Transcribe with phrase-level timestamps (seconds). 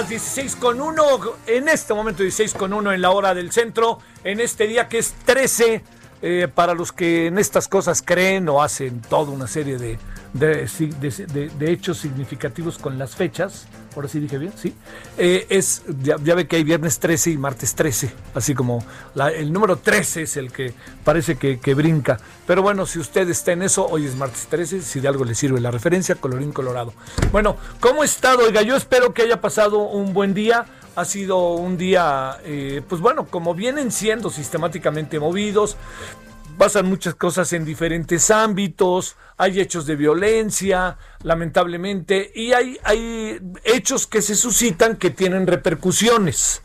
[0.00, 1.02] Las 16 con 1,
[1.46, 4.98] en este momento 16 con 1 en la hora del centro, en este día que
[4.98, 5.82] es 13,
[6.20, 9.98] eh, para los que en estas cosas creen o hacen toda una serie de,
[10.32, 10.68] de,
[11.60, 14.74] hechos significativos con las fechas, ahora sí dije bien, sí,
[15.18, 18.84] Eh, es, ya, ve que hay viernes 13 y martes 13, así como
[19.34, 20.74] el número 13 es el que
[21.04, 24.82] parece que, que brinca, pero bueno, si usted está en eso, hoy es martes 13,
[24.82, 26.92] si de algo le sirve la referencia, colorín colorado.
[27.32, 28.44] Bueno, ¿cómo ha estado?
[28.44, 30.66] Oiga, yo espero que haya pasado un buen día.
[30.94, 35.76] Ha sido un día, eh, pues bueno, como vienen siendo sistemáticamente movidos,
[36.56, 42.78] pasan muchas cosas en diferentes ámbitos, hay hechos de violencia, lamentablemente, y hay,
[43.64, 46.62] hechos que se suscitan que tienen repercusiones.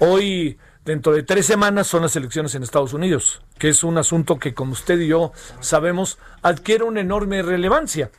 [0.00, 4.38] Hoy, dentro de tres semanas, son las elecciones en Estados Unidos, que es un asunto
[4.38, 8.10] que, como usted y yo sabemos, adquiere una enorme relevancia.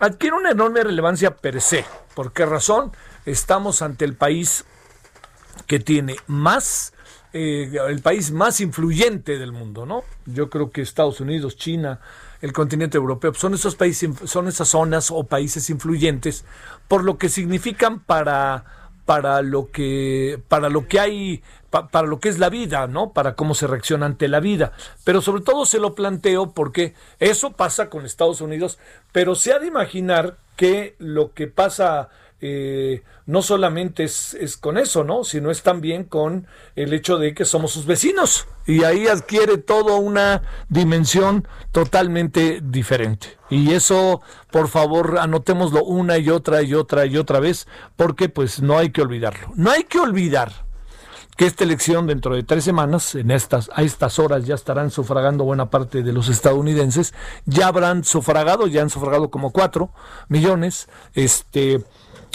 [0.00, 1.84] Adquiere una enorme relevancia per se.
[2.14, 2.92] ¿Por qué razón?
[3.24, 4.64] Estamos ante el país
[5.66, 6.92] que tiene más,
[7.36, 10.02] eh, el país más influyente del mundo, ¿no?
[10.24, 12.00] Yo creo que Estados Unidos, China,
[12.40, 16.44] el continente europeo, son esos países, son esas zonas o países influyentes
[16.88, 18.64] por lo que significan para
[19.04, 23.12] para lo que para lo que hay pa- para lo que es la vida, ¿no?
[23.12, 24.72] Para cómo se reacciona ante la vida.
[25.04, 28.78] Pero sobre todo se lo planteo porque eso pasa con Estados Unidos,
[29.12, 32.08] pero se ha de imaginar que lo que pasa
[32.40, 35.24] eh, no solamente es, es con eso, ¿no?
[35.24, 38.46] Sino es también con el hecho de que somos sus vecinos.
[38.66, 43.38] Y ahí adquiere toda una dimensión totalmente diferente.
[43.48, 44.20] Y eso,
[44.50, 47.66] por favor, anotémoslo una y otra y otra y otra vez,
[47.96, 49.52] porque pues no hay que olvidarlo.
[49.54, 50.66] No hay que olvidar
[51.36, 55.44] que esta elección dentro de tres semanas, en estas, a estas horas ya estarán sufragando
[55.44, 57.12] buena parte de los estadounidenses,
[57.44, 59.90] ya habrán sufragado, ya han sufragado como cuatro
[60.28, 61.84] millones, este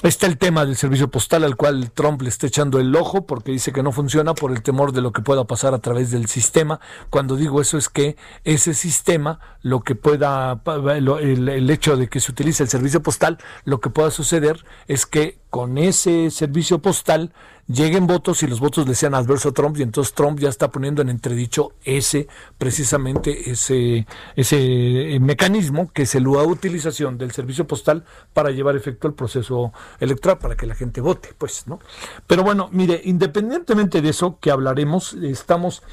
[0.04, 3.52] Está el tema del servicio postal al cual Trump le está echando el ojo porque
[3.52, 6.26] dice que no funciona por el temor de lo que pueda pasar a través del
[6.26, 6.80] sistema.
[7.12, 12.32] Cuando digo eso es que ese sistema, lo que pueda, el hecho de que se
[12.32, 17.34] utilice el servicio postal, lo que pueda suceder es que con ese servicio postal
[17.68, 20.72] lleguen votos y los votos le sean adversos a Trump y entonces Trump ya está
[20.72, 22.28] poniendo en entredicho ese
[22.58, 29.08] precisamente ese ese eh, mecanismo que es la utilización del servicio postal para llevar efecto
[29.08, 31.80] el proceso electoral para que la gente vote pues no
[32.26, 35.84] pero bueno mire independientemente de eso que hablaremos estamos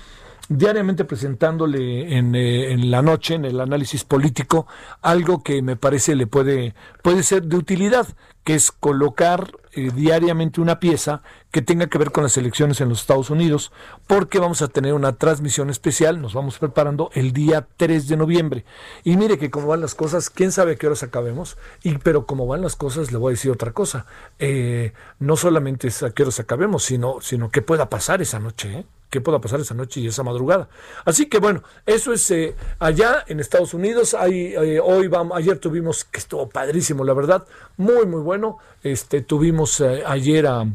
[0.48, 4.66] diariamente presentándole en, eh, en, la noche, en el análisis político,
[5.02, 8.06] algo que me parece le puede, puede ser de utilidad,
[8.48, 12.88] que es colocar eh, diariamente una pieza que tenga que ver con las elecciones en
[12.88, 13.72] los Estados Unidos,
[14.06, 18.64] porque vamos a tener una transmisión especial, nos vamos preparando el día 3 de noviembre.
[19.02, 22.26] Y mire que como van las cosas, quién sabe a qué horas acabemos, y, pero
[22.26, 24.04] como van las cosas, le voy a decir otra cosa.
[24.38, 28.80] Eh, no solamente es a qué horas acabemos, sino, sino qué pueda pasar esa noche.
[28.80, 28.86] ¿eh?
[29.10, 30.68] qué pueda pasar esa noche y esa madrugada.
[31.06, 34.12] Así que bueno, eso es eh, allá en Estados Unidos.
[34.12, 37.46] Hay, hoy vamos, ayer tuvimos que estuvo padrísimo, la verdad,
[37.78, 38.58] muy muy bueno.
[38.82, 40.66] Este tuvimos ayer a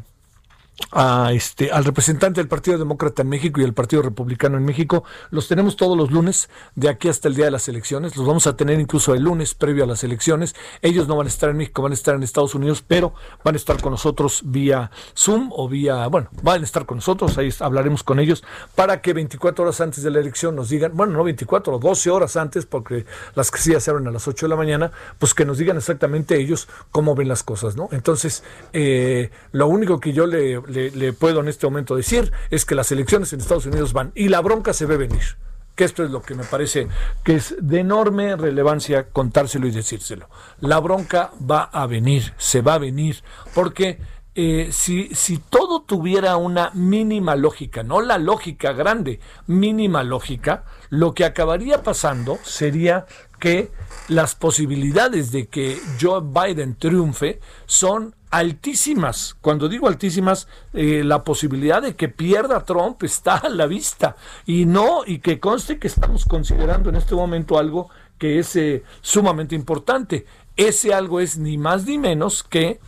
[0.91, 5.03] a este, al representante del Partido Demócrata en México y el Partido Republicano en México.
[5.31, 8.15] Los tenemos todos los lunes, de aquí hasta el día de las elecciones.
[8.15, 10.55] Los vamos a tener incluso el lunes previo a las elecciones.
[10.81, 13.13] Ellos no van a estar en México, van a estar en Estados Unidos, pero
[13.43, 17.37] van a estar con nosotros vía Zoom o vía, bueno, van a estar con nosotros,
[17.37, 18.43] ahí hablaremos con ellos
[18.75, 22.35] para que 24 horas antes de la elección nos digan, bueno, no 24, 12 horas
[22.35, 23.05] antes, porque
[23.35, 25.77] las que sí se abren a las 8 de la mañana, pues que nos digan
[25.77, 27.89] exactamente ellos cómo ven las cosas, ¿no?
[27.91, 28.43] Entonces,
[28.73, 32.91] eh, lo único que yo le le, puedo en este momento decir es que las
[32.91, 35.37] elecciones en Estados Unidos van y la bronca se ve venir
[35.75, 36.87] que esto es lo que me parece
[37.23, 40.29] que es de enorme relevancia contárselo y decírselo.
[40.59, 43.23] La bronca va a venir, se va a venir,
[43.55, 43.97] porque
[44.35, 51.13] eh, si, si todo tuviera una mínima lógica, no la lógica grande, mínima lógica, lo
[51.13, 53.05] que acabaría pasando sería
[53.39, 53.71] que
[54.07, 59.35] las posibilidades de que Joe Biden triunfe son altísimas.
[59.41, 64.15] Cuando digo altísimas, eh, la posibilidad de que pierda Trump está a la vista.
[64.47, 68.83] Y no, y que conste que estamos considerando en este momento algo que es eh,
[69.01, 70.25] sumamente importante.
[70.57, 72.79] Ese algo es ni más ni menos que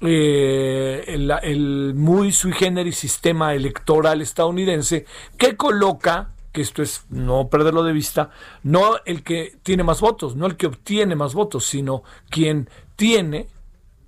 [0.00, 5.04] eh, el, el, muy sui generis sistema electoral estadounidense
[5.36, 8.30] que coloca que esto es no perderlo de vista,
[8.64, 13.46] no el que tiene más votos, no el que obtiene más votos, sino quien tiene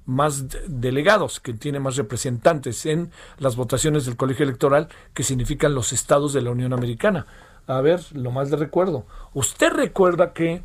[0.07, 5.93] más delegados, que tiene más representantes en las votaciones del colegio electoral, que significan los
[5.93, 7.27] estados de la Unión Americana.
[7.67, 9.07] A ver, lo más de recuerdo.
[9.35, 10.65] Usted recuerda que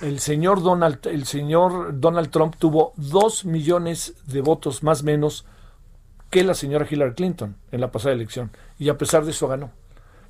[0.00, 5.44] el señor Donald, el señor Donald Trump tuvo dos millones de votos más menos
[6.30, 8.50] que la señora Hillary Clinton en la pasada elección.
[8.78, 9.72] Y a pesar de eso ganó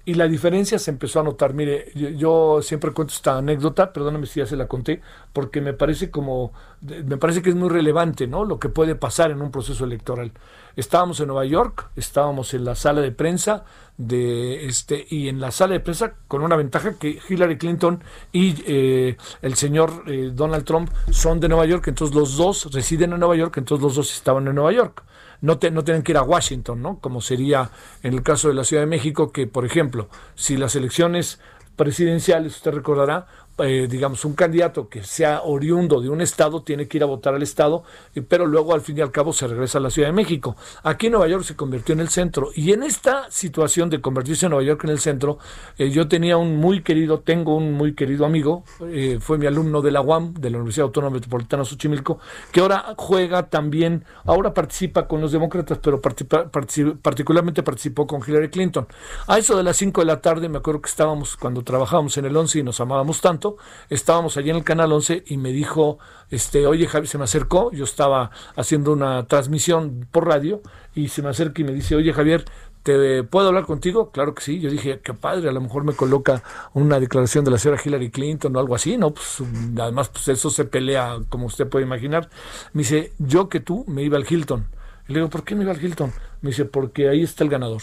[0.05, 1.55] y la diferencia se empezó a notar.
[1.55, 5.00] Mire, yo, siempre cuento esta anécdota, perdóname si ya se la conté,
[5.32, 8.44] porque me parece como, me parece que es muy relevante, ¿no?
[8.44, 10.32] Lo que puede pasar en un proceso electoral.
[10.76, 13.64] Estábamos en Nueva York, estábamos en la sala de prensa
[13.99, 18.02] de este y en la sala de prensa con una ventaja que Hillary Clinton
[18.32, 23.12] y eh, el señor eh, Donald Trump son de Nueva York, entonces los dos residen
[23.12, 25.05] en Nueva York, entonces los dos estaban en Nueva York
[25.41, 26.99] no, no tienen que ir a Washington, ¿no?
[26.99, 27.71] Como sería
[28.03, 31.41] en el caso de la Ciudad de México, que, por ejemplo, si las elecciones
[31.77, 33.27] presidenciales, usted recordará,
[33.58, 37.35] eh, digamos, un candidato que sea oriundo de un estado tiene que ir a votar
[37.35, 37.82] al estado,
[38.29, 40.56] pero luego al fin y al cabo se regresa a la Ciudad de México.
[40.82, 44.50] Aquí Nueva York se convirtió en el centro y en esta situación de convertirse en
[44.50, 45.38] Nueva York en el centro,
[45.79, 49.82] eh, yo tenía un muy querido, tengo un muy querido amigo, eh, fue mi alumno
[49.82, 52.19] de la UAM, de la Universidad Autónoma Metropolitana Xochimilco,
[52.52, 58.87] que ahora juega también, ahora participa con los demócratas, pero particularmente participó con Hillary Clinton.
[59.26, 62.25] A eso de las 5 de la tarde, me acuerdo que estábamos cuando trabajábamos en
[62.25, 63.40] el 11 y nos amábamos tanto,
[63.89, 65.99] estábamos allí en el canal 11 y me dijo,
[66.31, 70.61] este, oye Javi, se me acercó, yo estaba haciendo una transmisión por radio
[70.95, 72.45] y se me acerca y me dice, oye Javier,
[72.83, 74.11] ¿te puedo hablar contigo?
[74.11, 74.61] Claro que sí.
[74.61, 76.43] Yo dije, qué padre, a lo mejor me coloca
[76.75, 79.13] una declaración de la señora Hillary Clinton o algo así, ¿no?
[79.13, 79.43] Pues
[79.79, 82.31] además, pues eso se pelea, como usted puede imaginar.
[82.73, 84.67] Me dice, yo que tú me iba al Hilton.
[85.09, 86.13] le digo, ¿por qué me iba al Hilton?
[86.41, 87.83] Me dice, porque ahí está el ganador.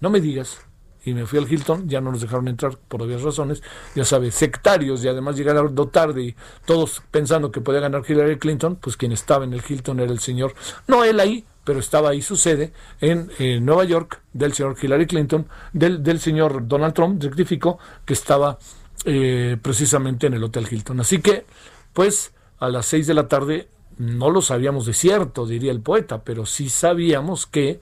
[0.00, 0.65] No me digas
[1.06, 3.62] y me fui al Hilton, ya no nos dejaron entrar por obvias razones,
[3.94, 8.76] ya sabes, sectarios y además llegaron tarde y todos pensando que podía ganar Hillary Clinton,
[8.76, 10.54] pues quien estaba en el Hilton era el señor,
[10.88, 13.30] no él ahí, pero estaba ahí su sede en,
[13.64, 18.58] Nueva York del señor Hillary Clinton, del, del señor Donald Trump, rectificó, que estaba
[19.04, 21.00] eh, precisamente en el Hotel Hilton.
[21.00, 21.46] Así que,
[21.92, 26.22] pues, a las seis de la tarde no lo sabíamos de cierto, diría el poeta,
[26.22, 27.80] pero sí sabíamos que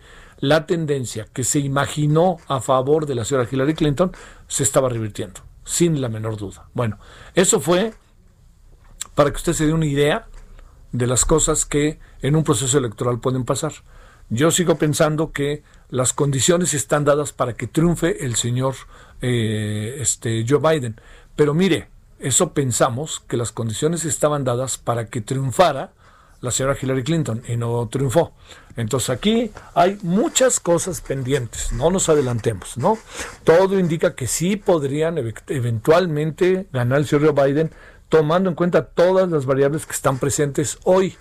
[0.49, 4.13] la tendencia que se imaginó a favor de la señora Hillary Clinton
[4.47, 6.69] se estaba revirtiendo, sin la menor duda.
[6.75, 6.99] Bueno,
[7.35, 7.93] eso fue
[9.15, 10.27] para que usted se dé una idea
[10.93, 13.73] de las cosas que en un proceso electoral pueden pasar.
[14.31, 18.75] Yo sigo pensando que las condiciones están dadas para que triunfe el señor
[19.21, 21.01] eh, este, Joe Biden.
[21.37, 25.93] Pero mire, eso pensamos que las condiciones estaban dadas para que triunfara
[26.45, 28.33] la señora Hillary Clinton y no triunfó.
[28.77, 32.99] Entonces aquí hay muchas cosas pendientes, no nos adelantemos, ¿no?
[33.45, 37.71] Todo indica que sí podrían eventualmente ganar el señor Biden
[38.09, 41.17] tomando en cuenta todas las variables que están presentes hoy.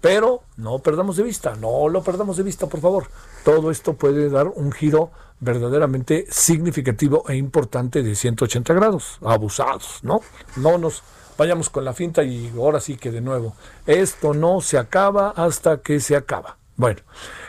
[0.00, 3.08] Pero no perdamos de vista, no lo perdamos de vista, por favor.
[3.42, 10.20] Todo esto puede dar un giro verdaderamente significativo e importante de 180 grados, abusados, ¿no?
[10.56, 11.02] No nos
[11.36, 13.54] vayamos con la finta y ahora sí que de nuevo,
[13.86, 16.56] esto no se acaba hasta que se acaba.
[16.76, 17.00] Bueno,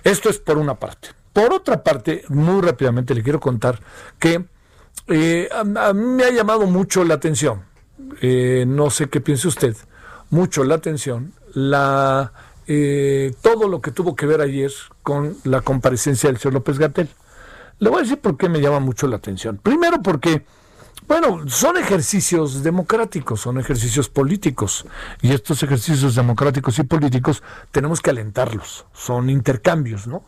[0.04, 1.10] esto es por una parte.
[1.34, 3.80] Por otra parte, muy rápidamente le quiero contar
[4.20, 4.46] que
[5.08, 5.64] eh, a,
[5.94, 7.64] mí me ha llamado mucho la atención,
[8.22, 9.76] eh, no sé qué piense usted,
[10.30, 12.32] mucho la atención la
[12.68, 14.72] eh, todo lo que tuvo que ver ayer
[15.04, 17.10] con la comparecencia del señor López Gatel.
[17.80, 19.58] Le voy a decir por qué me llama mucho la atención.
[19.58, 20.46] Primero porque,
[21.08, 24.86] bueno, son ejercicios democráticos, son ejercicios políticos.
[25.22, 28.86] Y estos ejercicios democráticos y políticos tenemos que alentarlos.
[28.94, 30.24] Son intercambios, ¿no?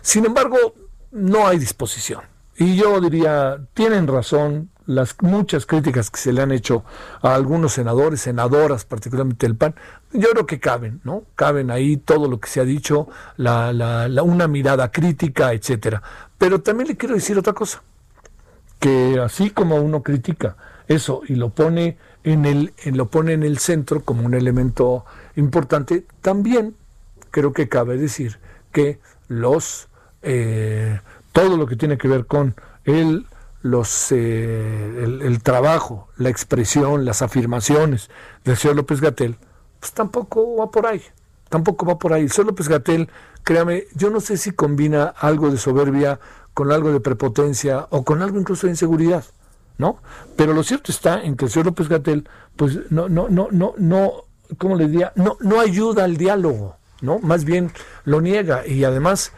[0.00, 0.74] Sin embargo,
[1.12, 2.22] no hay disposición.
[2.56, 6.82] Y yo diría, tienen razón las muchas críticas que se le han hecho
[7.20, 9.74] a algunos senadores, senadoras, particularmente del PAN,
[10.12, 11.24] yo creo que caben, ¿no?
[11.36, 13.06] Caben ahí todo lo que se ha dicho,
[13.36, 16.02] la, la, una mirada crítica, etcétera.
[16.38, 17.82] Pero también le quiero decir otra cosa,
[18.78, 20.56] que así como uno critica
[20.86, 25.04] eso y lo pone en el, lo pone en el centro como un elemento
[25.36, 26.74] importante, también
[27.30, 28.38] creo que cabe decir
[28.72, 29.88] que los
[30.22, 31.00] eh,
[31.32, 32.54] todo lo que tiene que ver con
[32.84, 33.26] el
[33.62, 38.08] los, eh, el, trabajo, la expresión, las afirmaciones
[38.44, 39.36] del señor López Gatel,
[39.80, 41.02] pues tampoco va por ahí,
[41.48, 42.22] tampoco va por ahí.
[42.22, 43.10] El señor López Gatel,
[43.42, 46.20] créame, yo no sé si combina algo de soberbia
[46.58, 49.22] con algo de prepotencia o con algo incluso de inseguridad,
[49.76, 49.98] ¿no?
[50.34, 53.74] Pero lo cierto está en que el señor López Gatel, pues no, no, no, no,
[53.78, 54.24] no,
[54.58, 55.12] ¿cómo le diría?
[55.14, 57.20] No, no ayuda al diálogo, ¿no?
[57.20, 57.70] Más bien
[58.04, 59.30] lo niega y además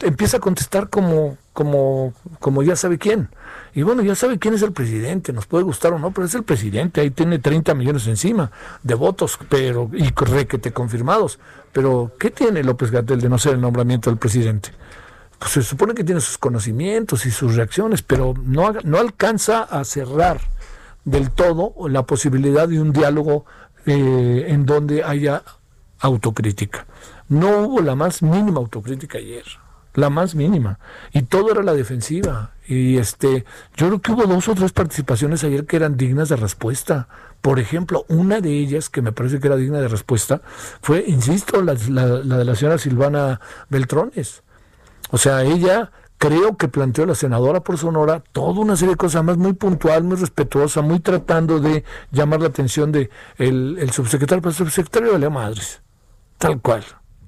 [0.00, 3.28] empieza a contestar como, como, como ya sabe quién.
[3.74, 6.34] Y bueno, ya sabe quién es el presidente, nos puede gustar o no, pero es
[6.34, 8.50] el presidente, ahí tiene 30 millones encima
[8.82, 11.38] de votos, pero y requete confirmados.
[11.70, 14.70] Pero, ¿qué tiene López Gatel de no ser el nombramiento del presidente?
[15.46, 20.40] Se supone que tiene sus conocimientos y sus reacciones, pero no, no alcanza a cerrar
[21.04, 23.44] del todo la posibilidad de un diálogo
[23.86, 25.42] eh, en donde haya
[26.00, 26.86] autocrítica.
[27.28, 29.44] No hubo la más mínima autocrítica ayer
[29.94, 30.78] la más mínima.
[31.12, 32.52] Y todo era la defensiva.
[32.66, 33.44] Y este,
[33.76, 37.08] yo creo que hubo dos o tres participaciones ayer que eran dignas de respuesta.
[37.40, 40.42] Por ejemplo, una de ellas que me parece que era digna de respuesta
[40.80, 44.42] fue, insisto, la, de la señora Silvana Beltrones.
[45.12, 49.22] O sea, ella creo que planteó la senadora por Sonora toda una serie de cosas
[49.24, 54.50] más muy puntual, muy respetuosa, muy tratando de llamar la atención de el, subsecretario, pero
[54.50, 55.82] el subsecretario la madres,
[56.38, 56.82] tal cual,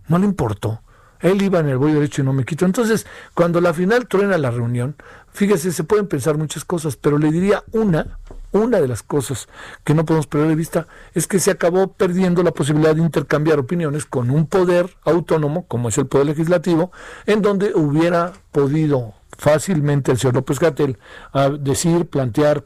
[0.08, 0.80] no le importó.
[1.20, 2.64] Él iba en el voy derecho y no me quito.
[2.64, 4.96] Entonces, cuando la final truena la reunión,
[5.32, 8.18] fíjese, se pueden pensar muchas cosas, pero le diría una,
[8.54, 9.48] una de las cosas
[9.82, 13.58] que no podemos perder de vista es que se acabó perdiendo la posibilidad de intercambiar
[13.58, 16.92] opiniones con un poder autónomo, como es el poder legislativo,
[17.26, 20.98] en donde hubiera podido fácilmente el señor López Gatel
[21.32, 22.64] a decir, plantear,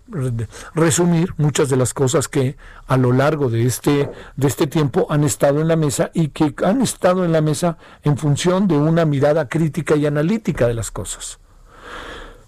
[0.75, 5.25] resumir muchas de las cosas que a lo largo de este, de este tiempo han
[5.25, 9.07] estado en la mesa y que han estado en la mesa en función de una
[9.07, 11.39] mirada crítica y analítica de las cosas.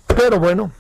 [0.06, 0.72] Pero bueno,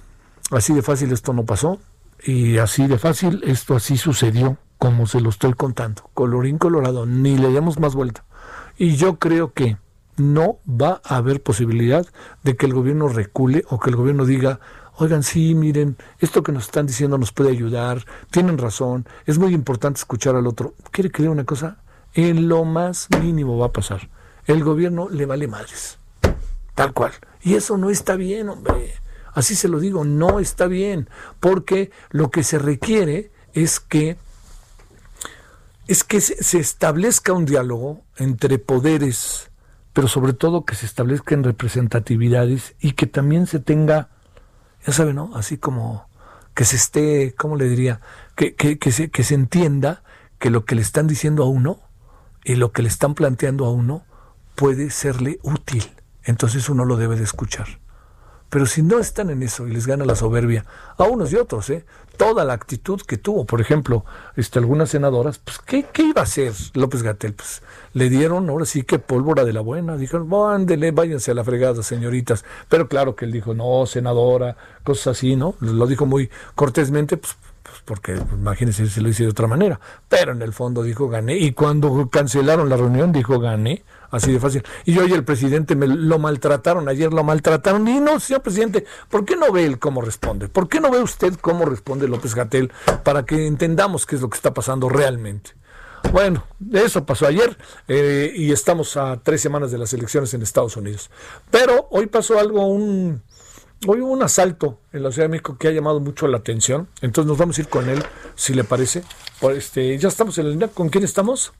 [0.50, 1.78] así de fácil esto no pasó
[2.24, 6.10] y así de fácil esto así sucedió como se lo estoy contando.
[6.14, 8.24] Colorín colorado, ni le demos más vuelta.
[8.78, 9.76] Y yo creo que
[10.16, 12.06] no va a haber posibilidad
[12.42, 14.60] de que el gobierno recule o que el gobierno diga,
[14.96, 19.52] oigan, sí, miren, esto que nos están diciendo nos puede ayudar, tienen razón, es muy
[19.54, 20.74] importante escuchar al otro.
[20.90, 21.78] ¿Quiere que una cosa?
[22.14, 24.08] En lo más mínimo va a pasar.
[24.46, 25.98] El gobierno le vale madres.
[26.74, 27.12] Tal cual.
[27.42, 28.94] Y eso no está bien, hombre.
[29.32, 31.08] Así se lo digo, no está bien.
[31.38, 34.16] Porque lo que se requiere es que
[35.86, 39.50] es que se establezca un diálogo entre poderes
[39.92, 44.08] pero sobre todo que se establezcan representatividades y que también se tenga,
[44.86, 45.32] ya sabe, ¿no?
[45.34, 46.08] Así como
[46.54, 48.00] que se esté, ¿cómo le diría?
[48.36, 50.02] Que, que, se, que se entienda
[50.38, 51.80] que lo que le están diciendo a uno
[52.44, 54.04] y lo que le están planteando a uno
[54.54, 55.84] puede serle útil.
[56.22, 57.79] Entonces uno lo debe de escuchar.
[58.50, 60.64] Pero si no están en eso y les gana la soberbia,
[60.98, 61.84] a unos y otros, ¿eh?
[62.16, 64.04] toda la actitud que tuvo, por ejemplo,
[64.36, 67.32] este, algunas senadoras, pues, ¿qué, ¿qué iba a hacer López Gatel?
[67.32, 67.62] Pues
[67.94, 71.82] le dieron ahora sí que pólvora de la buena, dijeron, ándele, váyanse a la fregada,
[71.82, 72.44] señoritas.
[72.68, 75.54] Pero claro que él dijo, no, senadora, cosas así, ¿no?
[75.60, 77.36] Lo dijo muy cortésmente, pues
[77.70, 79.80] pues, porque pues, imagínense si lo hice de otra manera.
[80.08, 81.36] Pero en el fondo dijo gané.
[81.36, 83.84] Y cuando cancelaron la reunión dijo gané.
[84.10, 84.62] Así de fácil.
[84.84, 87.86] Y hoy el presidente me lo maltrataron, ayer lo maltrataron.
[87.86, 90.48] Y no, señor presidente, ¿por qué no ve él cómo responde?
[90.48, 92.72] ¿Por qué no ve usted cómo responde López Gatel
[93.04, 95.52] para que entendamos qué es lo que está pasando realmente?
[96.12, 100.76] Bueno, eso pasó ayer eh, y estamos a tres semanas de las elecciones en Estados
[100.76, 101.10] Unidos.
[101.50, 103.22] Pero hoy pasó algo, un,
[103.86, 106.88] Hoy hubo un asalto en la Ciudad de México que ha llamado mucho la atención.
[107.00, 108.02] Entonces nos vamos a ir con él,
[108.34, 109.04] si le parece.
[109.56, 110.68] Este, ya estamos en la línea.
[110.68, 111.54] ¿Con quién estamos?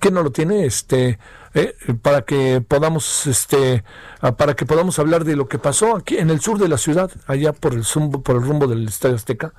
[0.00, 0.64] ¿Quién no lo tiene?
[0.64, 1.18] Este,
[1.54, 3.84] eh, para que podamos, este,
[4.20, 6.78] ah, para que podamos hablar de lo que pasó aquí en el sur de la
[6.78, 7.84] ciudad, allá por el,
[8.22, 9.52] por el rumbo del Estadio Azteca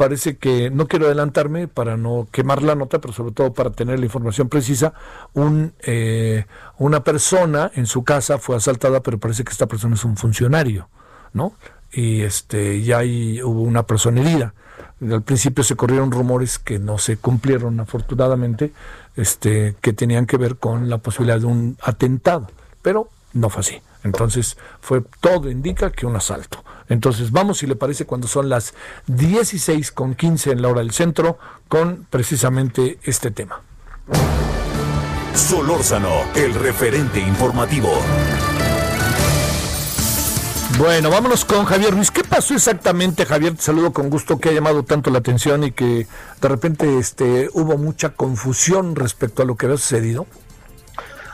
[0.00, 3.98] parece que, no quiero adelantarme para no quemar la nota, pero sobre todo para tener
[3.98, 4.94] la información precisa,
[5.34, 6.46] un, eh,
[6.78, 10.88] una persona en su casa fue asaltada, pero parece que esta persona es un funcionario,
[11.34, 11.52] ¿no?
[11.92, 14.54] Y este, ya hay, hubo una persona herida.
[15.00, 18.72] Al principio se corrieron rumores que no se cumplieron afortunadamente,
[19.16, 22.48] este, que tenían que ver con la posibilidad de un atentado,
[22.82, 23.82] pero no fue así.
[24.02, 26.64] Entonces, fue todo indica que un asalto.
[26.88, 28.74] Entonces vamos, si le parece, cuando son las
[29.06, 31.38] 16 con 15 en la hora del centro,
[31.68, 33.62] con precisamente este tema.
[35.34, 37.90] Solórzano, el referente informativo.
[40.80, 42.10] Bueno, vámonos con Javier Ruiz.
[42.10, 43.54] ¿Qué pasó exactamente, Javier?
[43.54, 46.06] Te saludo con gusto, que ha llamado tanto la atención y que
[46.40, 50.26] de repente este, hubo mucha confusión respecto a lo que había sucedido.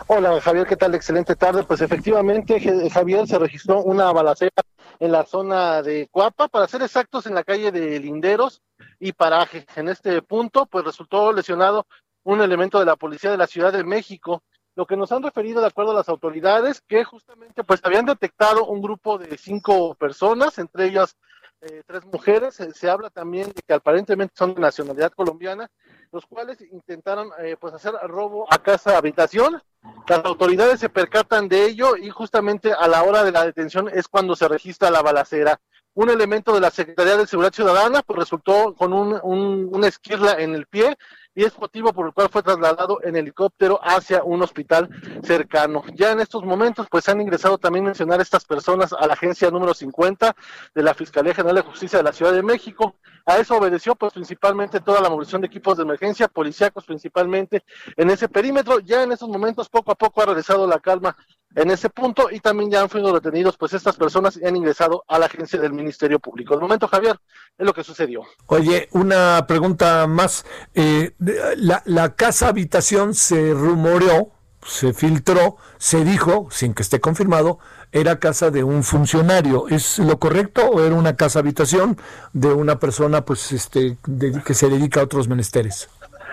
[0.08, 0.96] Hola Javier, ¿qué tal?
[0.96, 1.62] Excelente tarde.
[1.62, 4.50] Pues efectivamente, Javier, se registró una balacera
[4.98, 8.62] en la zona de Cuapa, para ser exactos, en la calle de Linderos
[8.98, 9.64] y Paraje.
[9.76, 11.86] En este punto, pues resultó lesionado
[12.24, 14.42] un elemento de la Policía de la Ciudad de México.
[14.76, 18.66] Lo que nos han referido de acuerdo a las autoridades, que justamente pues habían detectado
[18.66, 21.16] un grupo de cinco personas, entre ellas
[21.62, 22.60] eh, tres mujeres.
[22.74, 25.70] Se, habla también de que aparentemente son de nacionalidad colombiana,
[26.12, 29.62] los cuales intentaron eh, pues hacer robo a casa habitación.
[30.06, 34.06] Las autoridades se percatan de ello y justamente a la hora de la detención es
[34.08, 35.58] cuando se registra la balacera.
[35.94, 40.34] Un elemento de la Secretaría de Seguridad Ciudadana pues resultó con un, un, una esquirla
[40.34, 40.98] en el pie
[41.36, 44.88] y es motivo por el cual fue trasladado en helicóptero hacia un hospital
[45.22, 45.84] cercano.
[45.94, 49.74] Ya en estos momentos, pues han ingresado también mencionar estas personas a la agencia número
[49.74, 50.34] 50
[50.74, 52.96] de la Fiscalía General de Justicia de la Ciudad de México.
[53.26, 57.62] A eso obedeció, pues principalmente toda la movilización de equipos de emergencia, policíacos principalmente
[57.96, 58.78] en ese perímetro.
[58.78, 61.14] Ya en estos momentos, poco a poco ha regresado la calma
[61.56, 65.04] en ese punto y también ya han sido retenidos pues estas personas y han ingresado
[65.08, 66.54] a la agencia del Ministerio Público.
[66.54, 67.18] De momento, Javier,
[67.58, 68.22] es lo que sucedió.
[68.46, 70.44] Oye, una pregunta más.
[70.74, 74.32] Eh, la, la casa habitación se rumoreó,
[74.64, 77.58] se filtró, se dijo, sin que esté confirmado,
[77.90, 79.66] era casa de un funcionario.
[79.68, 81.96] ¿Es lo correcto o era una casa habitación
[82.34, 83.96] de una persona pues este
[84.44, 85.88] que se dedica a otros menesteres?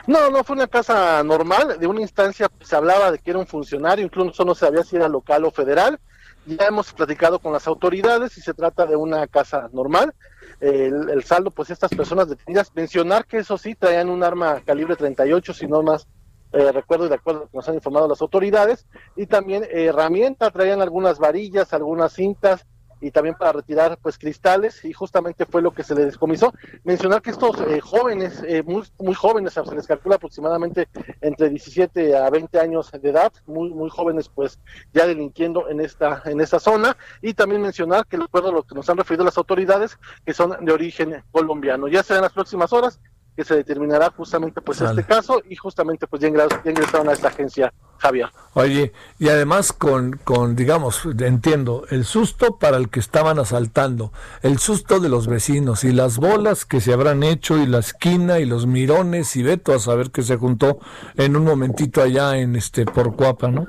[0.05, 3.39] No, no fue una casa normal, de una instancia pues, se hablaba de que era
[3.39, 5.99] un funcionario, incluso no sabía si era local o federal.
[6.45, 10.13] Ya hemos platicado con las autoridades y se trata de una casa normal.
[10.59, 14.97] El, el, saldo, pues estas personas detenidas, mencionar que eso sí, traían un arma calibre
[14.97, 16.05] 38, si no más
[16.53, 18.85] eh, recuerdo y de acuerdo que nos han informado las autoridades,
[19.15, 22.67] y también eh, herramientas, traían algunas varillas, algunas cintas,
[23.03, 26.53] y también para retirar pues cristales y justamente fue lo que se le descomisó.
[26.83, 30.87] Mencionar que estos eh, jóvenes, eh, muy, muy jóvenes, se les calcula aproximadamente
[31.19, 34.57] entre 17 a 20 años de edad, muy, muy jóvenes pues
[34.93, 38.63] ya delinquiendo en esta, en esta zona y también mencionar que de acuerdo a lo
[38.63, 41.89] que nos han referido las autoridades que son de origen colombiano.
[41.89, 43.01] Ya será en las próximas horas
[43.35, 47.73] que se determinará justamente pues este caso y justamente pues ya ingresaron a esta agencia
[48.03, 48.29] Javier.
[48.53, 54.11] Oye, y además con, con, digamos, entiendo, el susto para el que estaban asaltando,
[54.41, 58.39] el susto de los vecinos y las bolas que se habrán hecho y la esquina
[58.39, 60.79] y los mirones y Beto a saber que se juntó
[61.15, 63.65] en un momentito allá en este por Cuapa, ¿no?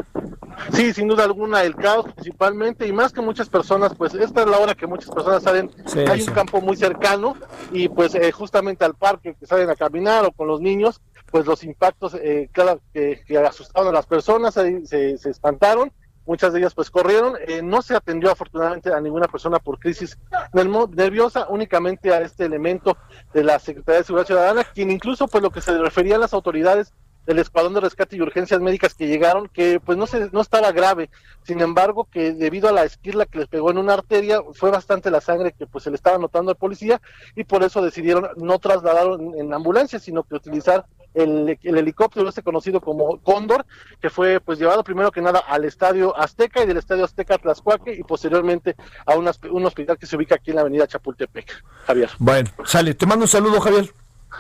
[0.72, 4.48] Sí, sin duda alguna, el caos principalmente, y más que muchas personas, pues esta es
[4.48, 5.70] la hora que muchas personas salen,
[6.08, 7.36] hay un campo muy cercano,
[7.72, 11.00] y pues eh, justamente al parque que salen a caminar o con los niños,
[11.34, 15.90] pues los impactos, eh, claro, que, asustaron a las personas, se, se, espantaron,
[16.26, 20.16] muchas de ellas pues corrieron, eh, no se atendió afortunadamente a ninguna persona por crisis
[20.52, 22.96] nerviosa, únicamente a este elemento
[23.32, 26.34] de la Secretaría de Seguridad Ciudadana, quien incluso pues lo que se refería a las
[26.34, 26.94] autoridades
[27.26, 30.70] del escuadrón de rescate y urgencias médicas que llegaron, que pues no se, no estaba
[30.70, 31.10] grave,
[31.42, 35.10] sin embargo que debido a la esquirla que les pegó en una arteria, fue bastante
[35.10, 37.00] la sangre que pues se le estaba notando al policía
[37.34, 42.80] y por eso decidieron no trasladarlo en, ambulancia, sino que utilizar el, helicóptero este conocido
[42.80, 43.64] como Cóndor,
[44.00, 47.38] que fue pues llevado primero que nada al Estadio Azteca y del Estadio Azteca a
[47.38, 51.50] Tlaxcuaque y posteriormente a un hospital que se ubica aquí en la avenida Chapultepec.
[51.86, 52.10] Javier.
[52.18, 53.94] Bueno, sale, te mando un saludo, Javier.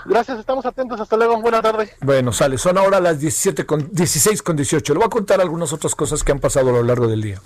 [0.06, 1.00] Gracias, estamos atentos.
[1.00, 1.40] Hasta luego.
[1.40, 1.94] Buenas tardes.
[2.00, 2.58] Bueno, sale.
[2.58, 4.92] Son ahora las 17 con, 16 con 18.
[4.92, 7.40] Le voy a contar algunas otras cosas que han pasado a lo largo del día.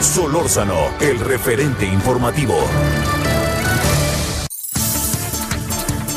[0.00, 2.56] Solórzano, el referente informativo.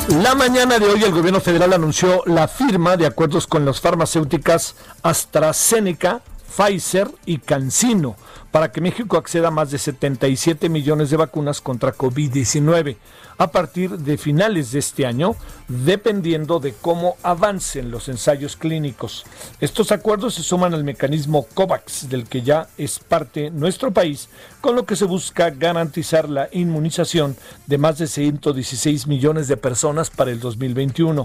[0.08, 4.74] La mañana de hoy el gobierno federal anunció la firma de acuerdos con las farmacéuticas
[5.02, 6.22] AstraZeneca,
[6.56, 8.16] Pfizer y CanSino
[8.52, 12.96] para que México acceda a más de 77 millones de vacunas contra COVID-19
[13.38, 15.34] a partir de finales de este año,
[15.66, 19.24] dependiendo de cómo avancen los ensayos clínicos.
[19.60, 24.28] Estos acuerdos se suman al mecanismo COVAX, del que ya es parte nuestro país,
[24.60, 27.36] con lo que se busca garantizar la inmunización
[27.66, 31.24] de más de 116 millones de personas para el 2021.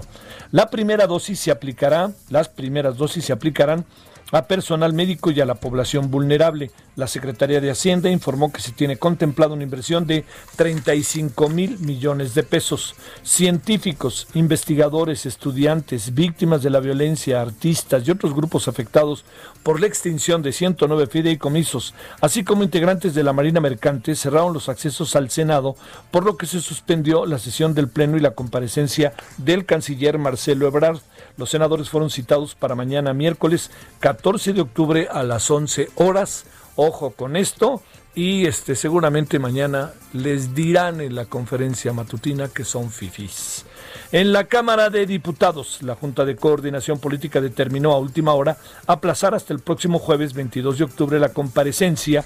[0.50, 3.84] La primera dosis se aplicará, las primeras dosis se aplicarán
[4.30, 6.70] a personal médico y a la población vulnerable.
[6.96, 10.24] La Secretaría de Hacienda informó que se tiene contemplado una inversión de
[10.56, 12.94] 35 mil millones de pesos.
[13.22, 19.24] Científicos, investigadores, estudiantes, víctimas de la violencia, artistas y otros grupos afectados
[19.62, 24.68] por la extinción de 109 fideicomisos, así como integrantes de la Marina Mercante, cerraron los
[24.68, 25.76] accesos al Senado,
[26.10, 30.66] por lo que se suspendió la sesión del Pleno y la comparecencia del canciller Marcelo
[30.66, 31.00] Ebrard.
[31.38, 33.70] Los senadores fueron citados para mañana miércoles
[34.00, 36.44] 14 de octubre a las 11 horas.
[36.74, 37.80] Ojo con esto.
[38.14, 43.64] Y este, seguramente mañana les dirán en la conferencia matutina que son fifis.
[44.10, 48.56] En la Cámara de Diputados, la Junta de Coordinación Política determinó a última hora
[48.88, 52.24] aplazar hasta el próximo jueves 22 de octubre la comparecencia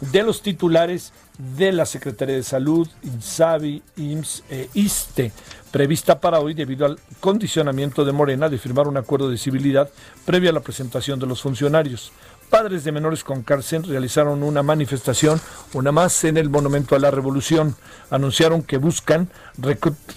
[0.00, 5.32] de los titulares de la Secretaría de Salud, INSABI, IMSS e ISTE,
[5.70, 9.90] prevista para hoy debido al condicionamiento de Morena de firmar un acuerdo de civilidad
[10.24, 12.12] previo a la presentación de los funcionarios
[12.54, 15.40] padres de menores con cárcel realizaron una manifestación,
[15.72, 17.74] una más en el Monumento a la Revolución.
[18.10, 19.28] Anunciaron que buscan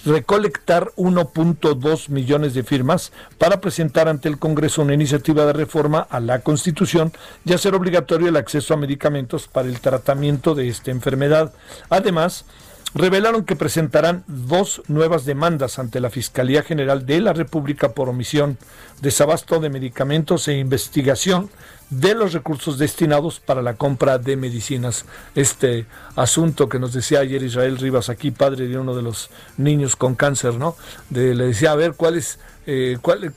[0.06, 6.20] recolectar 1.2 millones de firmas para presentar ante el Congreso una iniciativa de reforma a
[6.20, 7.12] la Constitución
[7.44, 11.52] y hacer obligatorio el acceso a medicamentos para el tratamiento de esta enfermedad.
[11.90, 12.46] Además,
[12.94, 18.60] revelaron que presentarán dos nuevas demandas ante la Fiscalía General de la República por omisión,
[19.02, 21.50] desabasto de medicamentos e investigación
[21.90, 25.06] de los recursos destinados para la compra de medicinas.
[25.36, 29.96] Este asunto que nos decía ayer Israel Rivas, aquí padre de uno de los niños
[29.96, 30.76] con cáncer, ¿no?
[31.10, 33.34] De, le decía, a ver, ¿cuál es, eh, cuál,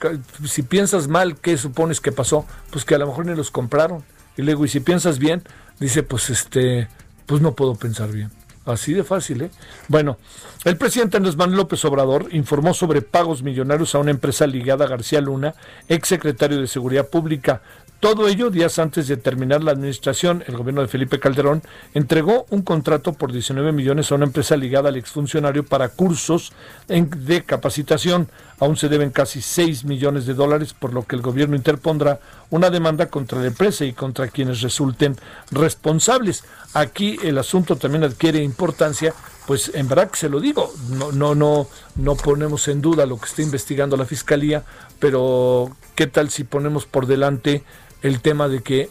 [0.46, 2.44] si piensas mal, ¿qué supones que pasó?
[2.70, 4.02] Pues que a lo mejor ni los compraron.
[4.36, 5.42] Y luego, y si piensas bien,
[5.78, 6.88] dice, pues este,
[7.26, 8.30] pues no puedo pensar bien.
[8.66, 9.50] Así de fácil, ¿eh?
[9.88, 10.18] Bueno,
[10.64, 14.88] el presidente Andrés Manuel López Obrador informó sobre pagos millonarios a una empresa ligada a
[14.88, 15.54] García Luna,
[15.88, 17.62] ex secretario de Seguridad Pública.
[18.00, 22.62] Todo ello días antes de terminar la administración, el gobierno de Felipe Calderón entregó un
[22.62, 26.50] contrato por 19 millones a una empresa ligada al exfuncionario para cursos
[26.88, 28.30] de capacitación.
[28.58, 32.70] Aún se deben casi 6 millones de dólares, por lo que el gobierno interpondrá una
[32.70, 35.16] demanda contra la empresa y contra quienes resulten
[35.50, 36.44] responsables.
[36.72, 39.12] Aquí el asunto también adquiere importancia
[39.46, 43.18] pues en verdad que se lo digo, no, no, no, no ponemos en duda lo
[43.18, 44.62] que está investigando la fiscalía,
[45.00, 47.64] pero ¿qué tal si ponemos por delante
[48.02, 48.88] el tema de que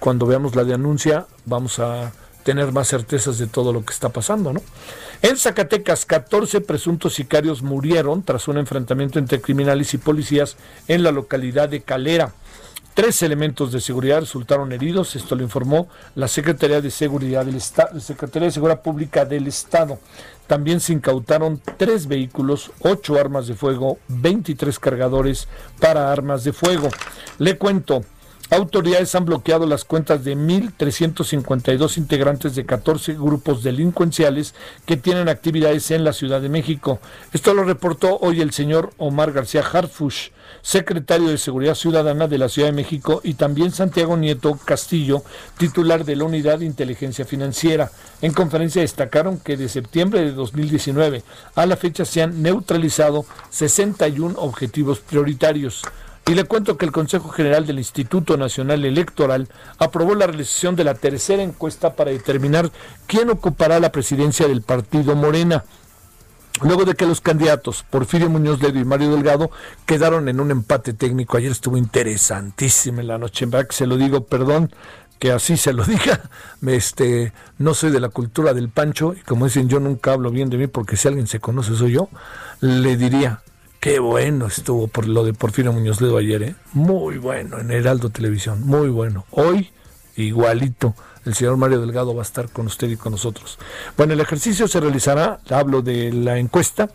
[0.00, 2.12] cuando veamos la denuncia vamos a
[2.44, 4.62] tener más certezas de todo lo que está pasando, ¿no?
[5.20, 10.56] En Zacatecas, 14 presuntos sicarios murieron tras un enfrentamiento entre criminales y policías
[10.86, 12.32] en la localidad de Calera.
[12.94, 18.00] Tres elementos de seguridad resultaron heridos, esto lo informó la Secretaría de Seguridad del Estado,
[18.00, 19.98] Secretaría de Seguridad Pública del Estado.
[20.46, 26.88] También se incautaron tres vehículos, ocho armas de fuego, 23 cargadores para armas de fuego.
[27.38, 28.04] Le cuento,
[28.50, 34.54] Autoridades han bloqueado las cuentas de 1.352 integrantes de 14 grupos delincuenciales
[34.86, 36.98] que tienen actividades en la Ciudad de México.
[37.34, 40.30] Esto lo reportó hoy el señor Omar García Harfush,
[40.62, 45.22] secretario de Seguridad Ciudadana de la Ciudad de México, y también Santiago Nieto Castillo,
[45.58, 47.90] titular de la Unidad de Inteligencia Financiera.
[48.22, 51.22] En conferencia destacaron que de septiembre de 2019
[51.54, 55.82] a la fecha se han neutralizado 61 objetivos prioritarios.
[56.28, 60.84] Y le cuento que el Consejo General del Instituto Nacional Electoral aprobó la realización de
[60.84, 62.70] la tercera encuesta para determinar
[63.06, 65.64] quién ocupará la presidencia del partido Morena.
[66.60, 69.50] Luego de que los candidatos Porfirio Muñoz Ledo y Mario Delgado
[69.86, 74.70] quedaron en un empate técnico, ayer estuvo interesantísima la noche, se lo digo, perdón
[75.18, 76.20] que así se lo diga,
[76.66, 80.50] este, no soy de la cultura del pancho y como dicen yo nunca hablo bien
[80.50, 82.10] de mí porque si alguien se conoce soy yo,
[82.60, 83.40] le diría,
[83.80, 86.54] qué bueno estuvo por lo de Porfirio Muñoz Ledo ayer, ¿eh?
[86.72, 89.24] muy bueno en Heraldo Televisión, muy bueno.
[89.30, 89.70] Hoy
[90.16, 93.58] igualito el señor Mario Delgado va a estar con usted y con nosotros.
[93.96, 96.88] Bueno, el ejercicio se realizará, hablo de la encuesta,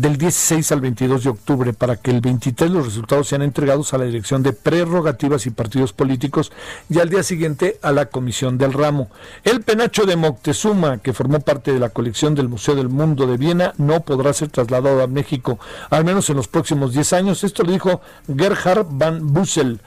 [0.00, 3.98] del 16 al 22 de octubre para que el 23 los resultados sean entregados a
[3.98, 6.52] la Dirección de Prerrogativas y Partidos Políticos
[6.88, 9.10] y al día siguiente a la Comisión del Ramo.
[9.42, 13.36] El penacho de Moctezuma, que formó parte de la colección del Museo del Mundo de
[13.36, 15.58] Viena, no podrá ser trasladado a México,
[15.90, 17.42] al menos en los próximos 10 años.
[17.42, 19.80] Esto lo dijo Gerhard van Bussel,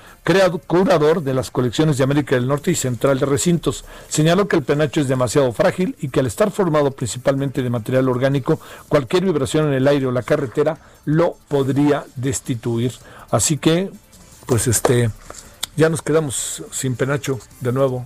[0.67, 3.85] curador de las colecciones de América del Norte y Central de Recintos.
[4.09, 8.09] Señaló que el penacho es demasiado frágil y que al estar formado principalmente de material
[8.09, 12.93] orgánico, cualquier vibración en el aire la carretera lo podría destituir.
[13.29, 13.91] Así que,
[14.47, 15.11] pues este,
[15.75, 18.05] ya nos quedamos sin penacho de nuevo.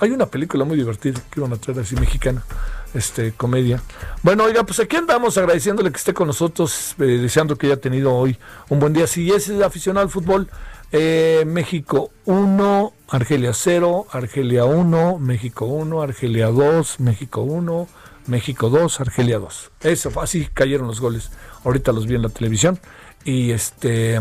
[0.00, 2.44] Hay una película muy divertida que iban a traer así mexicana,
[2.92, 3.82] este, comedia.
[4.22, 8.14] Bueno, oiga, pues aquí andamos agradeciéndole que esté con nosotros, eh, deseando que haya tenido
[8.14, 8.36] hoy
[8.68, 9.06] un buen día.
[9.06, 10.48] Si es aficionado al fútbol,
[10.90, 17.88] eh, México 1, Argelia 0, Argelia 1, México 1, Argelia 2, México 1,
[18.26, 19.70] México 2, Argelia 2.
[19.82, 21.30] Eso, así cayeron los goles.
[21.64, 22.78] Ahorita los vi en la televisión.
[23.24, 24.20] Y este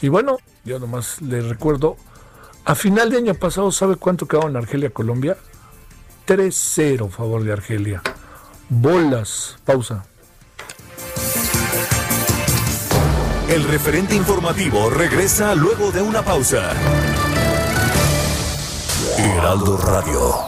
[0.00, 1.96] y bueno, yo nomás les recuerdo,
[2.64, 5.36] a final de año pasado, ¿sabe cuánto quedó en Argelia, Colombia?
[6.26, 8.02] 3-0 favor de Argelia.
[8.68, 9.56] Bolas.
[9.64, 10.04] Pausa.
[13.48, 16.74] El referente informativo regresa luego de una pausa.
[19.16, 20.47] Heraldo Radio.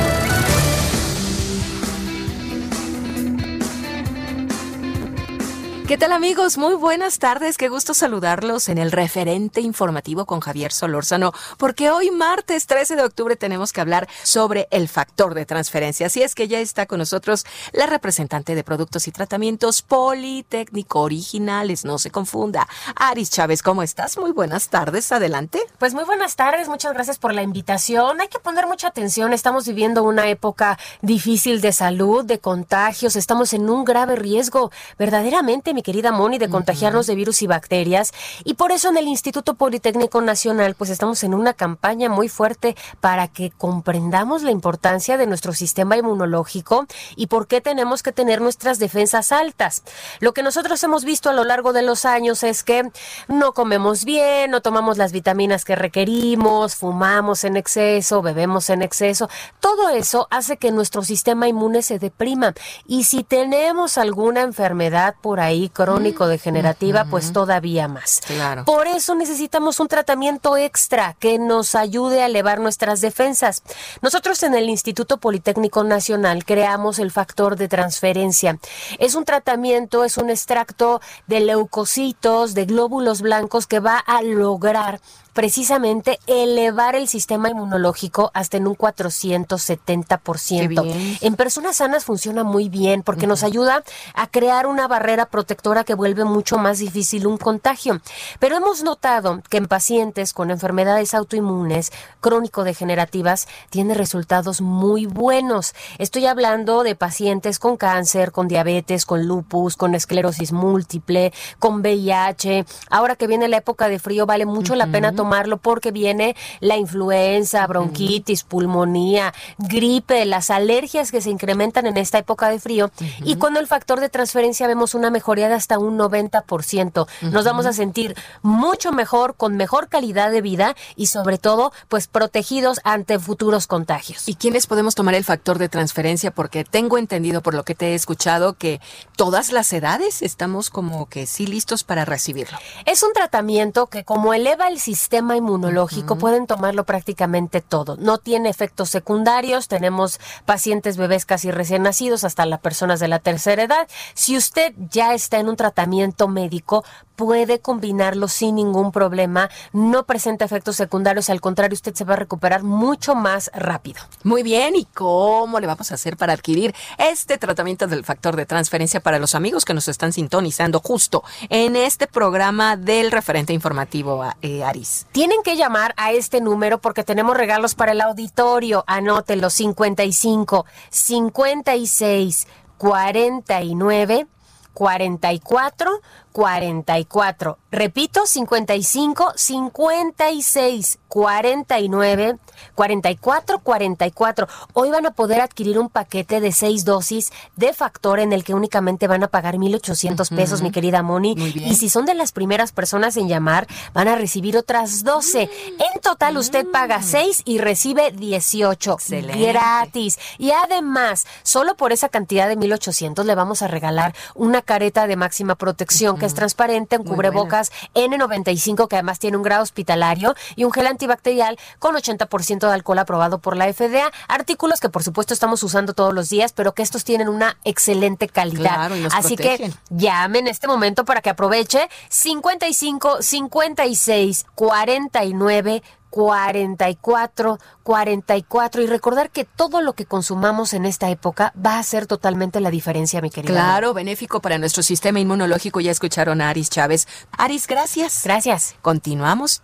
[5.91, 6.57] ¿Qué tal amigos?
[6.57, 12.11] Muy buenas tardes, qué gusto saludarlos en el referente informativo con Javier Solórzano, porque hoy
[12.11, 16.07] martes 13 de octubre tenemos que hablar sobre el factor de transferencia.
[16.07, 21.83] Así es que ya está con nosotros la representante de productos y tratamientos Politécnico Originales,
[21.83, 22.69] no se confunda.
[22.95, 24.17] Aris Chávez, ¿cómo estás?
[24.17, 25.59] Muy buenas tardes, adelante.
[25.77, 28.21] Pues muy buenas tardes, muchas gracias por la invitación.
[28.21, 33.51] Hay que poner mucha atención, estamos viviendo una época difícil de salud, de contagios, estamos
[33.51, 34.71] en un grave riesgo.
[34.97, 38.13] Verdaderamente, mi querida Moni, de contagiarnos de virus y bacterias.
[38.43, 42.75] Y por eso en el Instituto Politécnico Nacional, pues estamos en una campaña muy fuerte
[42.99, 48.41] para que comprendamos la importancia de nuestro sistema inmunológico y por qué tenemos que tener
[48.41, 49.83] nuestras defensas altas.
[50.19, 52.89] Lo que nosotros hemos visto a lo largo de los años es que
[53.27, 59.29] no comemos bien, no tomamos las vitaminas que requerimos, fumamos en exceso, bebemos en exceso.
[59.59, 62.53] Todo eso hace que nuestro sistema inmune se deprima.
[62.85, 68.21] Y si tenemos alguna enfermedad por ahí crónico-degenerativa, pues todavía más.
[68.27, 68.65] Claro.
[68.65, 73.63] Por eso necesitamos un tratamiento extra que nos ayude a elevar nuestras defensas.
[74.01, 78.59] Nosotros en el Instituto Politécnico Nacional creamos el factor de transferencia.
[78.99, 84.99] Es un tratamiento, es un extracto de leucocitos, de glóbulos blancos que va a lograr
[85.33, 91.17] precisamente elevar el sistema inmunológico hasta en un 470%.
[91.21, 95.93] En personas sanas funciona muy bien porque nos ayuda a crear una barrera protectora que
[95.93, 98.01] vuelve mucho más difícil un contagio.
[98.39, 105.73] Pero hemos notado que en pacientes con enfermedades autoinmunes crónico-degenerativas tiene resultados muy buenos.
[105.97, 112.65] Estoy hablando de pacientes con cáncer, con diabetes, con lupus, con esclerosis múltiple, con VIH.
[112.89, 116.77] Ahora que viene la época de frío, vale mucho la pena tomarlo porque viene la
[116.77, 122.89] influenza, bronquitis, pulmonía, gripe, las alergias que se incrementan en esta época de frío.
[123.23, 127.07] Y cuando el factor de transferencia vemos una mejoría de hasta un 90%.
[127.21, 132.07] Nos vamos a sentir mucho mejor, con mejor calidad de vida y sobre todo, pues
[132.07, 134.27] protegidos ante futuros contagios.
[134.27, 136.31] ¿Y quiénes podemos tomar el factor de transferencia?
[136.31, 138.81] Porque tengo entendido por lo que te he escuchado que
[139.15, 142.57] todas las edades estamos como que sí listos para recibirlo.
[142.87, 147.97] Es un tratamiento que como eleva el sistema inmunológico, pueden tomarlo prácticamente todo.
[147.97, 153.19] No tiene efectos secundarios, tenemos pacientes bebés casi recién nacidos hasta las personas de la
[153.19, 153.87] tercera edad.
[154.13, 156.83] Si usted ya está en un tratamiento médico,
[157.21, 162.17] puede combinarlo sin ningún problema, no presenta efectos secundarios, al contrario, usted se va a
[162.17, 164.01] recuperar mucho más rápido.
[164.23, 168.47] Muy bien, ¿y cómo le vamos a hacer para adquirir este tratamiento del factor de
[168.47, 174.25] transferencia para los amigos que nos están sintonizando justo en este programa del referente informativo
[174.41, 175.05] eh, Aris?
[175.11, 178.83] Tienen que llamar a este número porque tenemos regalos para el auditorio.
[178.87, 182.47] Anótelo 55 56
[182.79, 184.27] 49
[184.73, 186.01] 44
[186.31, 187.57] 44.
[187.71, 192.37] Repito, 55 56 49
[192.75, 194.47] 44 44.
[194.73, 198.53] Hoy van a poder adquirir un paquete de seis dosis de factor en el que
[198.53, 201.35] únicamente van a pagar 1,800 pesos, mi querida Moni.
[201.55, 205.41] Y si son de las primeras personas en llamar, van a recibir otras 12.
[205.41, 208.97] En total, usted paga 6 y recibe 18.
[209.35, 210.17] Gratis.
[210.37, 215.15] Y además, solo por esa cantidad de 1,800 le vamos a regalar una careta de
[215.15, 220.65] máxima protección que es transparente, un cubrebocas N95 que además tiene un grado hospitalario y
[220.65, 224.11] un gel antibacterial con 80% de alcohol aprobado por la FDA.
[224.27, 228.27] Artículos que por supuesto estamos usando todos los días, pero que estos tienen una excelente
[228.27, 228.91] calidad.
[229.11, 235.81] Así que llame en este momento para que aproveche 55 56 49
[236.11, 242.05] 44, 44 y recordar que todo lo que consumamos en esta época va a hacer
[242.05, 243.53] totalmente la diferencia, mi querida.
[243.53, 245.79] Claro, benéfico para nuestro sistema inmunológico.
[245.79, 247.07] Ya escucharon a Aris Chávez.
[247.35, 248.21] Aris, gracias.
[248.23, 248.75] Gracias.
[248.83, 249.63] Continuamos.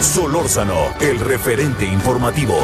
[0.00, 2.56] Solórzano, el referente informativo.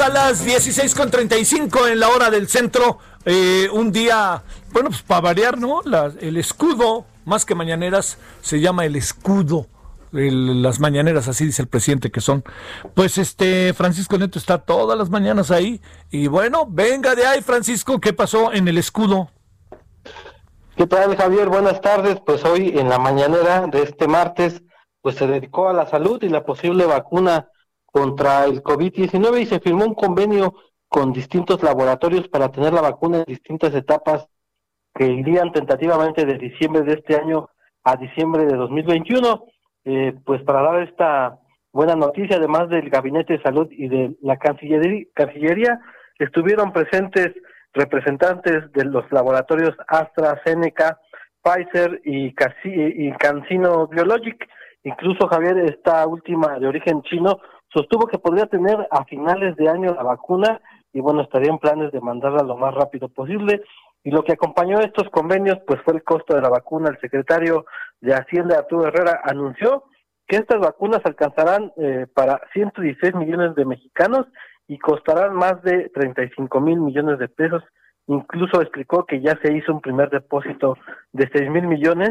[0.00, 2.98] A las 16.35 en la hora del centro.
[3.24, 5.82] Eh, un día, bueno, pues para variar, ¿no?
[6.20, 9.66] el escudo, más que mañaneras, se llama el escudo.
[10.10, 12.42] las mañaneras, así dice el presidente que son.
[12.94, 15.80] Pues este Francisco Neto está todas las mañanas ahí.
[16.10, 19.30] Y bueno, venga de ahí, Francisco, ¿qué pasó en el escudo?
[20.76, 21.48] ¿Qué tal, Javier?
[21.48, 22.18] Buenas tardes.
[22.26, 24.62] Pues hoy en la mañanera de este martes,
[25.02, 27.48] pues se dedicó a la salud y la posible vacuna
[27.94, 30.54] contra el COVID-19 y se firmó un convenio
[30.88, 34.26] con distintos laboratorios para tener la vacuna en distintas etapas
[34.92, 37.48] que irían tentativamente de diciembre de este año
[37.84, 39.44] a diciembre de 2021.
[39.84, 41.38] Eh, pues para dar esta
[41.72, 45.78] buena noticia, además del Gabinete de Salud y de la Cancillería,
[46.18, 47.32] estuvieron presentes
[47.74, 50.98] representantes de los laboratorios AstraZeneca,
[51.42, 54.48] Pfizer y, y Cancino Biologic.
[54.82, 57.38] Incluso Javier, esta última de origen chino,
[57.74, 60.60] sostuvo que podría tener a finales de año la vacuna
[60.92, 63.62] y bueno, estaría en planes de mandarla lo más rápido posible.
[64.04, 66.90] Y lo que acompañó estos convenios, pues fue el costo de la vacuna.
[66.90, 67.66] El secretario
[68.00, 69.84] de Hacienda, Arturo Herrera, anunció
[70.28, 74.26] que estas vacunas alcanzarán eh, para 116 millones de mexicanos
[74.68, 77.62] y costarán más de 35 mil millones de pesos.
[78.06, 80.76] Incluso explicó que ya se hizo un primer depósito
[81.12, 82.10] de 6 mil millones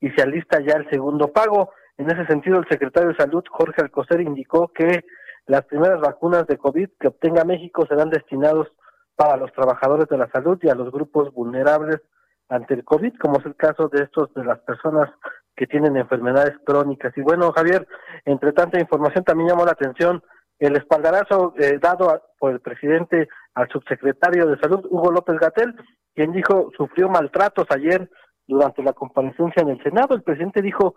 [0.00, 1.70] y se alista ya el segundo pago.
[1.96, 5.04] En ese sentido, el secretario de Salud, Jorge Alcocer, indicó que
[5.46, 8.68] las primeras vacunas de COVID que obtenga México serán destinados
[9.14, 12.00] para los trabajadores de la salud y a los grupos vulnerables
[12.48, 15.10] ante el COVID, como es el caso de estos de las personas
[15.56, 17.16] que tienen enfermedades crónicas.
[17.16, 17.86] Y bueno, Javier,
[18.24, 20.22] entre tanta información también llamó la atención
[20.58, 25.74] el espaldarazo eh, dado por el presidente al subsecretario de Salud, Hugo López Gatel,
[26.14, 28.08] quien dijo sufrió maltratos ayer
[28.46, 30.14] durante la comparecencia en el Senado.
[30.14, 30.94] El presidente dijo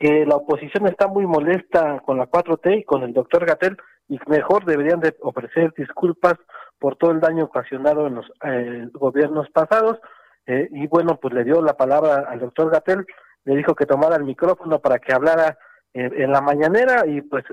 [0.00, 3.76] que la oposición está muy molesta con la 4T y con el doctor Gatel
[4.08, 6.36] y mejor deberían de ofrecer disculpas
[6.78, 10.00] por todo el daño ocasionado en los eh, gobiernos pasados.
[10.46, 13.06] Eh, y bueno, pues le dio la palabra al doctor Gatel,
[13.44, 15.58] le dijo que tomara el micrófono para que hablara
[15.92, 17.44] eh, en la mañanera y pues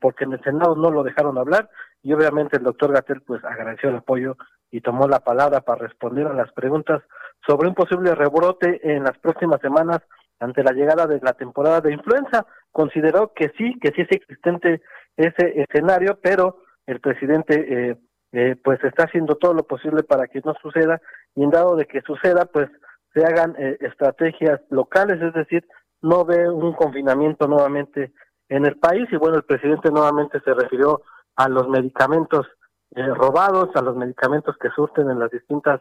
[0.00, 1.68] porque en el Senado no lo dejaron hablar
[2.04, 4.36] y obviamente el doctor Gatel pues agradeció el apoyo
[4.70, 7.02] y tomó la palabra para responder a las preguntas
[7.44, 10.02] sobre un posible rebrote en las próximas semanas
[10.40, 12.46] ante la llegada de la temporada de influenza.
[12.72, 14.82] Consideró que sí, que sí es existente
[15.16, 17.54] ese escenario, pero el presidente
[17.90, 17.96] eh,
[18.32, 21.00] eh, pues está haciendo todo lo posible para que no suceda
[21.34, 22.68] y en dado de que suceda, pues
[23.14, 25.66] se hagan eh, estrategias locales, es decir,
[26.02, 28.12] no ve un confinamiento nuevamente
[28.48, 31.02] en el país y bueno, el presidente nuevamente se refirió
[31.36, 32.46] a los medicamentos
[32.94, 35.80] robados, a los medicamentos que surten en las distintas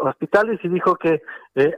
[0.00, 1.22] hospitales y dijo que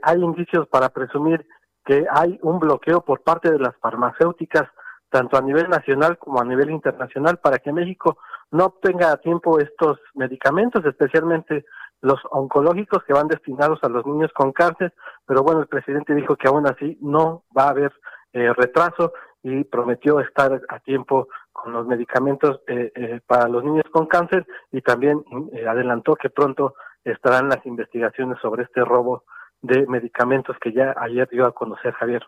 [0.01, 1.45] hay indicios para presumir
[1.85, 4.69] que hay un bloqueo por parte de las farmacéuticas
[5.09, 8.17] tanto a nivel nacional como a nivel internacional para que México
[8.51, 11.65] no obtenga a tiempo estos medicamentos, especialmente
[12.01, 14.93] los oncológicos que van destinados a los niños con cáncer,
[15.25, 17.93] pero bueno, el presidente dijo que aún así no va a haber
[18.33, 23.85] eh, retraso y prometió estar a tiempo con los medicamentos eh, eh, para los niños
[23.91, 25.23] con cáncer y también
[25.67, 29.23] adelantó que pronto estarán las investigaciones sobre este robo
[29.63, 32.21] de medicamentos que ya ayer dio a conocer Javier.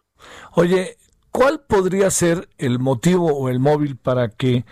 [0.54, 0.96] Oye,
[1.30, 4.64] ¿cuál podría ser el motivo o el móvil para que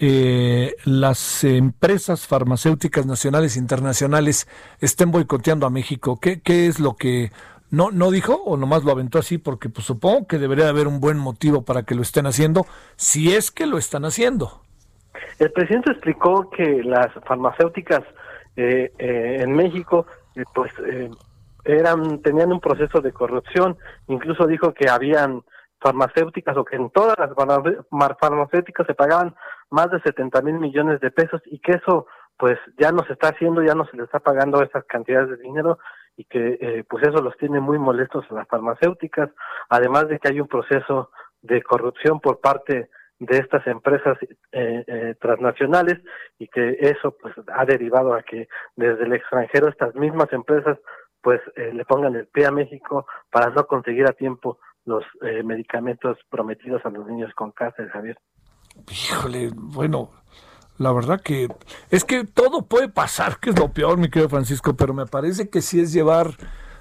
[0.00, 4.48] eh, las empresas farmacéuticas nacionales e internacionales
[4.80, 6.18] estén boicoteando a México?
[6.20, 7.30] ¿Qué, qué es lo que
[7.70, 9.38] no, no dijo o nomás lo aventó así?
[9.38, 12.66] Porque pues, supongo que debería haber un buen motivo para que lo estén haciendo,
[12.96, 14.60] si es que lo están haciendo.
[15.38, 18.02] El presidente explicó que las farmacéuticas
[18.56, 20.04] eh, eh, en México
[20.54, 20.72] pues
[21.64, 25.42] eran tenían un proceso de corrupción, incluso dijo que habían
[25.80, 27.30] farmacéuticas o que en todas las
[28.18, 29.34] farmacéuticas se pagaban
[29.70, 32.06] más de 70 mil millones de pesos y que eso
[32.36, 35.36] pues ya no se está haciendo, ya no se le está pagando esas cantidades de
[35.38, 35.78] dinero
[36.16, 39.30] y que eh, pues eso los tiene muy molestos a las farmacéuticas,
[39.68, 41.10] además de que hay un proceso
[41.42, 42.90] de corrupción por parte
[43.20, 44.16] de estas empresas
[44.52, 45.98] eh, eh, transnacionales
[46.38, 50.78] y que eso pues ha derivado a que desde el extranjero estas mismas empresas
[51.22, 55.42] pues eh, le pongan el pie a México para no conseguir a tiempo los eh,
[55.42, 58.18] medicamentos prometidos a los niños con cáncer, Javier.
[58.90, 60.10] Híjole, bueno,
[60.78, 61.48] la verdad que
[61.90, 65.50] es que todo puede pasar, que es lo peor, mi querido Francisco, pero me parece
[65.50, 66.28] que si es llevar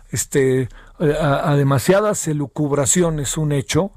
[0.09, 0.69] este
[0.99, 3.91] a, a demasiadas elucubraciones un hecho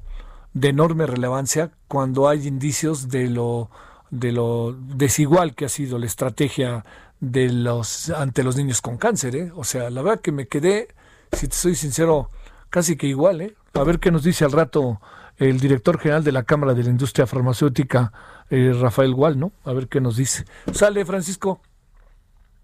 [0.55, 3.71] de enorme relevancia cuando hay indicios de lo
[4.11, 6.85] de lo desigual que ha sido la estrategia
[7.21, 9.53] de los ante los niños con cáncer, ¿eh?
[9.55, 10.89] O sea, la verdad que me quedé,
[11.33, 12.31] si te soy sincero,
[12.71, 13.55] casi que igual, ¿eh?
[13.75, 15.01] A ver qué nos dice al rato
[15.37, 18.13] el director general de la Cámara de la Industria Farmacéutica,
[18.51, 19.53] eh, Rafael Gual, ¿no?
[19.65, 20.45] A ver qué nos dice.
[20.73, 21.63] Sale, Francisco.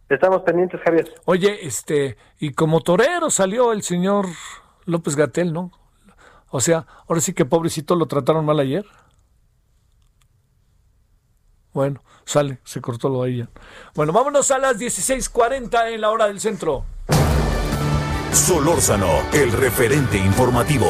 [0.09, 1.14] Estamos pendientes, Javier.
[1.24, 4.26] Oye, este, y como torero salió el señor
[4.84, 5.72] López Gatel, ¿no?
[6.50, 8.84] O sea, ahora sí que pobrecito lo trataron mal ayer.
[11.77, 13.51] Bueno, sale, se cortó lo ahí ya.
[13.95, 16.87] Bueno, vámonos a las 16:40 en la hora del centro.
[18.33, 20.87] Solórzano, el referente informativo.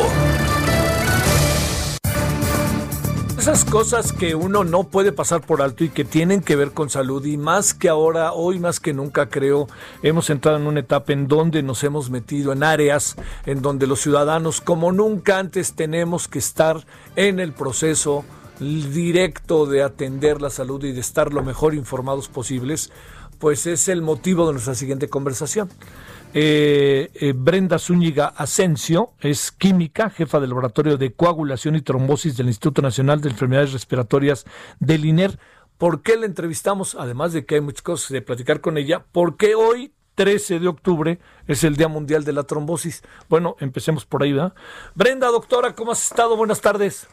[3.36, 6.88] Esas cosas que uno no puede pasar por alto y que tienen que ver con
[6.88, 9.66] salud y más que ahora, hoy más que nunca creo,
[10.04, 14.00] hemos entrado en una etapa en donde nos hemos metido en áreas en donde los
[14.00, 18.24] ciudadanos como nunca antes tenemos que estar en el proceso
[18.58, 22.90] directo de atender la salud y de estar lo mejor informados posibles,
[23.38, 25.68] pues es el motivo de nuestra siguiente conversación.
[26.34, 32.48] Eh, eh, Brenda Zúñiga Asensio es química, jefa del laboratorio de coagulación y trombosis del
[32.48, 34.44] Instituto Nacional de Enfermedades Respiratorias
[34.78, 35.38] del INER.
[35.78, 36.94] ¿Por qué la entrevistamos?
[36.94, 41.18] Además de que hay muchas cosas de platicar con ella, porque hoy 13 de octubre
[41.46, 43.02] es el Día Mundial de la Trombosis.
[43.28, 44.54] Bueno, empecemos por ahí, ¿verdad?
[44.94, 46.36] Brenda, doctora, ¿cómo has estado?
[46.36, 47.06] Buenas tardes.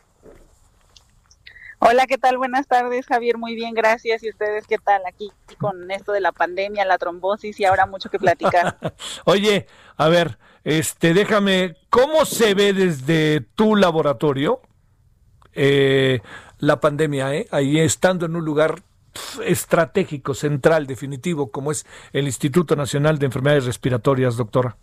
[1.85, 2.37] Hola, ¿qué tal?
[2.37, 3.37] Buenas tardes, Javier.
[3.37, 4.23] Muy bien, gracias.
[4.23, 8.09] ¿Y ustedes qué tal aquí con esto de la pandemia, la trombosis y ahora mucho
[8.09, 8.77] que platicar?
[9.25, 9.67] Oye,
[9.97, 14.61] a ver, este, déjame, ¿cómo se ve desde tu laboratorio
[15.51, 16.21] eh,
[16.59, 17.35] la pandemia?
[17.35, 17.47] Eh?
[17.51, 18.81] Ahí estando en un lugar
[19.43, 24.77] estratégico, central, definitivo, como es el Instituto Nacional de Enfermedades Respiratorias, doctora.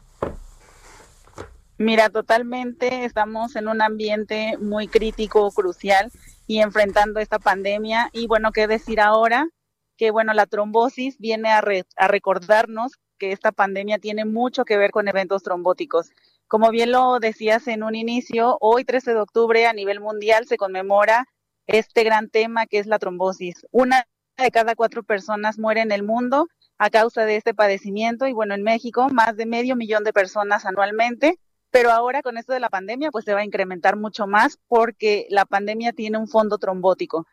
[1.81, 6.11] Mira, totalmente estamos en un ambiente muy crítico, crucial
[6.47, 8.11] y enfrentando esta pandemia.
[8.13, 9.49] Y bueno, qué decir ahora,
[9.97, 11.63] que bueno, la trombosis viene a,
[11.97, 16.11] a recordarnos que esta pandemia tiene mucho que ver con eventos trombóticos.
[16.49, 20.59] Como bien lo decías en un inicio, hoy 13 de octubre a nivel mundial se
[20.59, 21.29] conmemora
[21.67, 23.67] este gran tema que es la trombosis.
[23.71, 24.07] Una
[24.37, 28.53] de cada cuatro personas muere en el mundo a causa de este padecimiento y bueno,
[28.53, 31.39] en México más de medio millón de personas anualmente
[31.71, 35.27] pero ahora con esto de la pandemia, pues se va a incrementar mucho más porque
[35.31, 37.27] la pandemia tiene un fondo trombótico.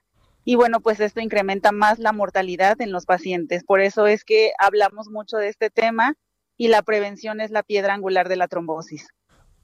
[0.46, 3.64] Y bueno, pues esto incrementa más la mortalidad en los pacientes.
[3.64, 6.16] Por eso es que hablamos mucho de este tema
[6.56, 9.10] y la prevención es la piedra angular de la trombosis.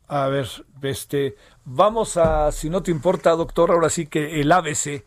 [0.07, 0.47] A ver,
[0.81, 5.05] este, vamos a, si no te importa, doctor, ahora sí que el ABC.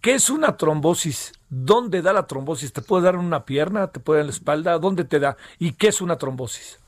[0.00, 1.32] ¿Qué es una trombosis?
[1.48, 2.72] ¿Dónde da la trombosis?
[2.72, 3.90] ¿Te puede dar en una pierna?
[3.90, 4.78] ¿Te puede dar en la espalda?
[4.78, 5.36] ¿Dónde te da?
[5.58, 6.78] ¿Y qué es una trombosis?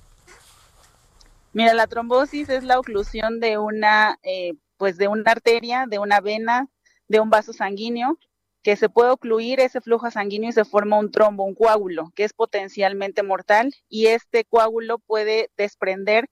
[1.53, 6.21] Mira, la trombosis es la oclusión de una, eh, pues de una arteria, de una
[6.21, 6.69] vena,
[7.09, 8.19] de un vaso sanguíneo.
[8.63, 12.25] que se puede ocluir ese flujo sanguíneo y se forma un trombo, un coágulo, que
[12.25, 16.27] es potencialmente mortal y este coágulo puede desprender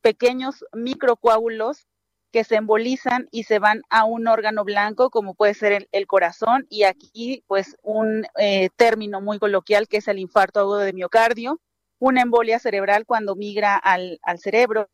[0.00, 1.88] pequeños microcoágulos
[2.30, 6.66] que se embolizan y se van a un órgano blanco como puede ser el, corazón
[6.68, 11.60] y aquí pues un eh, término muy coloquial que es el infarto agudo de miocardio,
[11.98, 14.88] una embolia cerebral cuando migra al, al cerebro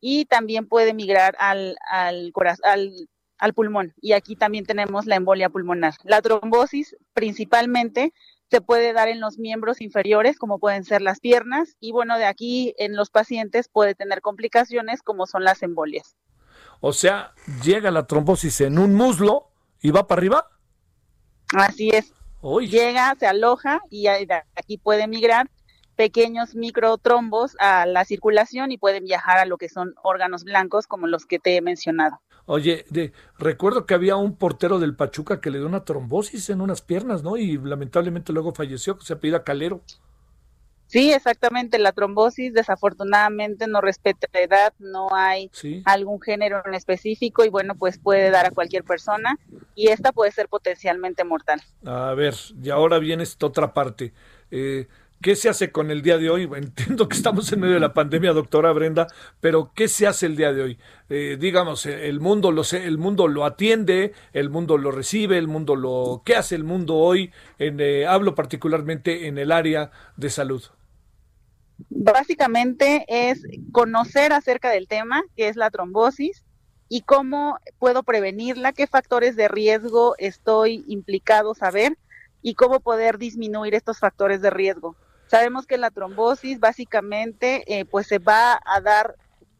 [0.00, 2.32] y también puede migrar al, al,
[2.62, 3.08] al,
[3.38, 3.94] al pulmón.
[4.00, 5.94] Y aquí también tenemos la embolia pulmonar.
[6.04, 8.12] La trombosis principalmente
[8.50, 12.26] se puede dar en los miembros inferiores, como pueden ser las piernas, y bueno, de
[12.26, 16.16] aquí en los pacientes puede tener complicaciones como son las embolias.
[16.80, 17.32] O sea,
[17.64, 20.48] llega la trombosis en un muslo y va para arriba.
[21.56, 22.12] Así es.
[22.70, 25.50] Llega, se aloja y aquí puede migrar
[25.96, 31.06] pequeños microtrombos a la circulación y pueden viajar a lo que son órganos blancos como
[31.06, 32.20] los que te he mencionado.
[32.44, 36.60] Oye, de, recuerdo que había un portero del Pachuca que le dio una trombosis en
[36.60, 37.36] unas piernas, ¿no?
[37.36, 39.82] Y lamentablemente luego falleció, se apellida Calero.
[40.86, 41.78] Sí, exactamente.
[41.78, 45.50] La trombosis desafortunadamente no respeta edad, no hay
[45.84, 49.36] algún género en específico y bueno, pues puede dar a cualquier persona
[49.74, 51.60] y esta puede ser potencialmente mortal.
[51.84, 54.12] A ver, y ahora viene esta otra parte.
[54.52, 54.86] Eh,
[55.22, 56.42] ¿Qué se hace con el día de hoy?
[56.56, 59.06] Entiendo que estamos en medio de la pandemia, doctora Brenda,
[59.40, 60.78] pero ¿qué se hace el día de hoy?
[61.08, 65.48] Eh, digamos, eh, el mundo lo el mundo lo atiende, el mundo lo recibe, el
[65.48, 67.32] mundo lo ¿qué hace el mundo hoy?
[67.58, 70.62] En, eh, hablo particularmente en el área de salud.
[71.90, 73.42] Básicamente es
[73.72, 76.44] conocer acerca del tema, que es la trombosis,
[76.88, 81.98] y cómo puedo prevenirla, qué factores de riesgo estoy implicado saber
[82.42, 84.96] y cómo poder disminuir estos factores de riesgo.
[85.26, 89.16] Sabemos que la trombosis básicamente eh, pues se va a dar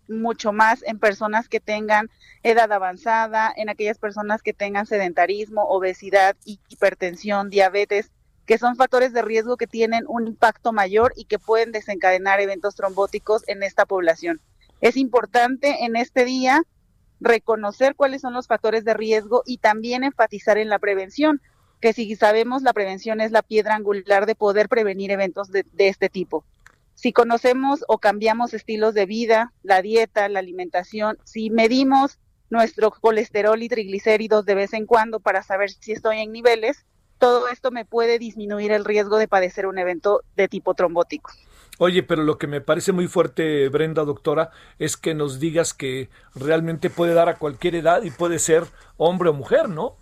[0.08, 2.08] mucho más en personas que tengan
[2.42, 8.12] edad avanzada, en aquellas personas que tengan sedentarismo, obesidad, hipertensión, diabetes,
[8.46, 12.76] que son factores de riesgo que tienen un impacto mayor y que pueden desencadenar eventos
[12.76, 14.40] trombóticos en esta población.
[14.80, 16.62] Es importante en este día
[17.20, 21.40] reconocer cuáles son los factores de riesgo y también enfatizar en la prevención,
[21.80, 26.08] que si sabemos la prevención es la piedra angular de poder prevenir eventos de, este
[26.08, 26.44] tipo.
[26.94, 32.18] Si conocemos o cambiamos estilos de vida, la dieta, la alimentación, si medimos
[32.48, 36.86] nuestro colesterol y triglicéridos de vez en cuando para saber si estoy en niveles,
[37.18, 41.32] todo esto me puede disminuir el riesgo de padecer un evento de tipo trombótico.
[41.78, 46.08] Oye, pero lo que me parece muy fuerte, Brenda, doctora, es que nos digas que
[46.34, 48.64] realmente puede dar a cualquier edad y puede ser
[48.96, 49.96] hombre o mujer, ¿no?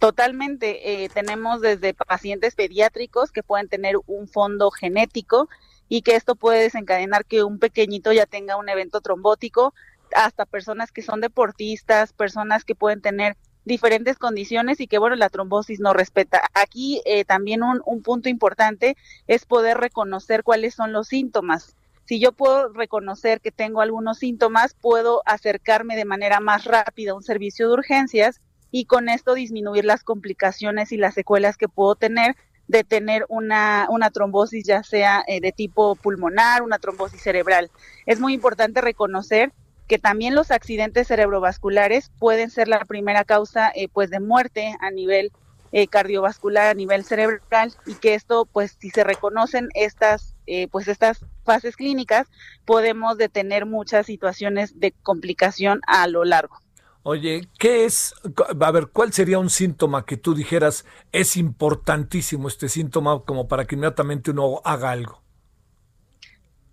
[0.00, 1.04] Totalmente.
[1.04, 5.50] Eh, tenemos desde pacientes pediátricos que pueden tener un fondo genético
[5.90, 9.74] y que esto puede desencadenar que un pequeñito ya tenga un evento trombótico,
[10.16, 13.36] hasta personas que son deportistas, personas que pueden tener
[13.66, 16.48] diferentes condiciones y que, bueno, la trombosis no respeta.
[16.54, 18.96] Aquí eh, también un, un punto importante
[19.26, 21.76] es poder reconocer cuáles son los síntomas.
[22.06, 27.16] Si yo puedo reconocer que tengo algunos síntomas, puedo acercarme de manera más rápida a
[27.16, 28.40] un servicio de urgencias
[28.70, 32.36] y con esto disminuir las complicaciones y las secuelas que puedo tener
[32.70, 37.68] de tener una, una trombosis ya sea eh, de tipo pulmonar, una trombosis cerebral.
[38.06, 39.52] Es muy importante reconocer
[39.88, 44.92] que también los accidentes cerebrovasculares pueden ser la primera causa eh, pues de muerte a
[44.92, 45.32] nivel
[45.72, 50.34] eh, cardiovascular, a nivel cerebral y que esto pues si se reconocen estas
[50.72, 52.26] pues estas fases clínicas
[52.64, 56.58] podemos detener muchas situaciones de complicación a lo largo.
[57.02, 58.14] Oye, ¿qué es?
[58.60, 63.64] A ver, ¿cuál sería un síntoma que tú dijeras es importantísimo este síntoma como para
[63.64, 65.22] que inmediatamente uno haga algo?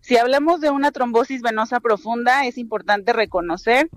[0.02, 3.90] Si hablamos de una trombosis venosa profunda, es importante reconocer,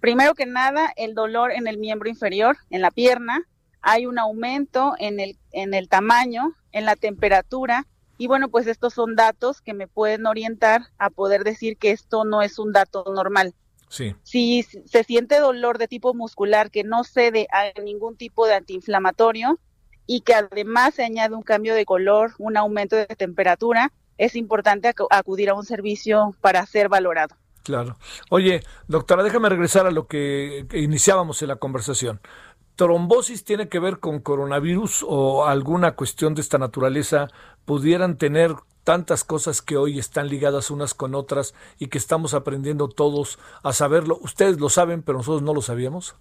[0.00, 3.42] primero que nada, el dolor en el miembro inferior, en la pierna,
[3.80, 7.86] hay un aumento en el, en el tamaño, en la temperatura,
[8.18, 12.24] y bueno, pues estos son datos que me pueden orientar a poder decir que esto
[12.24, 13.54] no es un dato normal.
[13.88, 19.58] Si se siente dolor de tipo muscular que no cede a ningún tipo de antiinflamatorio
[20.06, 24.92] y que además se añade un cambio de color, un aumento de temperatura, es importante
[25.10, 27.36] acudir a un servicio para ser valorado.
[27.62, 27.98] Claro.
[28.30, 32.20] Oye, doctora, déjame regresar a lo que iniciábamos en la conversación.
[32.76, 37.28] ¿Trombosis tiene que ver con coronavirus o alguna cuestión de esta naturaleza
[37.64, 38.54] pudieran tener
[38.88, 43.74] tantas cosas que hoy están ligadas unas con otras y que estamos aprendiendo todos a
[43.74, 44.18] saberlo.
[44.22, 46.14] Ustedes lo saben, pero nosotros no lo sabíamos.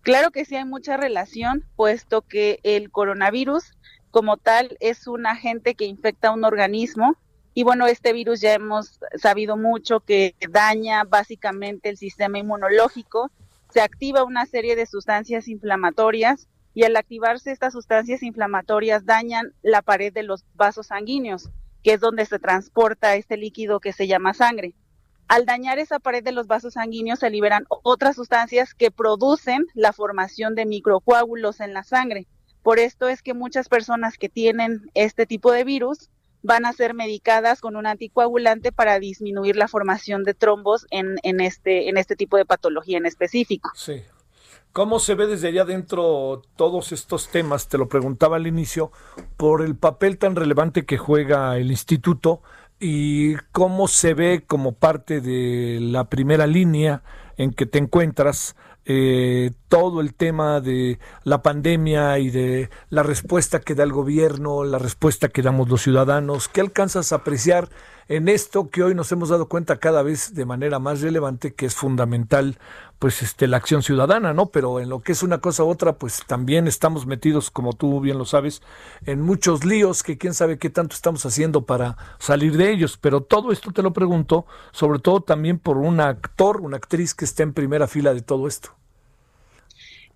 [0.00, 3.76] Claro que sí hay mucha relación, puesto que el coronavirus
[4.10, 7.18] como tal es un agente que infecta un organismo
[7.52, 13.30] y bueno, este virus ya hemos sabido mucho que daña básicamente el sistema inmunológico
[13.68, 19.80] se activa una serie de sustancias inflamatorias y al activarse estas sustancias inflamatorias dañan la
[19.80, 21.48] pared de los vasos sanguíneos,
[21.82, 24.74] que es donde se transporta este líquido que se llama sangre.
[25.28, 29.92] Al dañar esa pared de los vasos sanguíneos se liberan otras sustancias que producen la
[29.92, 32.26] formación de microcoágulos en la sangre.
[32.62, 36.10] Por esto es que muchas personas que tienen este tipo de virus
[36.42, 41.88] van a ser medicadas con un anticoagulante para disminuir la formación de trombos en, este,
[41.88, 43.70] este tipo de patología en específico.
[43.74, 44.02] Sí.
[44.74, 47.68] ¿Cómo se ve desde allá adentro todos estos temas?
[47.68, 48.90] Te lo preguntaba al inicio,
[49.36, 52.42] por el papel tan relevante que juega el instituto
[52.80, 57.04] y cómo se ve como parte de la primera línea
[57.36, 63.58] en que te encuentras eh, todo el tema de la pandemia y de la respuesta
[63.58, 66.46] que da el gobierno, la respuesta que damos los ciudadanos.
[66.46, 67.70] ¿Qué alcanzas a apreciar
[68.06, 71.66] en esto que hoy nos hemos dado cuenta cada vez de manera más relevante que
[71.66, 72.56] es fundamental
[73.00, 74.46] pues este la acción ciudadana, ¿no?
[74.46, 77.98] Pero en lo que es una cosa u otra, pues también estamos metidos, como tú
[77.98, 78.62] bien lo sabes,
[79.06, 82.96] en muchos líos que quién sabe qué tanto estamos haciendo para salir de ellos.
[82.96, 87.24] Pero todo esto te lo pregunto, sobre todo también por un actor, una actriz que
[87.24, 88.70] está en primera fila de todo esto.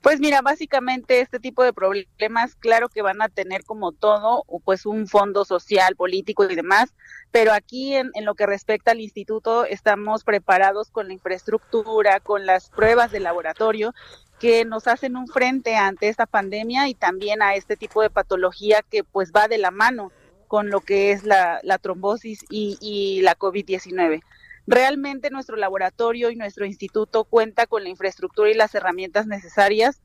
[0.01, 4.87] Pues mira, básicamente este tipo de problemas, claro que van a tener como todo, pues
[4.87, 6.95] un fondo social, político y demás,
[7.33, 12.47] pero aquí en, en, lo que respecta al instituto estamos preparados con la infraestructura, con
[12.47, 13.93] las pruebas de laboratorio
[14.39, 18.85] que nos hacen un frente ante esta pandemia y también a este tipo de patología
[18.89, 20.13] que pues va de la mano
[20.47, 24.23] con lo que es la, trombosis y, y la COVID-19.
[24.71, 30.03] Realmente nuestro laboratorio y nuestro instituto cuenta con la infraestructura y las herramientas necesarias.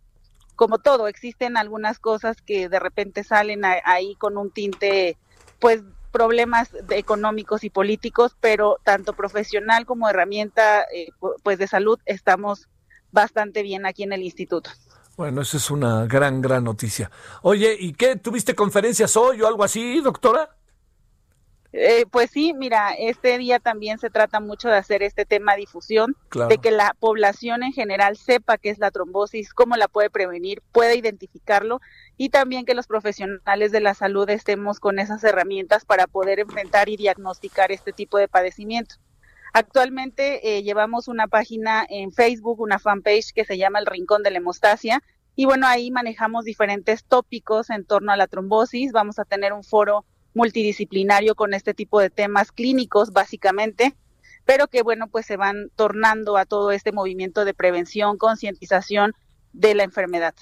[0.56, 5.18] Como todo, existen algunas cosas que de repente salen ahí con un tinte,
[5.60, 5.84] pues
[6.14, 11.10] problemas económicos y políticos, pero tanto profesional como herramienta eh,
[11.44, 12.70] pues de salud estamos
[13.12, 14.70] bastante bien aquí en el instituto.
[15.18, 17.12] Bueno, esa es una gran, gran noticia.
[17.42, 18.16] Oye, ¿y qué?
[18.16, 20.56] ¿Tuviste conferencias hoy o algo así, doctora?
[21.76, 26.16] Eh, pues sí, mira, este día también se trata mucho de hacer este tema difusión,
[26.48, 30.62] de que la población en general sepa qué es la trombosis, cómo la puede prevenir,
[30.72, 31.82] pueda identificarlo
[32.16, 36.90] y también que los profesionales de la salud estemos con esas herramientas para poder enfrentar
[36.90, 38.98] y diagnosticar este tipo de padecimiento.
[39.52, 44.30] Actualmente eh, llevamos una página en Facebook, una fanpage que se llama El Rincón de
[44.30, 45.02] la Hemostasia,
[45.36, 48.92] y bueno, ahí manejamos diferentes tópicos en torno a la trombosis.
[48.92, 53.96] Vamos a tener un foro multidisciplinario con este tipo de temas clínicos, básicamente,
[54.46, 59.14] pero que, bueno, pues se van tornando a todo este movimiento de prevención, concientización
[59.54, 60.36] de la enfermedad.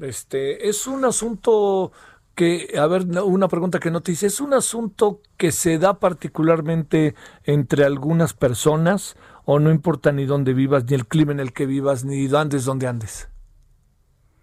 [0.00, 1.92] Este, es un asunto
[2.34, 5.98] que, a ver, una pregunta que no te hice, ¿es un asunto que se da
[5.98, 7.14] particularmente
[7.44, 11.66] entre algunas personas o no importa ni dónde vivas, ni el clima en el que
[11.66, 13.28] vivas, ni andes donde andes?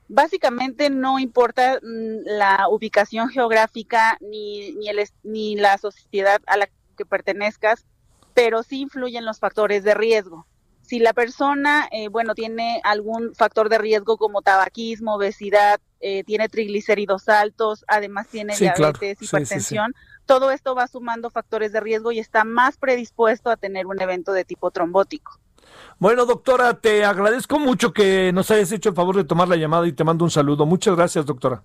[0.08, 6.70] Básicamente no importa mm, la ubicación geográfica ni, ni, el, ni la sociedad a la
[6.98, 7.86] que pertenezcas,
[8.34, 10.46] pero sí influyen los factores de riesgo.
[10.82, 16.50] Si la persona, eh, bueno, tiene algún factor de riesgo como tabaquismo, obesidad, eh, tiene
[16.50, 19.94] triglicéridos altos, además tiene diabetes, hipertensión,
[20.26, 24.34] todo esto va sumando factores de riesgo y está más predispuesto a tener un evento
[24.34, 25.40] de tipo trombótico.
[26.00, 29.88] Bueno, doctora, te agradezco mucho que nos hayas hecho el favor de tomar la llamada
[29.88, 30.66] y te mando un saludo.
[30.66, 31.64] Muchas gracias, doctora.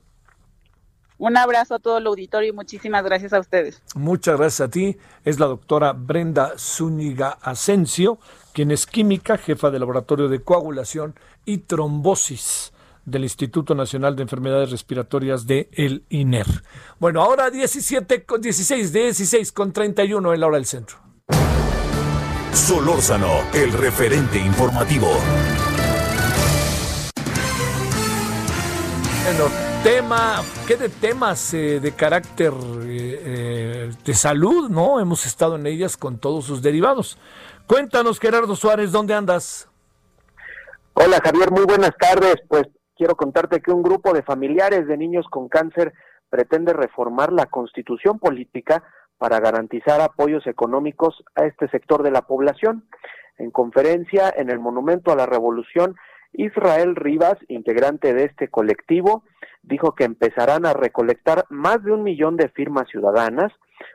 [1.19, 3.83] Un abrazo a todo el auditorio y muchísimas gracias a ustedes.
[3.97, 4.97] Muchas gracias a ti.
[5.25, 8.19] Es la doctora Brenda Zúñiga Asensio,
[8.53, 12.73] quien es química, jefa de laboratorio de coagulación y trombosis
[13.05, 16.47] del Instituto Nacional de Enfermedades Respiratorias de el INER.
[17.01, 21.08] Bueno, ahora 17 con 16, 16 con 31 en la hora del centro.
[22.53, 25.09] Solórzano, el referente informativo.
[29.25, 29.45] Bueno,
[29.83, 35.01] tema, ¿qué de temas eh, de carácter eh, eh, de salud, no?
[35.01, 37.19] Hemos estado en ellas con todos sus derivados.
[37.67, 39.69] Cuéntanos, Gerardo Suárez, ¿dónde andas?
[40.95, 42.37] Hola, Javier, muy buenas tardes.
[42.49, 42.65] Pues
[42.97, 45.93] quiero contarte que un grupo de familiares de niños con cáncer
[46.31, 48.83] pretende reformar la constitución política
[49.19, 52.85] para garantizar apoyos económicos a este sector de la población.
[53.37, 55.97] En conferencia en el Monumento a la Revolución,
[56.33, 59.25] Israel Rivas, integrante de este colectivo,
[59.63, 63.53] dijo que empezarán a recolectar más de un millón de firmas ciudadanas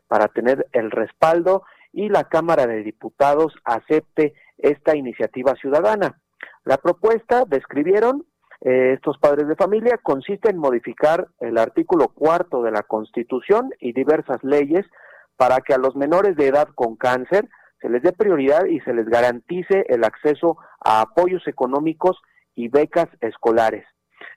[0.08, 6.20] para tener el respaldo y la Cámara de Diputados acepte esta iniciativa ciudadana.
[6.66, 8.26] La propuesta, describieron
[8.62, 13.94] eh, estos padres de familia, consiste en modificar el artículo cuarto de la Constitución y
[13.94, 14.86] diversas leyes
[15.38, 17.50] para que a los menores de edad con cáncer
[17.82, 22.22] se les dé prioridad y se les garantice el acceso a apoyos económicos
[22.56, 23.86] y becas escolares.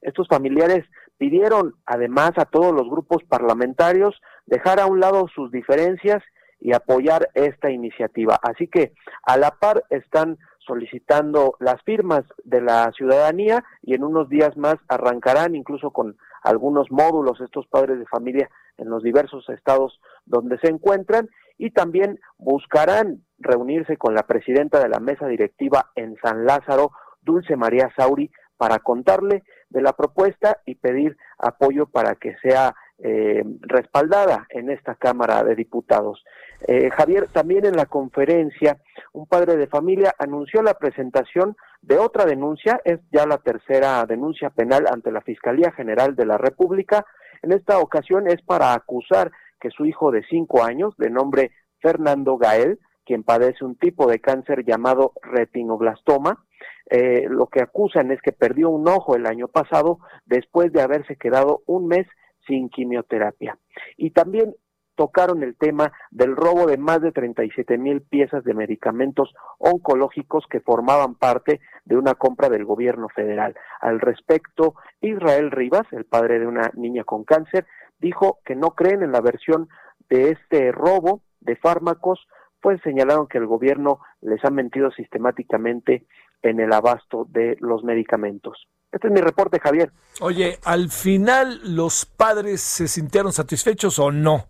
[0.00, 0.84] Estos familiares
[1.18, 6.22] pidieron además a todos los grupos parlamentarios dejar a un lado sus diferencias
[6.60, 8.38] y apoyar esta iniciativa.
[8.42, 8.92] Así que
[9.22, 14.76] a la par están solicitando las firmas de la ciudadanía y en unos días más
[14.88, 20.68] arrancarán incluso con algunos módulos estos padres de familia en los diversos estados donde se
[20.68, 26.92] encuentran y también buscarán reunirse con la presidenta de la mesa directiva en San Lázaro,
[27.22, 33.44] Dulce María Sauri, para contarle de la propuesta y pedir apoyo para que sea eh,
[33.60, 36.24] respaldada en esta Cámara de Diputados.
[36.66, 38.78] Eh, Javier, también en la conferencia,
[39.12, 44.48] un padre de familia anunció la presentación de otra denuncia, es ya la tercera denuncia
[44.48, 47.04] penal ante la Fiscalía General de la República.
[47.42, 49.30] En esta ocasión es para acusar
[49.60, 54.20] que su hijo de cinco años, de nombre Fernando Gael, quien padece un tipo de
[54.20, 56.44] cáncer llamado retinoblastoma,
[56.90, 61.16] eh, lo que acusan es que perdió un ojo el año pasado después de haberse
[61.16, 62.06] quedado un mes
[62.46, 63.58] sin quimioterapia.
[63.96, 64.54] Y también
[64.96, 70.60] tocaron el tema del robo de más de 37 mil piezas de medicamentos oncológicos que
[70.60, 73.54] formaban parte de una compra del gobierno federal.
[73.80, 77.66] Al respecto, Israel Rivas, el padre de una niña con cáncer,
[77.98, 79.68] dijo que no creen en la versión
[80.08, 82.26] de este robo de fármacos,
[82.60, 86.06] pues señalaron que el gobierno les ha mentido sistemáticamente
[86.42, 88.66] en el abasto de los medicamentos.
[88.92, 89.92] Este es mi reporte, Javier.
[90.20, 94.46] Oye, ¿al final los padres se sintieron satisfechos o no?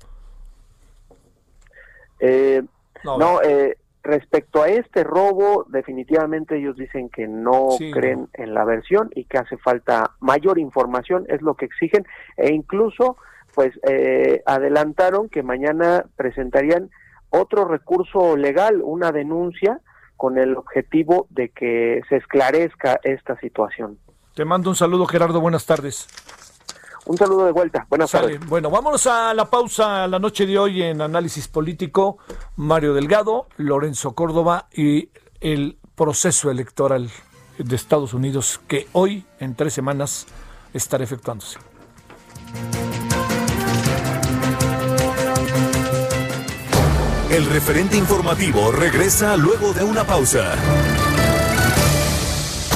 [2.20, 2.62] Eh,
[3.04, 9.10] no, eh, respecto a este robo, definitivamente ellos dicen que no creen en la versión
[9.14, 12.06] y que hace falta mayor información, es lo que exigen,
[12.36, 13.16] e incluso,
[13.54, 16.90] pues, eh, adelantaron que mañana presentarían
[17.30, 19.80] otro recurso legal, una denuncia,
[20.16, 23.98] con el objetivo de que se esclarezca esta situación.
[24.34, 25.40] Te mando un saludo, Gerardo.
[25.40, 26.08] Buenas tardes.
[27.06, 27.86] Un saludo de vuelta.
[27.88, 28.44] Buenas tardes.
[28.46, 32.18] Bueno, vámonos a la pausa la noche de hoy en análisis político.
[32.56, 37.10] Mario Delgado, Lorenzo Córdoba y el proceso electoral
[37.58, 40.26] de Estados Unidos que hoy, en tres semanas,
[40.74, 41.58] estará efectuándose.
[47.30, 50.54] El referente informativo regresa luego de una pausa.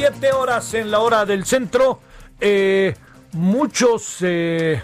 [0.00, 2.00] 17 horas en la hora del centro.
[2.40, 2.94] Eh,
[3.32, 4.80] muchos eh,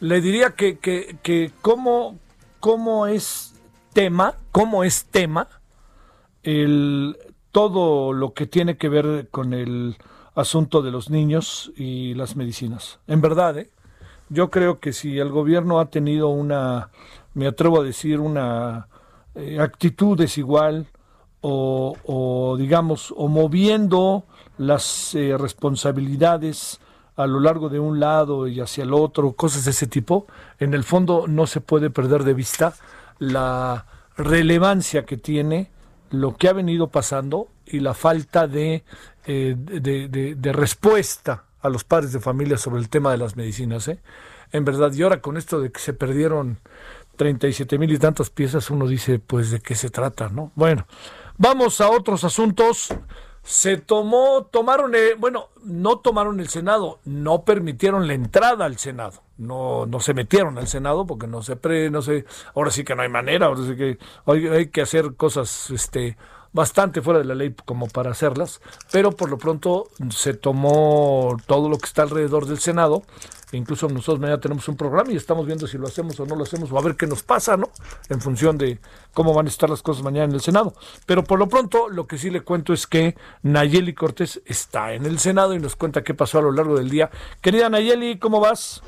[0.00, 2.18] le diría que, que, que cómo,
[2.58, 3.54] cómo es
[3.92, 5.46] tema, cómo es tema
[6.42, 7.16] el,
[7.52, 9.96] todo lo que tiene que ver con el
[10.34, 12.98] asunto de los niños y las medicinas.
[13.06, 13.70] En verdad, ¿eh?
[14.28, 16.90] yo creo que si el gobierno ha tenido una,
[17.32, 18.88] me atrevo a decir, una
[19.60, 20.88] actitud desigual,
[21.40, 24.24] o, digamos, o moviendo
[24.58, 26.80] las eh, responsabilidades
[27.16, 30.26] a lo largo de un lado y hacia el otro, cosas de ese tipo,
[30.60, 32.74] en el fondo no se puede perder de vista
[33.18, 33.86] la
[34.16, 35.70] relevancia que tiene
[36.10, 38.84] lo que ha venido pasando y la falta de,
[39.26, 43.88] eh, de, respuesta a los padres de familia sobre el tema de las medicinas.
[43.88, 43.98] ¿eh?
[44.52, 46.58] En verdad, y ahora con esto de que se perdieron
[47.16, 50.28] 37 mil y tantas piezas, uno dice, pues, ¿de qué se trata?
[50.28, 50.52] ¿no?
[50.54, 50.86] Bueno,
[51.40, 52.88] Vamos a otros asuntos.
[53.42, 59.86] Se tomó, tomaron, bueno, no tomaron el Senado, no permitieron la entrada al Senado, no,
[59.86, 62.24] no se metieron al Senado porque no se pre, no sé,
[62.54, 66.16] ahora sí que no hay manera, ahora sí que hay, hay que hacer cosas, este,
[66.52, 71.68] bastante fuera de la ley como para hacerlas, pero por lo pronto se tomó todo
[71.68, 73.02] lo que está alrededor del Senado.
[73.52, 76.42] Incluso nosotros mañana tenemos un programa y estamos viendo si lo hacemos o no lo
[76.42, 77.70] hacemos o a ver qué nos pasa, ¿no?
[78.10, 78.78] En función de
[79.14, 80.74] cómo van a estar las cosas mañana en el Senado.
[81.06, 85.06] Pero por lo pronto lo que sí le cuento es que Nayeli Cortés está en
[85.06, 87.10] el Senado y nos cuenta qué pasó a lo largo del día.
[87.40, 88.82] Querida Nayeli, ¿cómo vas?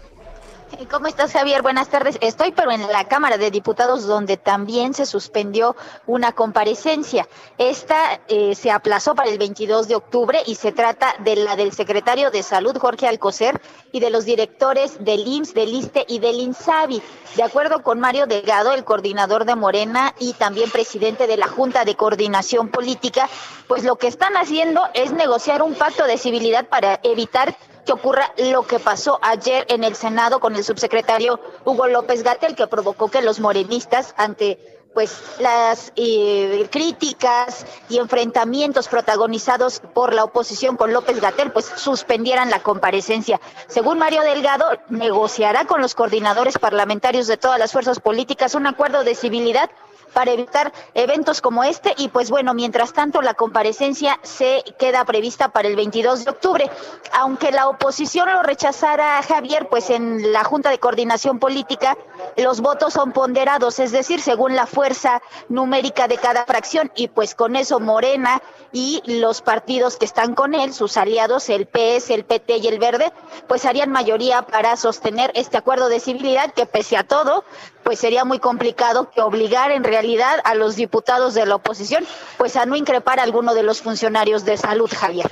[0.90, 1.62] ¿Cómo estás, Javier?
[1.62, 2.16] Buenas tardes.
[2.20, 5.74] Estoy, pero en la Cámara de Diputados, donde también se suspendió
[6.06, 7.28] una comparecencia.
[7.58, 11.72] Esta eh, se aplazó para el 22 de octubre y se trata de la del
[11.72, 13.60] secretario de Salud, Jorge Alcocer,
[13.92, 17.02] y de los directores del IMSS, del ISTE y del INSABI.
[17.34, 21.84] De acuerdo con Mario Delgado, el coordinador de Morena y también presidente de la Junta
[21.84, 23.28] de Coordinación Política,
[23.66, 28.32] pues lo que están haciendo es negociar un pacto de civilidad para evitar que ocurra
[28.36, 33.10] lo que pasó ayer en el Senado con el subsecretario Hugo López Gatel, que provocó
[33.10, 34.58] que los morenistas ante
[34.94, 42.50] pues las eh, críticas y enfrentamientos protagonizados por la oposición con López Gatel, pues suspendieran
[42.50, 43.40] la comparecencia.
[43.68, 49.04] Según Mario Delgado, negociará con los coordinadores parlamentarios de todas las fuerzas políticas un acuerdo
[49.04, 49.70] de civilidad
[50.12, 55.48] para evitar eventos como este y pues bueno, mientras tanto la comparecencia se queda prevista
[55.48, 56.70] para el 22 de octubre.
[57.12, 61.96] Aunque la oposición lo rechazara Javier, pues en la Junta de Coordinación Política
[62.36, 67.34] los votos son ponderados, es decir, según la fuerza numérica de cada fracción y pues
[67.34, 68.42] con eso Morena
[68.72, 72.78] y los partidos que están con él, sus aliados, el PS, el PT y el
[72.78, 73.12] Verde,
[73.48, 77.44] pues harían mayoría para sostener este acuerdo de civilidad que pese a todo,
[77.82, 82.04] pues sería muy complicado que obligar en realidad a los diputados de la oposición
[82.38, 85.30] pues a no increpar a alguno de los funcionarios de salud, Javier.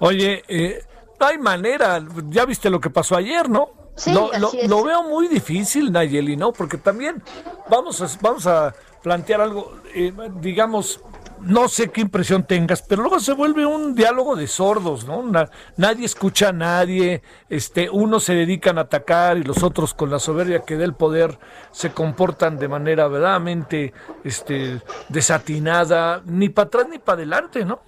[0.00, 0.84] Oye, eh,
[1.18, 3.70] no hay manera, ya viste lo que pasó ayer, ¿no?
[3.96, 4.68] Sí, lo, es.
[4.68, 6.52] lo veo muy difícil, Nayeli, ¿no?
[6.52, 7.22] Porque también
[7.70, 11.00] vamos a, vamos a plantear algo, eh, digamos,
[11.44, 15.22] no sé qué impresión tengas, pero luego se vuelve un diálogo de sordos, ¿no?
[15.22, 20.10] Na- nadie escucha a nadie, este, unos se dedican a atacar y los otros con
[20.10, 21.38] la soberbia que da el poder
[21.70, 23.92] se comportan de manera verdaderamente
[24.24, 27.80] este, desatinada, ni para atrás ni para adelante, ¿no?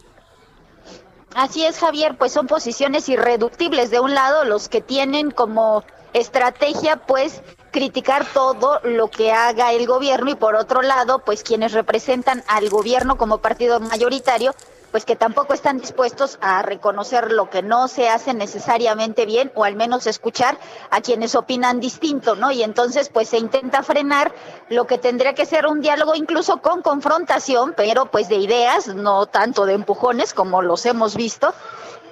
[1.34, 3.90] Así es, Javier, pues son posiciones irreductibles.
[3.90, 5.84] De un lado, los que tienen como
[6.14, 7.42] estrategia, pues,
[7.76, 12.70] criticar todo lo que haga el gobierno y por otro lado, pues, quienes representan al
[12.70, 14.54] gobierno como partido mayoritario,
[14.92, 19.64] pues que tampoco están dispuestos a reconocer lo que no se hace necesariamente bien o
[19.64, 20.56] al menos escuchar
[20.88, 22.50] a quienes opinan distinto, ¿no?
[22.50, 24.32] Y entonces pues se intenta frenar
[24.70, 29.26] lo que tendría que ser un diálogo incluso con confrontación, pero pues de ideas, no
[29.26, 31.52] tanto de empujones como los hemos visto.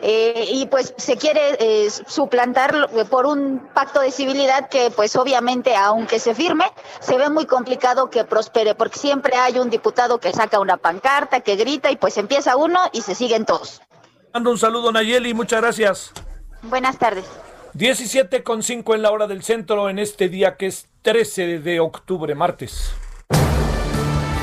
[0.07, 5.75] Eh, y pues se quiere eh, suplantar por un pacto de civilidad que pues obviamente
[5.75, 6.67] aunque se firme
[7.01, 11.41] se ve muy complicado que prospere porque siempre hay un diputado que saca una pancarta
[11.41, 13.81] que grita y pues empieza uno y se siguen todos.
[14.35, 16.13] Mando un saludo, Nayeli, muchas gracias.
[16.61, 17.25] Buenas tardes.
[17.73, 21.81] 17 con 5 en la hora del centro en este día que es 13 de
[21.81, 22.93] octubre, martes.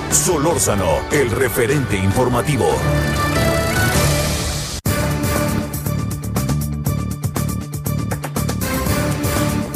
[0.09, 2.65] Solórzano, el referente informativo.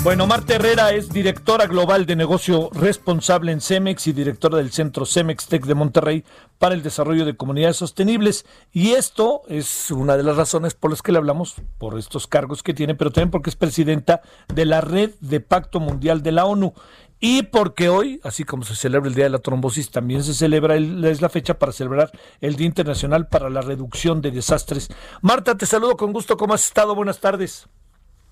[0.05, 5.03] Bueno, Marta Herrera es directora global de negocio responsable en Cemex y directora del Centro
[5.03, 6.23] Cemex Tech de Monterrey
[6.59, 8.45] para el desarrollo de comunidades sostenibles.
[8.71, 12.61] Y esto es una de las razones por las que le hablamos, por estos cargos
[12.61, 14.21] que tiene, pero también porque es presidenta
[14.53, 16.75] de la Red de Pacto Mundial de la ONU.
[17.19, 20.75] Y porque hoy, así como se celebra el Día de la Trombosis, también se celebra,
[20.75, 24.87] el- es la fecha para celebrar el Día Internacional para la Reducción de Desastres.
[25.21, 26.37] Marta, te saludo con gusto.
[26.37, 26.93] ¿Cómo has estado?
[26.93, 27.67] Buenas tardes.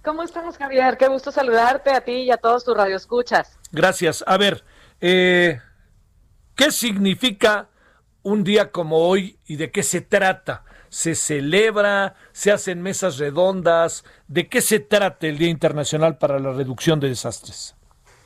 [0.03, 0.97] ¿Cómo estás, Javier?
[0.97, 3.57] Qué gusto saludarte a ti y a todos tus radioescuchas.
[3.71, 4.21] Gracias.
[4.27, 4.61] A ver,
[4.99, 5.61] eh,
[6.55, 7.69] ¿qué significa
[8.21, 10.65] un día como hoy y de qué se trata?
[10.89, 12.15] ¿Se celebra?
[12.33, 14.03] ¿Se hacen mesas redondas?
[14.27, 17.73] ¿De qué se trata el Día Internacional para la Reducción de Desastres?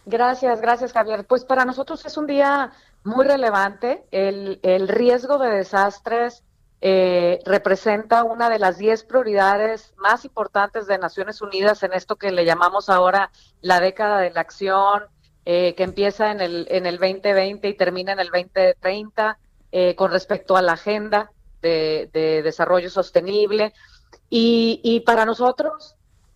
[0.07, 1.27] Gracias, gracias, Javier.
[1.27, 2.71] Pues para nosotros es un día
[3.03, 4.03] muy relevante.
[4.09, 6.43] El, el riesgo de desastres
[6.79, 12.31] eh, representa una de las 10 prioridades más importantes de Naciones Unidas en esto que
[12.31, 15.05] le llamamos ahora la década de la acción,
[15.45, 19.39] eh, que empieza en el, en el 2020 y termina en el 2030,
[19.71, 23.73] eh, con respecto a la agenda de, de desarrollo sostenible.
[24.29, 25.95] Y, y para nosotros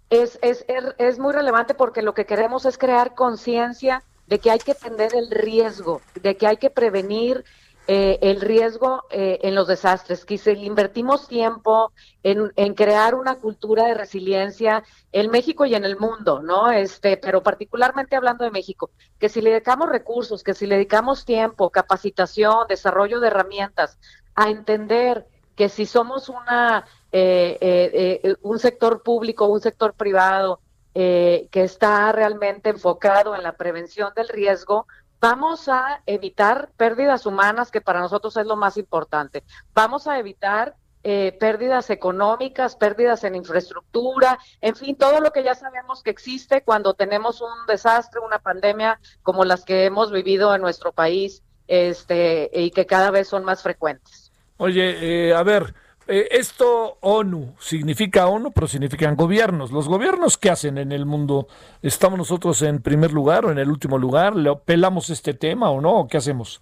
[0.09, 4.49] es, es, es, es muy relevante porque lo que queremos es crear conciencia de que
[4.49, 7.43] hay que atender el riesgo, de que hay que prevenir
[7.87, 13.85] eh, el riesgo eh, en los desastres, que si invertimos tiempo en, crear una cultura
[13.87, 16.71] de resiliencia en México y en el mundo, ¿no?
[16.71, 21.25] Este, pero particularmente hablando de México, que si le dedicamos recursos, que si le dedicamos
[21.25, 23.97] tiempo, capacitación, desarrollo de herramientas,
[24.35, 25.25] a entender
[25.55, 30.61] que si somos una eh, un sector público, un sector privado
[30.93, 34.87] que está realmente enfocado en la prevención del riesgo,
[35.21, 39.43] Vamos a evitar pérdidas humanas, que para nosotros es lo más importante.
[39.75, 45.53] Vamos a evitar eh, pérdidas económicas, pérdidas en infraestructura, en fin, todo lo que ya
[45.53, 50.61] sabemos que existe cuando tenemos un desastre, una pandemia como las que hemos vivido en
[50.61, 54.31] nuestro país este, y que cada vez son más frecuentes.
[54.57, 55.75] Oye, eh, a ver,
[56.11, 59.71] eh, esto ONU significa ONU, pero significan gobiernos.
[59.71, 61.47] ¿Los gobiernos qué hacen en el mundo?
[61.81, 64.35] ¿Estamos nosotros en primer lugar o en el último lugar?
[64.35, 66.07] ¿Le pelamos este tema o no?
[66.09, 66.61] ¿Qué hacemos?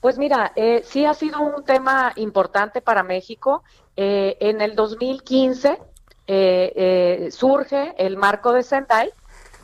[0.00, 3.62] Pues mira, eh, sí ha sido un tema importante para México.
[3.96, 5.78] Eh, en el 2015
[7.30, 9.10] surge el marco de Sendai,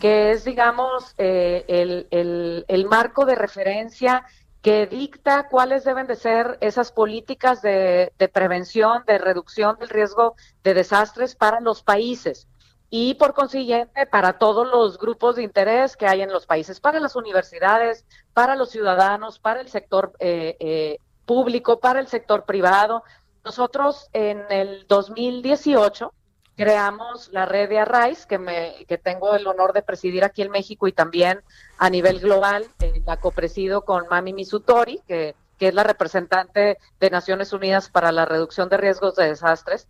[0.01, 4.25] que es, digamos, el, el marco de referencia
[4.65, 10.73] que dicta cuáles deben de ser esas políticas de, prevención, de reducción del riesgo de
[10.73, 12.49] desastres para los países
[12.89, 16.99] y por consiguiente para todos los grupos de interés que hay en los países, para
[16.99, 20.97] las universidades, para los ciudadanos, para el sector eh, eh,
[21.27, 23.03] público, para el sector privado.
[23.45, 26.11] Nosotros en el 2018
[26.57, 30.51] creamos la red de Arraiz, que, me, que tengo el honor de presidir aquí en
[30.51, 31.43] México y también
[31.79, 37.11] a nivel global, eh, la copresido con Mami Misutori, que, que, es la representante de
[37.11, 39.89] Naciones Unidas para la reducción de riesgos de desastres.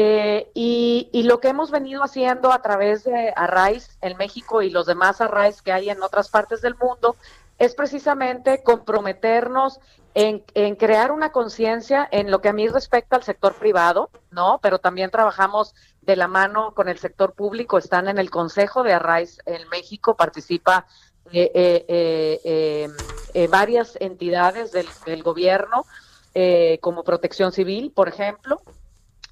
[0.00, 4.86] Eh, y, lo que hemos venido haciendo a través de Arraiz en México y los
[4.86, 7.16] demás Arraiz que hay en otras partes del mundo
[7.58, 9.80] es precisamente comprometernos
[10.14, 10.44] en,
[10.76, 14.60] crear una conciencia en lo que a mí respecta al sector privado, ¿no?
[14.62, 15.74] Pero también trabajamos
[16.08, 20.16] de la mano con el sector público, están en el Consejo de Arraiz en México,
[20.16, 20.86] participa
[21.32, 22.88] eh, eh,
[23.34, 25.84] eh, varias entidades del, del gobierno,
[26.80, 28.62] como Protección Civil, por ejemplo,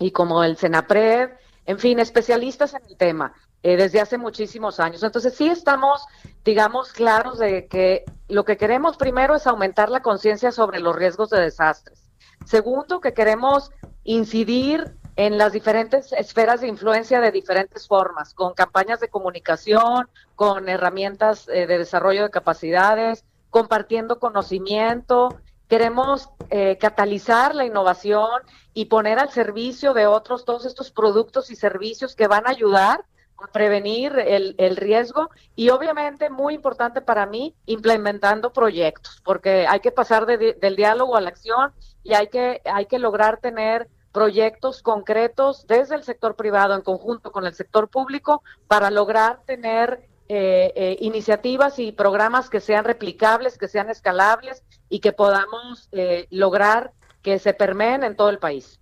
[0.01, 1.31] y como el CENAPRED,
[1.65, 3.33] en fin, especialistas en el tema.
[3.67, 5.03] Eh, desde hace muchísimos años.
[5.03, 6.07] Entonces sí estamos,
[6.45, 11.31] digamos, claros de que lo que queremos primero es aumentar la conciencia sobre los riesgos
[11.31, 12.09] de desastres.
[12.45, 13.73] Segundo, que queremos
[14.05, 20.69] incidir en las diferentes esferas de influencia de diferentes formas, con campañas de comunicación, con
[20.69, 25.41] herramientas eh, de desarrollo de capacidades, compartiendo conocimiento.
[25.69, 28.43] Queremos eh, catalizar la innovación
[28.75, 33.05] y poner al servicio de otros todos estos productos y servicios que van a ayudar
[33.53, 39.93] prevenir el, el, riesgo y obviamente muy importante para mí implementando proyectos porque hay que
[39.93, 45.67] pasar del diálogo a la acción y hay que hay que lograr tener proyectos concretos
[45.67, 50.97] desde el sector privado en conjunto con el sector público para lograr tener eh, eh,
[51.01, 57.39] iniciativas y programas que sean replicables, que sean escalables y que podamos eh, lograr que
[57.39, 58.81] se permeen en todo el país.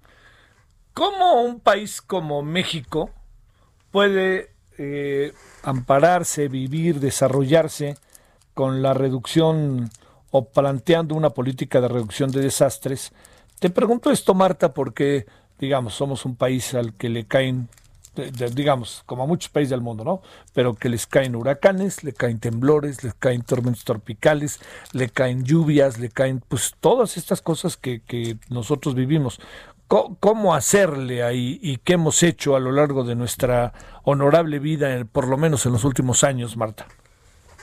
[0.92, 3.10] ¿Cómo un país como México
[3.90, 4.54] puede
[5.64, 7.96] ampararse, vivir, desarrollarse
[8.54, 9.90] con la reducción
[10.30, 13.12] o planteando una política de reducción de desastres.
[13.64, 15.24] Te pregunto esto, Marta, porque,
[15.58, 17.70] digamos, somos un país al que le caen,
[18.52, 20.20] digamos, como a muchos países del mundo, ¿no?
[20.52, 24.60] Pero que les caen huracanes, le caen temblores, les caen tormentas tropicales,
[24.92, 29.40] le caen lluvias, le caen, pues, todas estas cosas que, que nosotros vivimos.
[29.88, 35.26] ¿Cómo hacerle ahí y qué hemos hecho a lo largo de nuestra honorable vida, por
[35.26, 36.84] lo menos en los últimos años, Marta?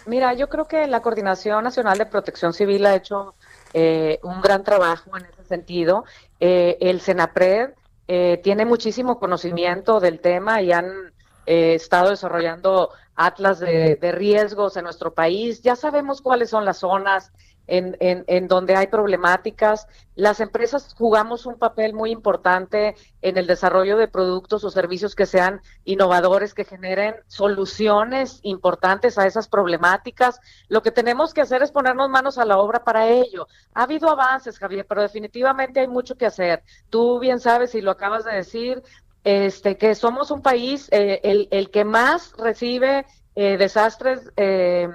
[0.07, 3.35] Mira, yo creo que la Coordinación Nacional de Protección Civil ha hecho
[3.73, 6.05] eh, un gran trabajo en ese sentido.
[6.39, 7.75] Eh, el CENAPRED
[8.07, 11.13] eh, tiene muchísimo conocimiento del tema y han
[11.45, 15.61] estado desarrollando atlas de riesgos en nuestro país.
[15.61, 17.33] Ya sabemos cuáles son las zonas
[17.71, 19.87] en, en, donde hay problemáticas.
[20.15, 25.25] Las empresas jugamos un papel muy importante en el desarrollo de productos o servicios que
[25.25, 30.41] sean innovadores, que generen soluciones importantes a esas problemáticas.
[30.67, 33.47] Lo que tenemos que hacer es ponernos manos a la obra para ello.
[33.73, 36.63] Ha habido avances, Javier, pero definitivamente hay mucho que hacer.
[36.89, 38.83] Tú bien sabes y lo acabas de decir,
[39.23, 43.05] este, que somos un país eh, el, el, que más recibe
[43.35, 44.89] eh, desastres eh,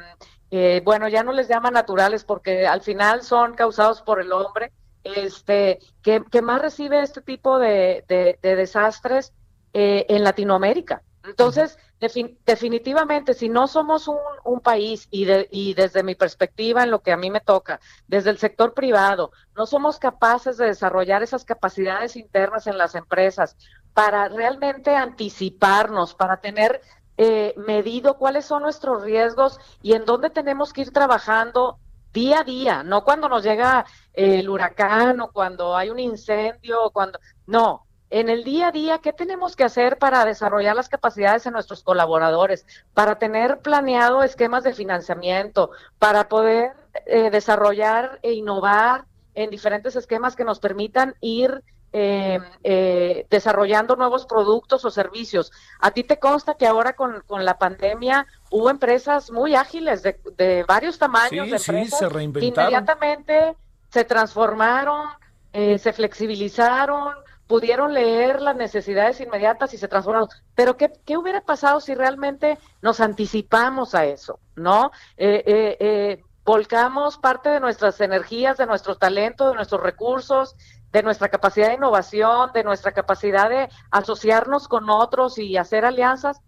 [0.51, 4.72] eh, bueno, ya no les llaman naturales porque al final son causados por el hombre,
[5.03, 8.05] este, que, más recibe este tipo de,
[8.42, 9.32] desastres
[9.72, 11.03] eh, en Latinoamérica.
[11.24, 16.90] Entonces, definitivamente, si no somos un, un país y, de, y desde mi perspectiva, en
[16.90, 21.24] lo que a mí me toca, desde el sector privado, no somos capaces de desarrollar
[21.24, 23.57] esas capacidades internas en las empresas
[23.92, 26.80] para realmente anticiparnos, para tener
[27.16, 31.78] eh, medido cuáles son nuestros riesgos y en dónde tenemos que ir trabajando
[32.12, 36.90] día a día, no cuando nos llega el huracán o cuando hay un incendio o
[36.90, 41.44] cuando no, en el día a día, ¿qué tenemos que hacer para desarrollar las capacidades
[41.44, 42.64] de nuestros colaboradores?
[42.94, 46.72] Para tener planeado esquemas de financiamiento, para poder
[47.06, 51.62] eh, desarrollar e innovar en diferentes esquemas que nos permitan ir
[51.99, 55.51] eh, eh, desarrollando nuevos productos o servicios.
[55.80, 60.99] A ti te consta que ahora con, la pandemia hubo empresas muy ágiles de, varios
[60.99, 62.70] tamaños de empresas se reinventaron.
[62.70, 63.57] inmediatamente
[63.88, 65.09] se transformaron,
[65.53, 67.14] se flexibilizaron,
[67.47, 70.28] pudieron leer las necesidades inmediatas y se transformaron.
[70.55, 74.40] Pero ¿qué, qué hubiera pasado si realmente nos anticipamos a eso?
[74.57, 74.90] ¿No?
[75.16, 80.57] Eh, eh, eh, volcamos parte de nuestras energías, de nuestro talento, de nuestros recursos,
[80.97, 86.40] de nuestra capacidad de innovación, de nuestra capacidad de asociarnos con otros y hacer alianzas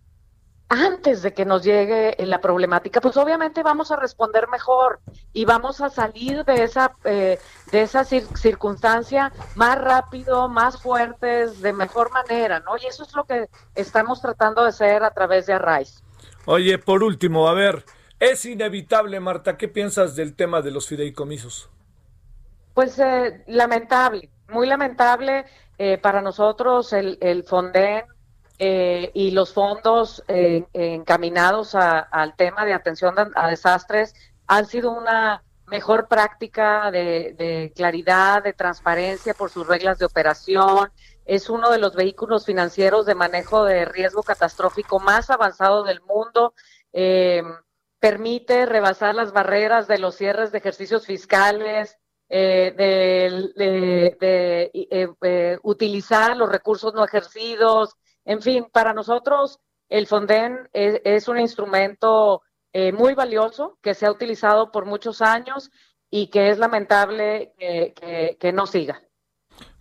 [0.70, 5.01] antes de que nos llegue la problemática, pues obviamente vamos a responder mejor
[5.32, 7.38] y vamos a salir de esa eh,
[7.72, 12.76] de esa circunstancia más rápido, más fuertes, de mejor manera, ¿no?
[12.76, 16.03] Y eso es lo que estamos tratando de hacer a través de Arraiz.
[16.44, 17.84] Oye, por último, a ver,
[18.20, 21.70] es inevitable, Marta, ¿qué piensas del tema de los fideicomisos?
[22.74, 25.44] Pues eh, lamentable, muy lamentable
[25.78, 28.05] eh, para nosotros el, el Fonden
[28.61, 34.14] eh, y los fondos eh, encaminados al tema de atención a desastres
[34.49, 40.90] han sido una mejor práctica de, claridad, de transparencia por sus reglas de operación.
[41.24, 46.55] Es uno de los vehículos financieros de manejo de riesgo catastrófico más avanzado del mundo.
[46.92, 47.42] Eh,
[48.01, 51.97] permite rebasar las barreras de los cierres de ejercicios fiscales,
[52.28, 53.58] de,
[55.62, 59.58] utilizar los recursos no ejercidos, en fin, para nosotros
[59.88, 65.70] el Fonden es, un instrumento eh, muy valioso que se ha utilizado por muchos años
[66.10, 69.02] y que es lamentable que, no siga.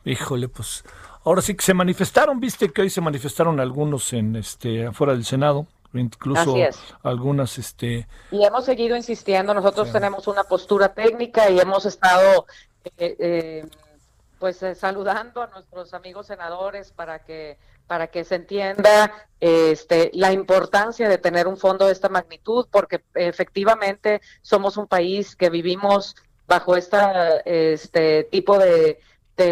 [0.05, 0.83] Híjole, pues
[1.23, 5.25] ahora sí que se manifestaron, viste que hoy se manifestaron algunos en este afuera del
[5.25, 6.55] Senado, incluso
[7.03, 12.45] algunas este y hemos seguido insistiendo, nosotros tenemos una postura técnica y hemos estado
[12.97, 13.65] eh, eh,
[14.39, 17.57] pues saludando a nuestros amigos senadores para que
[17.88, 23.01] para que se entienda este, la importancia de tener un fondo de esta magnitud, porque
[23.15, 26.15] efectivamente somos un país que vivimos
[26.47, 28.99] bajo esta, este tipo de,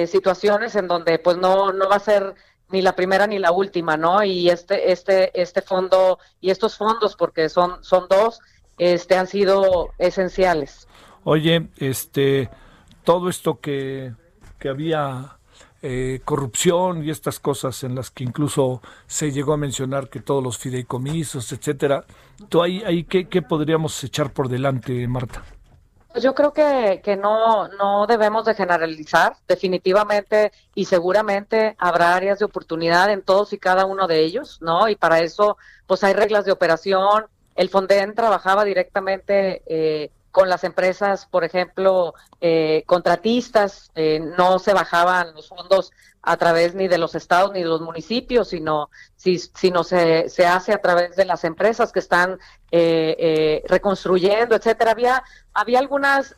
[0.07, 2.33] situaciones en donde pues no, no va a ser
[2.70, 4.24] ni la primera ni la última, ¿no?
[4.24, 8.39] Y este, este, este fondo y estos fondos, porque son, son dos,
[8.78, 10.88] este, han sido esenciales.
[11.24, 12.49] Oye, este,
[13.03, 14.13] todo esto que,
[14.59, 15.38] que había
[15.82, 20.43] eh, corrupción y estas cosas en las que incluso se llegó a mencionar que todos
[20.43, 22.05] los fideicomisos, etcétera.
[22.49, 25.43] ¿Tú ahí, ahí qué, qué podríamos echar por delante, Marta?
[26.16, 32.39] Pues yo creo que, que no, no debemos de generalizar, definitivamente y seguramente habrá áreas
[32.39, 34.88] de oportunidad en todos y cada uno de ellos, ¿no?
[34.88, 37.26] Y para eso, pues hay reglas de operación.
[37.55, 44.74] El Fonden trabajaba directamente eh, con las empresas, por ejemplo, eh, contratistas, eh, no se
[44.74, 45.91] bajaban los fondos
[46.26, 50.45] a través ni de los estados ni de los municipios, sino, si, sino se, se
[50.45, 52.39] hace a través de las empresas que están
[52.71, 54.91] eh, reconstruyendo, etcétera.
[54.91, 55.23] Había,
[55.53, 56.36] había algunas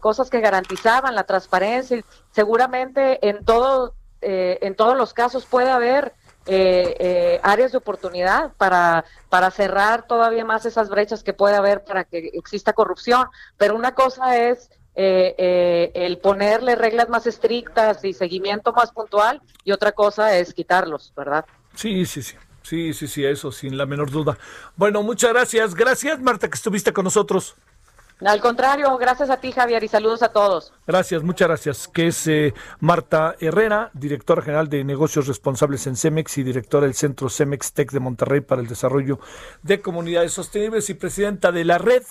[0.00, 2.02] cosas que garantizaban la transparencia.
[2.30, 6.14] Seguramente en todo, en todos los casos puede haber
[6.48, 11.82] eh, eh, áreas de oportunidad para, para cerrar todavía más esas brechas que puede haber
[11.82, 13.26] para que exista corrupción.
[13.56, 19.72] Pero una cosa es eh, el ponerle reglas más estrictas y seguimiento más puntual y
[19.72, 21.44] otra cosa es quitarlos, ¿verdad?
[21.74, 22.34] Sí, sí, sí.
[22.62, 24.36] Sí, sí, sí, eso sin la menor duda.
[24.74, 25.76] Bueno, muchas gracias.
[25.76, 27.54] Gracias, Marta, que estuviste con nosotros.
[28.24, 30.72] Al contrario, gracias a ti, Javier, y saludos a todos.
[30.86, 31.86] Gracias, muchas gracias.
[31.86, 36.94] Que es eh, Marta Herrera, directora general de negocios responsables en CEMEX y directora del
[36.94, 39.20] Centro CEMEX Tech de Monterrey para el Desarrollo
[39.62, 42.04] de Comunidades Sostenibles y presidenta de la Red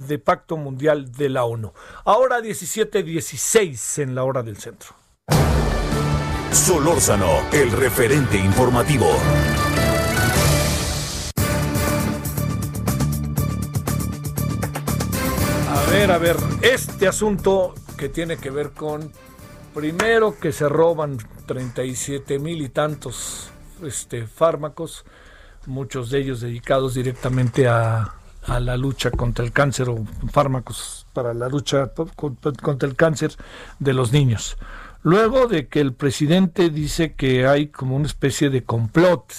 [0.00, 1.72] de Pacto Mundial de la ONU.
[2.04, 4.94] Ahora 17:16 en la hora del centro.
[6.52, 9.06] Solórzano, el referente informativo.
[15.68, 19.12] A ver, a ver, este asunto que tiene que ver con,
[19.74, 23.50] primero que se roban 37 mil y tantos
[23.84, 25.04] este, fármacos,
[25.66, 31.34] muchos de ellos dedicados directamente a, a la lucha contra el cáncer o fármacos para
[31.34, 33.32] la lucha contra el cáncer
[33.78, 34.56] de los niños.
[35.02, 39.32] Luego de que el presidente dice que hay como una especie de complot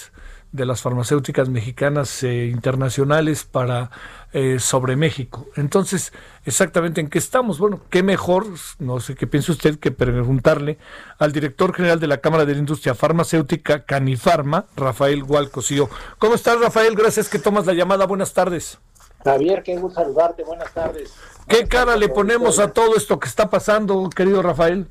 [0.52, 3.90] de las farmacéuticas mexicanas e internacionales para
[4.34, 5.46] eh, sobre México.
[5.56, 6.12] Entonces,
[6.44, 7.58] exactamente en qué estamos.
[7.58, 8.46] Bueno, qué mejor,
[8.78, 10.78] no sé qué piensa usted, que preguntarle
[11.18, 15.88] al director general de la Cámara de la Industria Farmacéutica, Canifarma, Rafael Gualcosío.
[16.18, 16.94] ¿Cómo estás, Rafael?
[16.96, 18.06] Gracias que tomas la llamada.
[18.06, 18.78] Buenas tardes.
[19.24, 20.44] Javier, qué gusto saludarte.
[20.44, 21.12] Buenas tardes.
[21.48, 24.86] ¿Qué cara le ponemos a todo esto que está pasando, querido Rafael?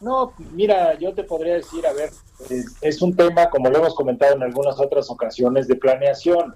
[0.00, 2.10] No, mira, yo te podría decir, a ver,
[2.80, 6.54] es un tema, como lo hemos comentado en algunas otras ocasiones, de planeación.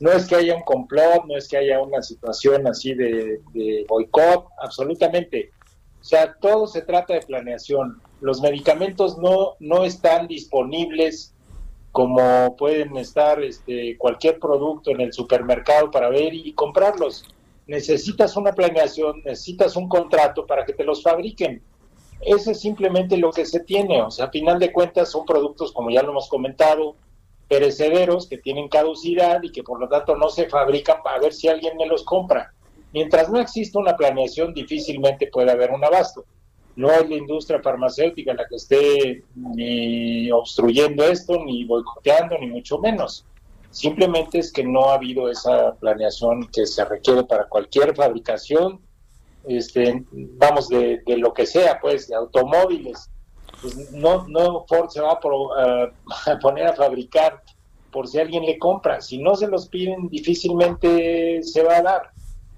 [0.00, 3.84] No es que haya un complot, no es que haya una situación así de, de
[3.88, 5.50] boicot, absolutamente.
[6.00, 8.00] O sea, todo se trata de planeación.
[8.20, 11.33] Los medicamentos no, no están disponibles
[11.94, 17.24] como pueden estar este, cualquier producto en el supermercado para ver y comprarlos.
[17.66, 21.62] Necesitas una planeación, necesitas un contrato para que te los fabriquen
[22.24, 24.02] eso es simplemente lo que se tiene.
[24.02, 26.96] O sea, a final de cuentas son productos, como ya lo hemos comentado,
[27.48, 31.48] perecederos que tienen caducidad y que por lo tanto no se fabrican para ver si
[31.48, 32.52] alguien me los compra.
[32.92, 36.24] Mientras no exista una planeación, difícilmente puede haber un abasto.
[36.76, 42.78] No es la industria farmacéutica la que esté ni obstruyendo esto, ni boicoteando, ni mucho
[42.78, 43.24] menos.
[43.70, 48.80] Simplemente es que no ha habido esa planeación que se requiere para cualquier fabricación
[49.46, 53.10] este, vamos, de, lo que sea, pues, de automóviles.
[53.60, 55.12] Pues no, no Ford se va
[56.26, 57.42] a, poner a fabricar
[57.90, 59.00] por si alguien le compra.
[59.00, 62.10] Si no se los piden, difícilmente se va a dar.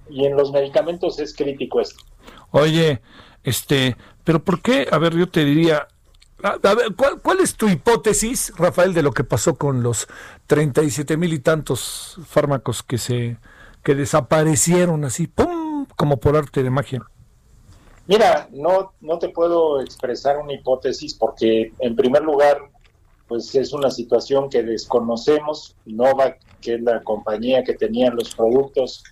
[0.09, 2.03] Y en los medicamentos es crítico esto.
[2.53, 3.01] Oye,
[3.47, 4.89] este, pero ¿por qué?
[4.91, 5.87] A ver, yo te diría,
[6.43, 10.09] a, ver, ¿cuál, ¿cuál, es tu hipótesis, Rafael, de lo que pasó con los
[10.49, 13.39] 37 mil y tantos fármacos que se
[13.85, 15.87] que desaparecieron así, ¡pum!
[15.95, 17.07] como por arte de magia?
[18.09, 22.59] Mira, no, no te puedo expresar una hipótesis porque, en primer lugar,
[23.29, 25.77] pues es una situación que desconocemos.
[25.85, 29.05] Nova, que es la compañía que tenía los productos,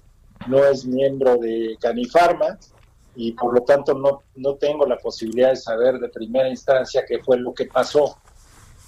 [0.49, 2.59] no es miembro de Canifarma
[3.17, 7.19] y por lo tanto no, no tengo la posibilidad de saber de primera instancia qué
[7.21, 8.17] fue lo que pasó.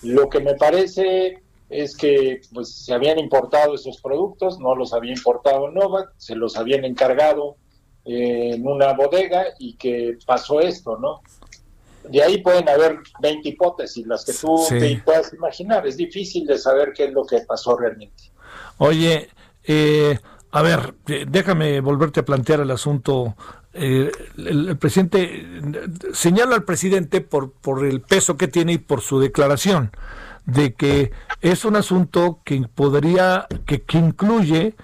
[0.03, 5.13] Lo que me parece es que pues se habían importado esos productos, no los había
[5.13, 7.57] importado Nova, se los habían encargado
[8.05, 11.23] en una bodega y que pasó esto, ¿no?
[12.09, 15.87] De ahí pueden haber 20 hipótesis, las que tú te puedas imaginar.
[15.87, 18.31] Es difícil de saber qué es lo que pasó realmente.
[18.79, 19.29] Oye,
[19.65, 20.17] eh,
[20.53, 23.35] a ver, eh, déjame volverte a plantear el asunto.
[23.79, 25.47] Eh, el, presidente
[26.13, 29.91] señala al presidente por, por el peso que tiene y por su declaración
[30.47, 31.13] de que
[31.43, 34.75] es un asunto que podría, que, que incluye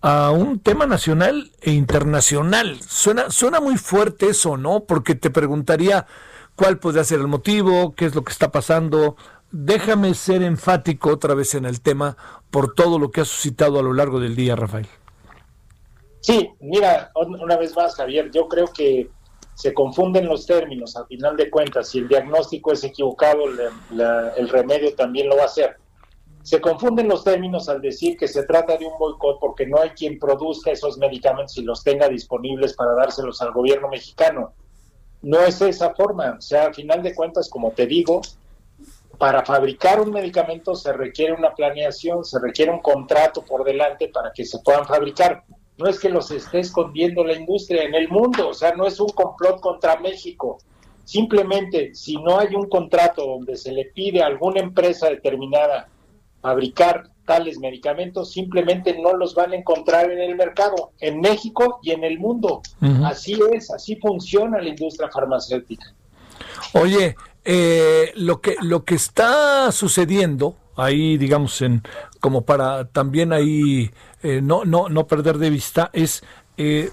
[0.00, 2.80] a un tema nacional e internacional.
[2.86, 4.80] Suena, suena muy fuerte eso, ¿no?
[4.80, 6.06] Porque te preguntaría
[6.56, 9.16] cuál podría ser el motivo, qué es lo que está pasando.
[9.52, 12.16] Déjame ser enfático otra vez en el tema
[12.50, 14.88] por todo lo que ha suscitado a lo largo del día, Rafael.
[16.22, 19.10] Sí, mira, una vez más, Javier, yo creo que
[19.54, 20.96] se confunden los términos.
[20.96, 25.48] A final de cuentas, si el diagnóstico es equivocado, el remedio también lo va a
[25.48, 25.76] ser.
[26.44, 29.90] Se confunden los términos al decir que se trata de un boicot porque no hay
[29.90, 34.52] quien produzca esos medicamentos y los tenga disponibles para dárselos al gobierno mexicano.
[35.22, 36.36] No es esa forma.
[36.38, 38.20] O sea, a final de cuentas, como te digo,
[39.18, 44.32] para fabricar un medicamento se requiere una planeación, se requiere un contrato por delante para
[44.32, 45.44] que se puedan fabricar.
[45.78, 49.00] No es que los esté escondiendo la industria en el mundo, o sea, no es
[49.00, 50.58] un complot contra México.
[51.04, 55.88] Simplemente, si no hay un contrato donde se le pide a alguna empresa determinada
[56.40, 61.92] fabricar tales medicamentos, simplemente no los van a encontrar en el mercado, en México y
[61.92, 62.62] en el mundo.
[63.04, 65.94] Así es, así funciona la industria farmacéutica.
[66.74, 71.82] Oye, eh, lo que lo que está sucediendo ahí, digamos, en
[72.22, 73.90] como para también ahí
[74.22, 76.24] eh, no no no perder de vista es
[76.56, 76.90] eh,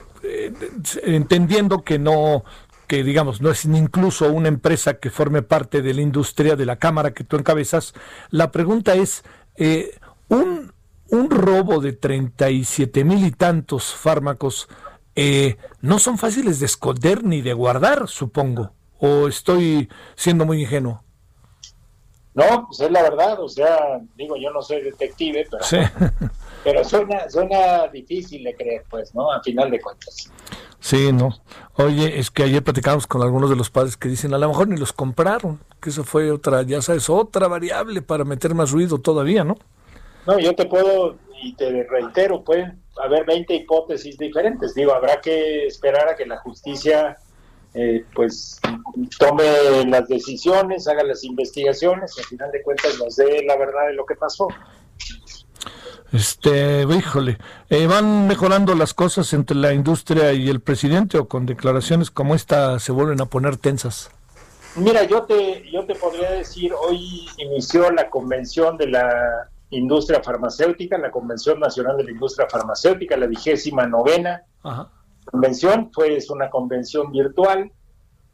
[1.03, 2.43] entendiendo que no
[2.87, 6.77] que digamos no es incluso una empresa que forme parte de la industria de la
[6.77, 7.93] cámara que tú encabezas,
[8.31, 9.23] la pregunta es
[9.55, 10.73] eh, un,
[11.09, 14.67] un, robo de 37 mil y tantos fármacos
[15.15, 18.73] eh, no son fáciles de esconder ni de guardar, supongo.
[18.97, 21.03] ¿O estoy siendo muy ingenuo?
[22.33, 25.63] No, pues es la verdad, o sea, digo, yo no soy detective, pero,
[26.63, 29.31] pero suena, suena difícil de creer, pues, ¿no?
[29.31, 30.31] A final de cuentas.
[30.79, 31.29] Sí, no.
[31.75, 34.67] Oye, es que ayer platicamos con algunos de los padres que dicen, a lo mejor
[34.67, 38.99] ni los compraron, que eso fue otra, ya sabes, otra variable para meter más ruido
[38.99, 39.57] todavía, ¿no?
[40.25, 44.75] No, yo te puedo, y te reitero, pueden haber 20 hipótesis diferentes.
[44.75, 47.17] Digo, habrá que esperar a que la justicia
[47.73, 48.59] eh, pues
[49.19, 53.87] tome las decisiones, haga las investigaciones y al final de cuentas nos dé la verdad
[53.87, 54.47] de lo que pasó.
[56.11, 57.37] Este, híjole,
[57.69, 62.33] eh, ¿van mejorando las cosas entre la industria y el presidente o con declaraciones como
[62.33, 64.09] esta se vuelven a poner tensas?
[64.75, 70.97] Mira, yo te, yo te podría decir, hoy inició la convención de la industria farmacéutica,
[70.97, 74.43] la Convención Nacional de la Industria Farmacéutica, la vigésima novena
[75.31, 77.71] convención, fue es una convención virtual.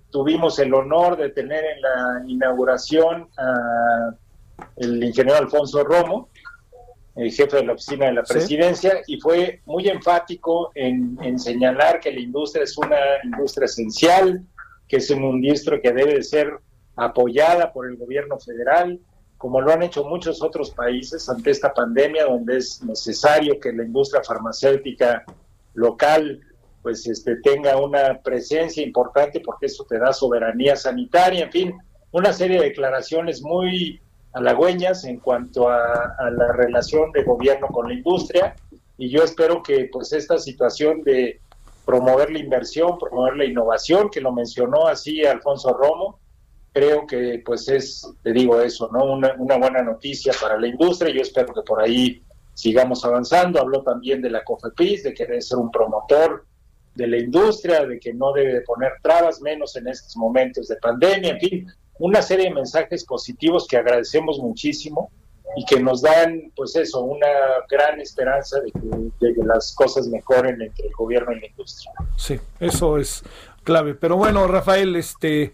[0.10, 4.16] Tuvimos el honor de tener en la inauguración a
[4.78, 6.30] el ingeniero Alfonso Romo,
[7.16, 12.00] el jefe de la oficina de la presidencia, y fue muy enfático en, en, señalar
[12.00, 14.46] que la industria es una industria esencial,
[14.88, 16.60] que es una industria que debe de ser
[16.96, 19.00] apoyada por el gobierno federal,
[19.38, 23.84] como lo han hecho muchos otros países ante esta pandemia, donde es necesario que la
[23.84, 25.24] industria farmacéutica
[25.74, 26.42] local
[26.86, 31.74] pues este, tenga una presencia importante porque eso te da soberanía sanitaria, en fin,
[32.12, 34.00] una serie de declaraciones muy
[34.34, 38.56] halagüeñas en cuanto a, a, la relación de gobierno con la industria.
[39.00, 41.42] Y yo espero que pues esta situación de
[41.88, 46.20] promover la inversión, promover la innovación, que lo mencionó así Alfonso Romo,
[46.72, 49.06] creo que pues es, te digo eso, ¿no?
[49.06, 52.22] Una, una buena noticia para la industria, yo espero que por ahí
[52.54, 56.46] sigamos avanzando, habló también de la COFEPIS, de que debe ser un promotor
[56.96, 61.32] de la industria, de que no debe poner trabas, menos en estos momentos de pandemia,
[61.32, 61.68] en fin,
[62.00, 65.12] una serie de mensajes positivos que agradecemos muchísimo
[65.56, 67.28] y que nos dan, pues eso, una
[67.70, 71.92] gran esperanza de que, las cosas mejoren entre el gobierno y la industria.
[72.18, 73.24] Sí, eso es
[73.64, 73.96] clave.
[73.96, 75.52] Pero bueno, Rafael, este...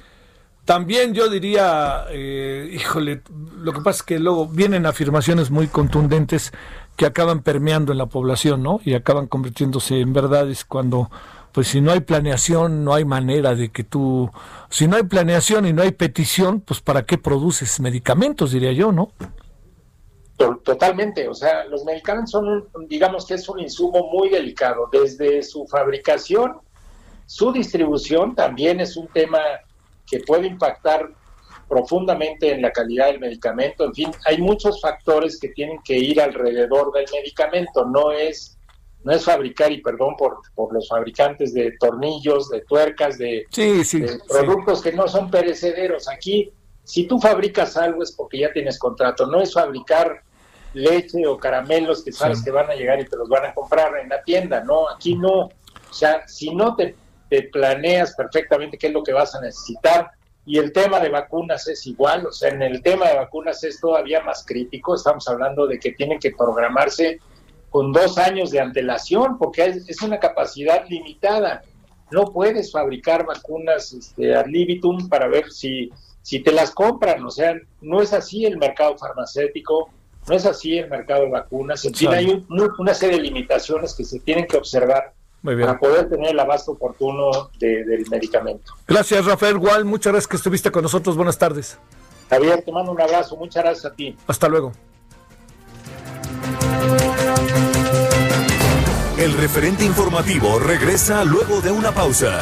[0.63, 3.23] También yo diría, eh, híjole,
[3.57, 6.53] lo que pasa es que luego vienen afirmaciones muy contundentes
[6.95, 8.79] que acaban permeando en la población, ¿no?
[8.83, 11.09] Y acaban convirtiéndose en verdades cuando,
[11.51, 14.29] pues si no hay planeación, no hay manera de que tú,
[14.69, 18.91] si no hay planeación y no hay petición, pues ¿para qué produces medicamentos, diría yo,
[18.91, 19.11] ¿no?
[20.63, 25.67] Totalmente, o sea, los medicamentos son, digamos que es un insumo muy delicado, desde su
[25.67, 26.57] fabricación,
[27.27, 29.39] su distribución también es un tema
[30.07, 31.09] que puede impactar
[31.71, 33.85] profundamente en la calidad del medicamento.
[33.85, 37.85] En fin, hay muchos factores que tienen que ir alrededor del medicamento.
[37.85, 38.57] No es
[39.03, 43.83] no es fabricar, y perdón por, por los fabricantes de tornillos, de tuercas, de, sí,
[43.83, 44.89] sí, de productos sí.
[44.89, 46.07] que no son perecederos.
[46.07, 46.51] Aquí,
[46.83, 49.25] si tú fabricas algo es porque ya tienes contrato.
[49.25, 50.21] No es fabricar
[50.73, 53.97] leche o caramelos que sabes que van a llegar y te los van a comprar
[53.97, 54.61] en la tienda.
[54.61, 55.45] No, aquí no.
[55.45, 56.95] O sea, si no te
[57.31, 60.11] te planeas perfectamente qué es lo que vas a necesitar.
[60.45, 63.79] Y el tema de vacunas es igual, o sea, en el tema de vacunas es
[63.79, 64.95] todavía más crítico.
[64.95, 67.19] Estamos hablando de que tienen que programarse
[67.69, 71.61] con dos años de antelación, porque es, es una capacidad limitada.
[72.11, 75.89] No puedes fabricar vacunas este, ad libitum para ver si,
[76.21, 77.23] si te las compran.
[77.23, 79.89] O sea, no es así el mercado farmacéutico,
[80.27, 81.85] no es así el mercado de vacunas.
[81.85, 82.45] En fin, hay un,
[82.79, 85.13] una serie de limitaciones que se tienen que observar
[85.43, 88.73] para poder tener el abasto oportuno de, del medicamento.
[88.87, 89.85] Gracias, Rafael Gual.
[89.85, 91.15] Muchas gracias que estuviste con nosotros.
[91.15, 91.77] Buenas tardes.
[92.29, 93.35] Javier, te mando un abrazo.
[93.35, 94.15] Muchas gracias a ti.
[94.27, 94.71] Hasta luego.
[99.17, 102.41] El referente informativo regresa luego de una pausa.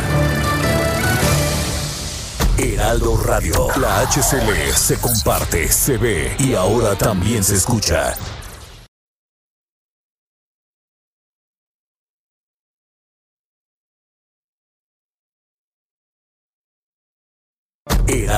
[2.58, 8.16] Heraldo Radio, la HCL se comparte, se ve y ahora también se escucha.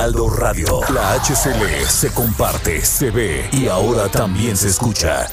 [0.02, 0.80] Heraldo Radio.
[0.92, 5.28] La HCL se comparte, se ve y ahora también se escucha.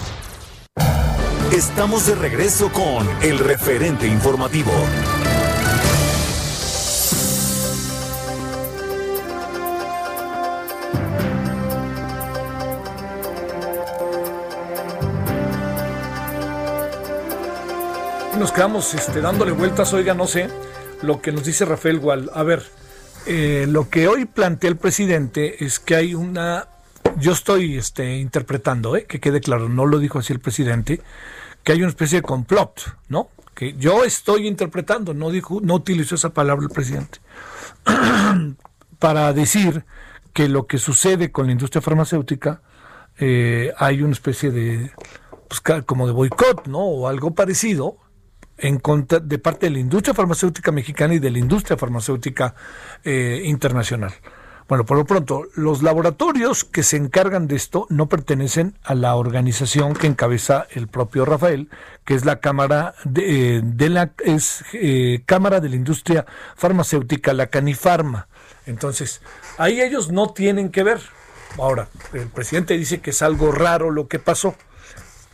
[1.52, 4.72] Estamos de regreso con el referente informativo.
[18.38, 20.48] Nos quedamos este, dándole vueltas, oiga, no sé,
[21.02, 22.30] lo que nos dice Rafael Gual.
[22.36, 22.64] A ver,
[23.26, 26.68] eh, lo que hoy plantea el presidente es que hay una,
[27.18, 31.02] yo estoy este, interpretando, eh, que quede claro, no lo dijo así el presidente,
[31.64, 33.30] que hay una especie de complot, ¿no?
[33.54, 37.20] Que yo estoy interpretando, no dijo, no utilizó esa palabra el presidente,
[39.00, 39.86] para decir
[40.34, 42.62] que lo que sucede con la industria farmacéutica
[43.18, 44.92] eh, hay una especie de,
[45.48, 46.80] pues, como de boicot, ¿no?
[46.80, 47.98] O algo parecido,
[48.62, 52.56] en contra de parte de la industria farmacéutica mexicana y de la industria farmacéutica
[53.04, 54.14] eh, internacional.
[54.70, 59.16] Bueno, por lo pronto, los laboratorios que se encargan de esto no pertenecen a la
[59.16, 61.70] organización que encabeza el propio Rafael,
[62.06, 67.48] que es la Cámara de, eh, la es, eh, Cámara de la Industria Farmacéutica, la
[67.48, 68.28] Canifarma.
[68.68, 69.22] Entonces,
[69.58, 71.02] ahí ellos no tienen que ver.
[71.58, 74.56] Ahora, el presidente dice que es algo raro lo que pasó.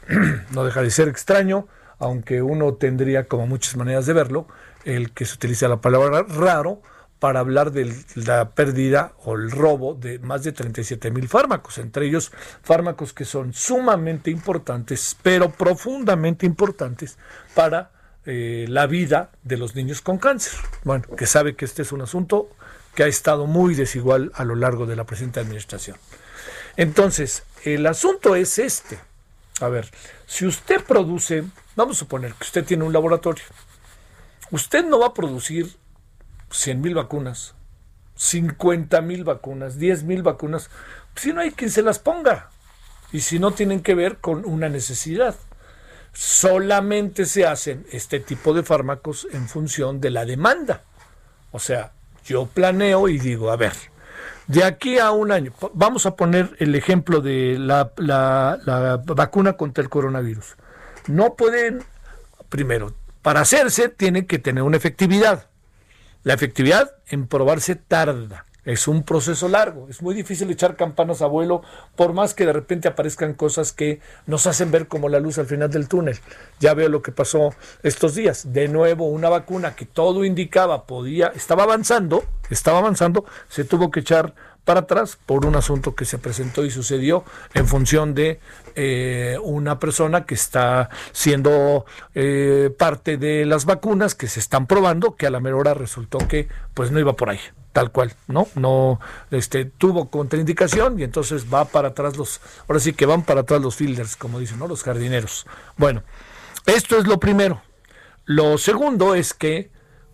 [0.51, 1.67] no deja de ser extraño,
[2.05, 4.47] aunque uno tendría como muchas maneras de verlo,
[4.83, 6.81] el que se utiliza la palabra raro
[7.19, 12.05] para hablar de la pérdida o el robo de más de 37 mil fármacos, entre
[12.05, 17.17] ellos fármacos que son sumamente importantes, pero profundamente importantes
[17.55, 17.91] para
[18.25, 20.53] eh, la vida de los niños con cáncer.
[20.83, 22.49] Bueno, que sabe que este es un asunto
[22.93, 25.97] que ha estado muy desigual a lo largo de la presente administración.
[26.77, 28.99] Entonces, el asunto es este.
[29.61, 29.89] A ver,
[30.27, 31.45] si usted produce,
[31.75, 33.43] vamos a suponer que usted tiene un laboratorio,
[34.51, 35.75] usted no va a producir
[36.51, 37.55] 100 mil vacunas,
[38.15, 40.69] 50 mil vacunas, 10 mil vacunas,
[41.15, 42.49] si no hay quien se las ponga
[43.11, 45.35] y si no tienen que ver con una necesidad.
[46.13, 50.83] Solamente se hacen este tipo de fármacos en función de la demanda.
[51.51, 51.91] O sea,
[52.25, 53.73] yo planeo y digo, a ver,
[54.47, 59.83] de aquí a un año, vamos a poner el ejemplo de la, la vacuna contra
[59.83, 60.55] el coronavirus.
[61.07, 61.83] No pueden,
[62.49, 65.47] primero, para hacerse tiene que tener una efectividad.
[66.23, 68.45] La efectividad en probarse tarda.
[68.63, 69.87] Es un proceso largo.
[69.89, 71.61] Es muy difícil echar campanas a vuelo,
[71.95, 75.45] por más que de repente aparezcan cosas que nos hacen ver como la luz al
[75.45, 76.17] final del túnel.
[76.59, 77.53] Ya veo lo que pasó
[77.83, 78.53] estos días.
[78.53, 83.99] De nuevo, una vacuna que todo indicaba podía, estaba avanzando, estaba avanzando, se tuvo que
[83.99, 84.33] echar
[84.65, 87.23] para atrás por un asunto que se presentó y sucedió
[87.53, 88.39] en función de
[88.75, 95.15] eh, una persona que está siendo eh, parte de las vacunas que se están probando,
[95.15, 97.39] que a la mejor hora resultó que pues no iba por ahí
[97.71, 98.47] tal cual, ¿no?
[98.55, 99.01] No,
[99.31, 102.39] este, tuvo contraindicación y entonces va para atrás los,
[102.69, 104.67] ahora sí que van para atrás los fielders, como dicen, ¿no?
[104.69, 105.45] Los jardineros.
[105.75, 106.01] Bueno,
[106.65, 107.61] esto es lo primero.
[108.23, 109.71] Lo segundo es que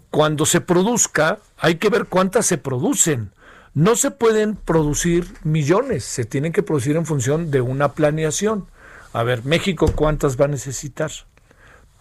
[0.10, 3.32] cuando se produzca, hay que ver cuántas se producen.
[3.74, 8.68] No se pueden producir millones, se tienen que producir en función de una planeación.
[9.14, 11.12] A ver, México, ¿cuántas va a necesitar?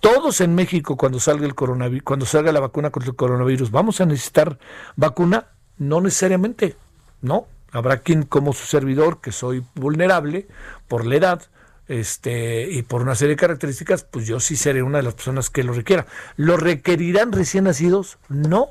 [0.00, 4.00] todos en México cuando salga el coronavirus, cuando salga la vacuna contra el coronavirus, vamos
[4.00, 4.58] a necesitar
[4.96, 5.48] vacuna,
[5.78, 6.76] no necesariamente,
[7.20, 7.46] no.
[7.72, 10.48] Habrá quien como su servidor, que soy vulnerable
[10.88, 11.42] por la edad,
[11.86, 15.50] este, y por una serie de características, pues yo sí seré una de las personas
[15.50, 16.06] que lo requiera.
[16.36, 18.18] ¿Lo requerirán recién nacidos?
[18.28, 18.70] No.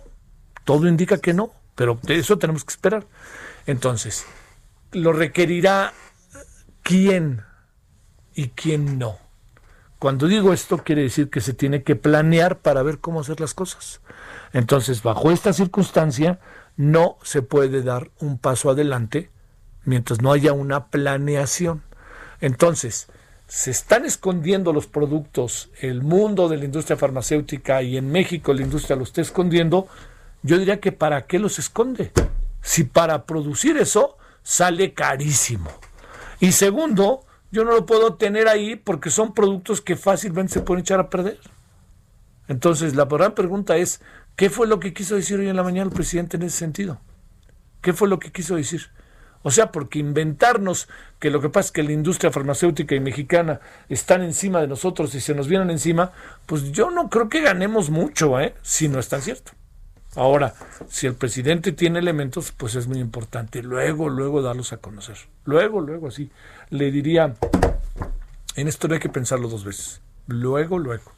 [0.66, 3.08] Todo indica que no, pero de eso tenemos que esperar.
[3.66, 4.26] Entonces,
[4.92, 5.94] ¿lo requerirá
[6.84, 7.42] quién
[8.36, 9.18] y quién no?
[9.98, 13.54] Cuando digo esto, quiere decir que se tiene que planear para ver cómo hacer las
[13.54, 14.02] cosas.
[14.52, 16.42] Entonces, bajo esta circunstancia,
[16.76, 19.32] no se puede dar un paso adelante
[19.86, 21.82] mientras no haya una planeación.
[22.42, 23.08] Entonces,
[23.48, 28.64] se están escondiendo los productos, el mundo de la industria farmacéutica y en México la
[28.64, 29.88] industria lo está escondiendo,
[30.44, 32.12] yo diría que ¿para qué los esconde?
[32.62, 35.70] Si para producir eso sale carísimo.
[36.40, 40.82] Y segundo, yo no lo puedo tener ahí porque son productos que fácilmente se pueden
[40.82, 41.40] echar a perder.
[42.48, 44.02] Entonces, la gran pregunta es,
[44.36, 47.00] ¿qué fue lo que quiso decir hoy en la mañana el presidente en ese sentido?
[47.82, 48.90] ¿Qué fue lo que quiso decir?
[49.42, 50.90] O sea, porque inventarnos
[51.20, 55.16] que lo que pasa es que la industria farmacéutica y mexicana están encima de nosotros
[55.16, 56.12] y se nos vienen encima,
[56.46, 58.54] pues yo no creo que ganemos mucho, ¿eh?
[58.62, 59.52] si no es tan cierto.
[60.16, 60.56] Ahora,
[60.90, 63.62] si el presidente tiene elementos, pues es muy importante.
[63.62, 65.18] Luego, luego darlos a conocer.
[65.46, 66.32] Luego, luego así
[66.70, 67.36] le diría,
[68.56, 70.02] en esto no hay que pensarlo dos veces.
[70.28, 71.12] Luego, luego.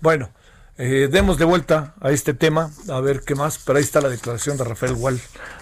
[0.00, 0.30] Bueno,
[0.76, 4.08] eh, demos de vuelta a este tema, a ver qué más, pero ahí está la
[4.08, 5.20] declaración de Rafael Wall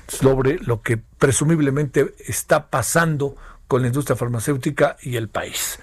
[0.08, 3.36] sobre lo que presumiblemente está pasando
[3.68, 5.78] con la industria farmacéutica y el país,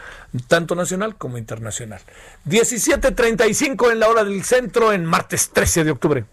[0.48, 2.02] tanto nacional como internacional.
[2.48, 6.26] 17.35 en la hora del centro, en martes 13 de octubre.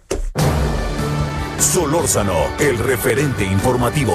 [1.59, 4.15] Solórzano, el referente informativo.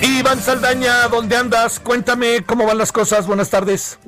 [0.00, 1.80] Iván Saldaña, ¿dónde andas?
[1.80, 3.26] Cuéntame cómo van las cosas.
[3.26, 3.98] Buenas tardes.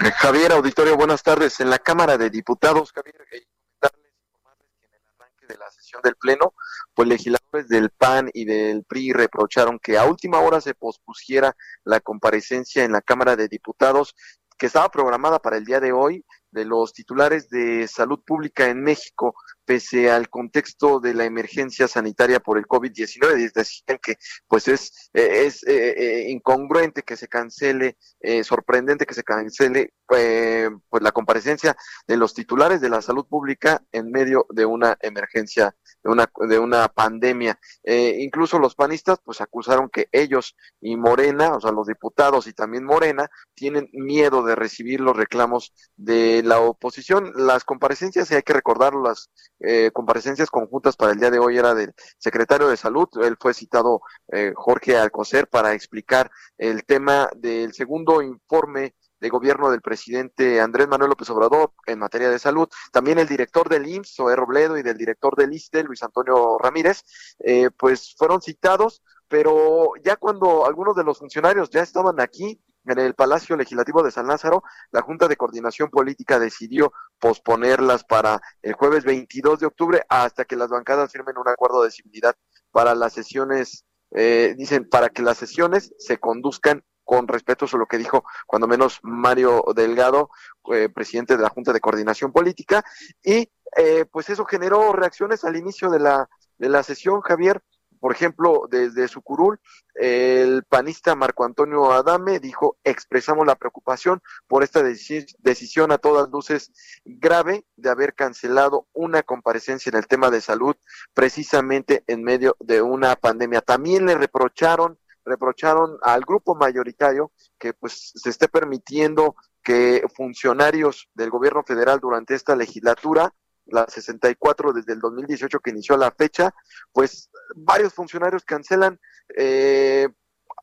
[0.00, 1.60] Eh, Javier, auditorio, buenas tardes.
[1.60, 6.00] En la Cámara de Diputados, Javier, comentarles, informarles que en el arranque de la sesión
[6.02, 6.54] del Pleno,
[6.96, 11.54] pues legisladores del PAN y del PRI reprocharon que a última hora se pospusiera
[11.84, 14.14] la comparecencia en la Cámara de Diputados
[14.58, 18.82] que estaba programada para el día de hoy de los titulares de salud pública en
[18.82, 19.34] México,
[19.66, 24.16] pese al contexto de la emergencia sanitaria por el COVID-19, decían que
[24.48, 27.98] pues es, eh, es eh, eh, incongruente que se cancele,
[28.42, 34.10] sorprendente que se cancele pues la comparecencia de los titulares de la salud pública en
[34.10, 35.76] medio de una emergencia,
[36.06, 37.58] de una, de una pandemia.
[37.84, 42.84] incluso los panistas pues acusaron que ellos y Morena, o sea, los diputados y también
[42.84, 47.32] Morena, tienen miedo de recibir los reclamos de la oposición.
[47.34, 49.30] Las comparecencias, y hay que recordar, las
[49.60, 53.54] eh, comparecencias conjuntas para el día de hoy era del secretario de Salud, él fue
[53.54, 54.00] citado
[54.32, 60.88] eh, Jorge Alcocer para explicar el tema del segundo informe de gobierno del presidente Andrés
[60.88, 62.68] Manuel López Obrador en materia de salud.
[62.92, 67.02] También el director del IMSS, Zoé Robledo, y del director del ISTE, Luis Antonio Ramírez,
[67.38, 72.98] eh, pues fueron citados, pero ya cuando algunos de los funcionarios ya estaban aquí, en
[72.98, 78.74] el Palacio Legislativo de San Lázaro, la Junta de Coordinación Política decidió posponerlas para el
[78.74, 82.36] jueves 22 de octubre hasta que las bancadas firmen un acuerdo de civilidad
[82.70, 87.86] para las sesiones, eh, dicen, para que las sesiones se conduzcan con respeto a lo
[87.86, 90.28] que dijo cuando menos Mario Delgado,
[90.72, 92.84] eh, presidente de la Junta de Coordinación Política,
[93.22, 96.28] y eh, pues eso generó reacciones al inicio de la,
[96.58, 97.62] de la sesión, Javier,
[98.00, 99.58] por ejemplo, desde su curul,
[99.94, 106.72] el panista Marco Antonio Adame dijo, expresamos la preocupación por esta decisión a todas luces
[107.04, 110.76] grave de haber cancelado una comparecencia en el tema de salud
[111.14, 113.60] precisamente en medio de una pandemia.
[113.62, 121.30] También le reprocharon reprocharon al grupo mayoritario que pues se esté permitiendo que funcionarios del
[121.30, 123.34] gobierno federal durante esta legislatura
[123.66, 126.54] la 64 desde el 2018 que inició la fecha,
[126.92, 129.00] pues varios funcionarios cancelan
[129.36, 130.08] eh,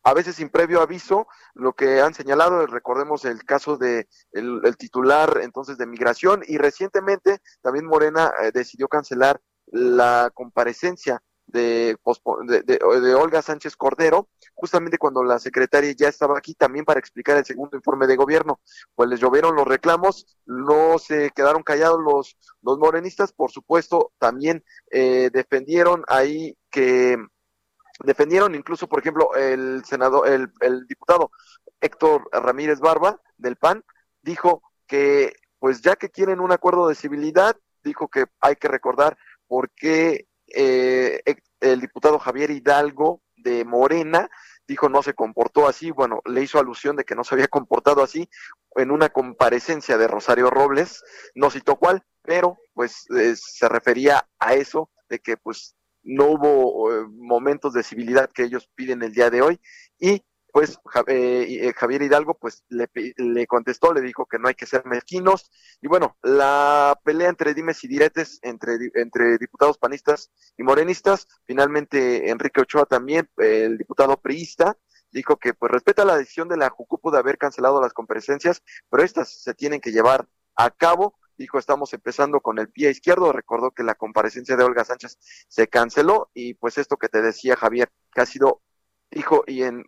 [0.04, 5.40] a veces sin previo aviso, lo que han señalado, recordemos el caso de el, titular
[5.42, 11.22] entonces de migración y recientemente también Morena eh, decidió cancelar la comparecencia
[11.54, 11.96] de,
[12.66, 17.46] de, Olga Sánchez Cordero, justamente cuando la secretaria ya estaba aquí también para explicar el
[17.46, 18.60] segundo informe de gobierno.
[18.96, 24.64] Pues les llovieron los reclamos, no se quedaron callados los, los morenistas, por supuesto, también
[24.92, 27.18] eh, defendieron ahí que
[28.04, 31.32] defendieron incluso, por ejemplo, el senador, el, el diputado
[31.80, 33.84] Héctor Ramírez Barba del PAN
[34.22, 39.18] dijo que pues ya que quieren un acuerdo de civilidad, dijo que hay que recordar
[39.48, 41.22] por qué eh,
[41.60, 44.30] el diputado Javier Hidalgo de Morena
[44.68, 48.02] dijo no se comportó así, bueno, le hizo alusión de que no se había comportado
[48.04, 48.30] así
[48.76, 51.04] en una comparecencia de Rosario Robles,
[51.36, 56.92] no citó cuál, pero pues eh, se refería a eso, de que pues no hubo
[56.92, 59.60] eh, momentos de civilidad que ellos piden el día de hoy
[60.00, 60.24] y
[60.54, 64.86] pues eh, Javier Hidalgo pues le, le, contestó, le dijo que no hay que ser
[64.86, 65.50] mezquinos.
[65.82, 72.30] Y bueno, la pelea entre dimes y diretes entre, entre diputados panistas y morenistas, finalmente
[72.30, 74.78] Enrique Ochoa también, el diputado priista,
[75.10, 78.62] dijo que pues respeta la decisión de la Jucupo de haber cancelado las comparecencias,
[78.92, 81.18] pero estas se tienen que llevar a cabo.
[81.36, 85.18] Dijo estamos empezando con el pie izquierdo, recordó que la comparecencia de Olga Sánchez
[85.48, 88.62] se canceló y pues esto que te decía Javier, que ha sido
[89.14, 89.84] dijo, y en,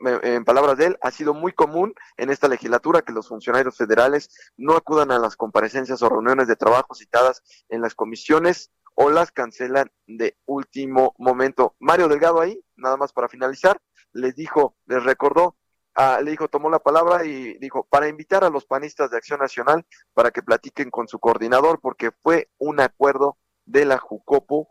[0.45, 4.76] palabras de él, ha sido muy común en esta legislatura que los funcionarios federales no
[4.76, 9.91] acudan a las comparecencias o reuniones de trabajo citadas en las comisiones o las cancelan
[10.07, 11.76] de último momento.
[11.80, 13.80] Mario Delgado ahí, nada más para finalizar,
[14.14, 15.57] les dijo, les recordó,
[15.95, 19.39] ah, le dijo, tomó la palabra y dijo, para invitar a los panistas de Acción
[19.39, 24.69] Nacional para que platiquen con su coordinador, porque fue un acuerdo de la Jucopo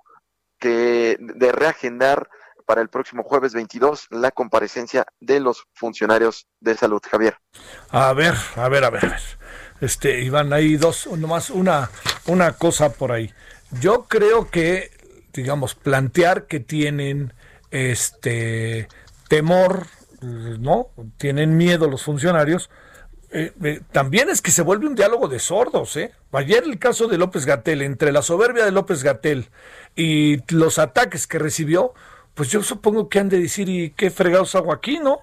[0.59, 2.28] que de reagendar
[2.65, 7.01] para el próximo jueves 22 la comparecencia de los funcionarios de salud.
[7.11, 7.39] Javier.
[7.91, 9.15] A ver, a ver, a ver.
[9.81, 11.91] Este, Iván, hay dos, nomás una,
[12.27, 13.32] una cosa por ahí.
[13.81, 14.91] Yo creo que,
[15.32, 17.32] digamos, plantear que tienen
[17.70, 18.89] este
[19.28, 19.86] temor,
[20.23, 20.89] ¿no?
[21.19, 22.70] Tienen miedo los funcionarios.
[23.31, 26.12] Eh, eh, también es que se vuelve un diálogo de sordos, ¿eh?
[26.31, 29.51] Ayer el caso de López Gatel, entre la soberbia de López Gatel
[29.97, 31.95] y los ataques que recibió,
[32.35, 35.20] pues yo supongo que han de decir, ¿y qué fregados hago aquí, no?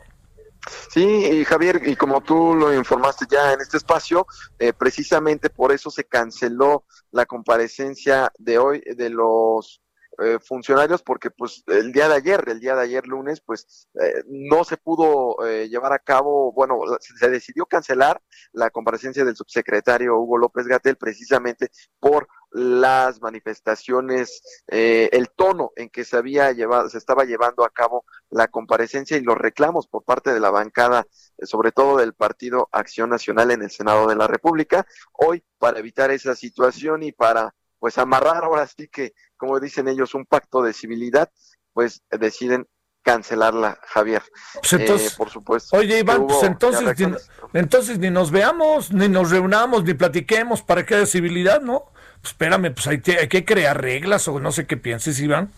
[0.92, 4.28] Sí, y Javier, y como tú lo informaste ya en este espacio,
[4.60, 9.82] eh, precisamente por eso se canceló la comparecencia de hoy de los
[10.20, 14.24] eh, funcionarios, porque pues el día de ayer, el día de ayer lunes, pues eh,
[14.28, 18.22] no se pudo llevar a cabo, bueno, se decidió cancelar
[18.52, 25.90] la comparecencia del subsecretario Hugo López Gatel precisamente por las manifestaciones, eh, el tono en
[25.90, 30.04] que se había llevado, se estaba llevando a cabo la comparecencia y los reclamos por
[30.04, 31.08] parte de la bancada,
[31.38, 34.86] eh, sobre todo del Partido Acción Nacional en el Senado de la República.
[35.14, 40.14] Hoy, para evitar esa situación y para pues amarrar ahora sí que, como dicen ellos,
[40.14, 41.32] un pacto de civilidad,
[41.74, 42.68] pues deciden
[43.02, 44.22] cancelarla, Javier.
[44.54, 45.76] Pues entonces, Eh, por supuesto.
[45.78, 50.86] Oye, Iván, pues entonces, ni, entonces ni nos veamos, ni nos reunamos, ni platiquemos para
[50.86, 51.92] que haya civilidad, ¿no?
[52.22, 55.52] Pues espérame, pues hay, que- hay que crear reglas o no sé qué pienses, Iván.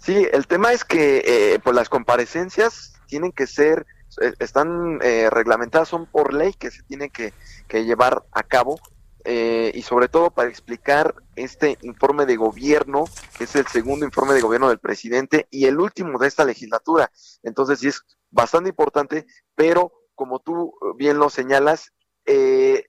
[0.00, 3.86] Sí, el tema es que eh, pues las comparecencias tienen que ser,
[4.20, 7.32] eh, están eh, reglamentadas, son por ley que se tienen que,
[7.72, 8.78] llevar a cabo
[9.24, 13.04] eh, y sobre todo para explicar este informe de gobierno,
[13.36, 17.10] que es el segundo informe de gobierno del presidente y el último de esta legislatura.
[17.42, 19.26] Entonces sí es bastante importante,
[19.56, 21.92] pero como tú bien lo señalas,
[22.26, 22.84] eh,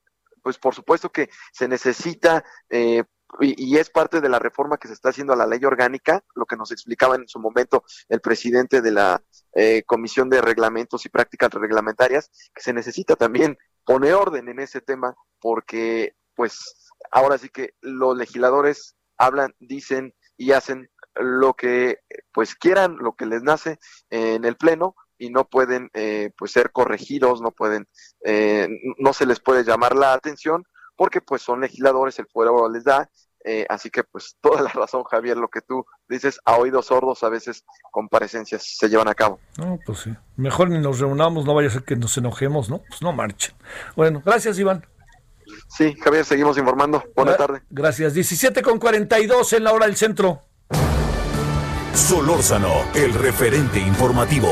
[0.45, 3.03] pues por supuesto que se necesita eh,
[3.39, 6.45] y, es parte de la reforma que se está haciendo a la ley orgánica, lo
[6.45, 9.23] que nos explicaba en su momento el presidente de la
[9.55, 14.81] eh, Comisión de Reglamentos y Prácticas Reglamentarias, que se necesita también poner orden en ese
[14.81, 22.01] tema, porque pues ahora sí que los legisladores hablan, dicen y hacen lo que
[22.31, 23.79] pues quieran, lo que les nace
[24.11, 27.87] en el Pleno y no pueden eh, pues ser corregidos, no pueden,
[28.25, 28.67] eh,
[28.97, 30.65] no se les puede llamar la atención
[30.95, 33.09] porque pues son legisladores, el pueblo les da,
[33.43, 37.23] eh, así que pues toda la razón Javier, lo que tú dices, a oídos sordos
[37.23, 39.39] a veces comparecencias se llevan a cabo.
[39.57, 40.13] No, pues sí.
[40.37, 42.79] Mejor ni nos reunamos, no vaya a ser que nos enojemos, ¿no?
[42.87, 43.55] Pues no marchen.
[43.95, 44.85] Bueno, gracias, Iván.
[45.69, 47.03] Sí, Javier, seguimos informando.
[47.15, 47.61] Buena Gra- tarde.
[47.69, 48.13] Gracias.
[48.15, 50.41] 17 con 42 en la hora del centro.
[51.93, 54.49] Solórzano, el referente informativo.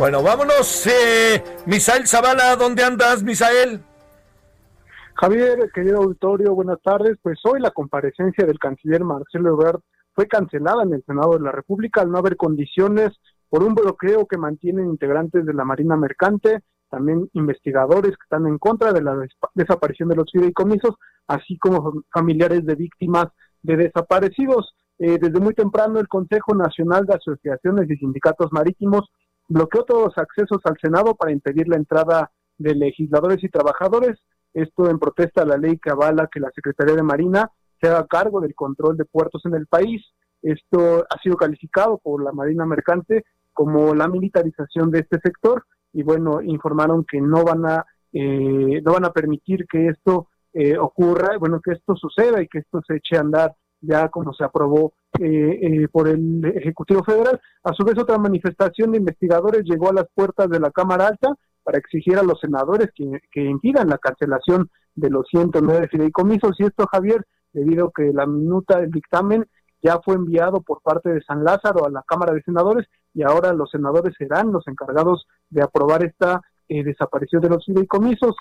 [0.00, 0.86] Bueno, vámonos.
[0.86, 3.80] Eh, Misael Zavala, ¿dónde andas, Misael?
[5.12, 7.18] Javier, querido auditorio, buenas tardes.
[7.20, 9.80] Pues hoy la comparecencia del canciller Marcelo Ebrard
[10.14, 13.10] fue cancelada en el Senado de la República al no haber condiciones
[13.50, 18.56] por un bloqueo que mantienen integrantes de la Marina Mercante, también investigadores que están en
[18.56, 20.94] contra de la des- desaparición de los fideicomisos,
[21.26, 23.26] así como familiares de víctimas
[23.62, 24.74] de desaparecidos.
[24.98, 29.10] Eh, desde muy temprano el Consejo Nacional de Asociaciones y Sindicatos Marítimos
[29.50, 34.16] bloqueó todos los accesos al Senado para impedir la entrada de legisladores y trabajadores.
[34.54, 37.50] Esto en protesta a la ley que avala que la Secretaría de Marina
[37.80, 40.02] se haga cargo del control de puertos en el país.
[40.40, 46.04] Esto ha sido calificado por la Marina Mercante como la militarización de este sector y
[46.04, 51.38] bueno, informaron que no van a eh, no van a permitir que esto eh, ocurra,
[51.38, 54.92] bueno, que esto suceda y que esto se eche a andar ya como se aprobó
[55.18, 57.40] eh, eh, por el Ejecutivo Federal.
[57.64, 61.34] A su vez, otra manifestación de investigadores llegó a las puertas de la Cámara Alta
[61.62, 66.52] para exigir a los senadores que, que impidan la cancelación de los 109 fideicomisos.
[66.58, 69.46] Y esto, Javier, debido a que la minuta del dictamen
[69.82, 73.52] ya fue enviado por parte de San Lázaro a la Cámara de Senadores y ahora
[73.52, 78.36] los senadores serán los encargados de aprobar esta eh, desaparición de los fideicomisos.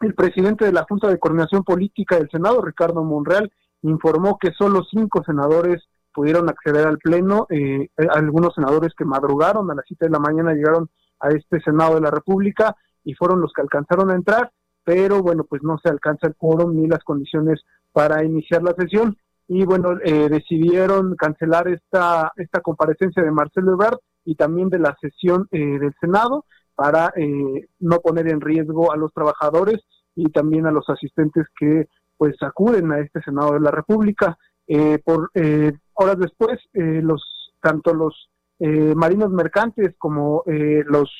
[0.00, 3.50] El presidente de la Junta de Coordinación Política del Senado, Ricardo Monreal,
[3.82, 5.82] informó que solo cinco senadores
[6.12, 7.46] pudieron acceder al Pleno.
[7.50, 10.88] Eh, eh, algunos senadores que madrugaron a las 7 de la mañana llegaron
[11.20, 14.50] a este Senado de la República y fueron los que alcanzaron a entrar,
[14.84, 17.62] pero bueno, pues no se alcanza el quórum ni las condiciones
[17.92, 19.16] para iniciar la sesión.
[19.48, 24.96] Y bueno, eh, decidieron cancelar esta, esta comparecencia de Marcelo Ebrard y también de la
[25.00, 26.44] sesión eh, del Senado
[26.74, 29.78] para eh, no poner en riesgo a los trabajadores
[30.14, 31.86] y también a los asistentes que
[32.16, 34.36] pues acuden a este Senado de la República.
[34.68, 37.22] Eh, por eh, horas después, eh, los
[37.60, 38.28] tanto los
[38.58, 41.10] eh, marinos mercantes como eh, los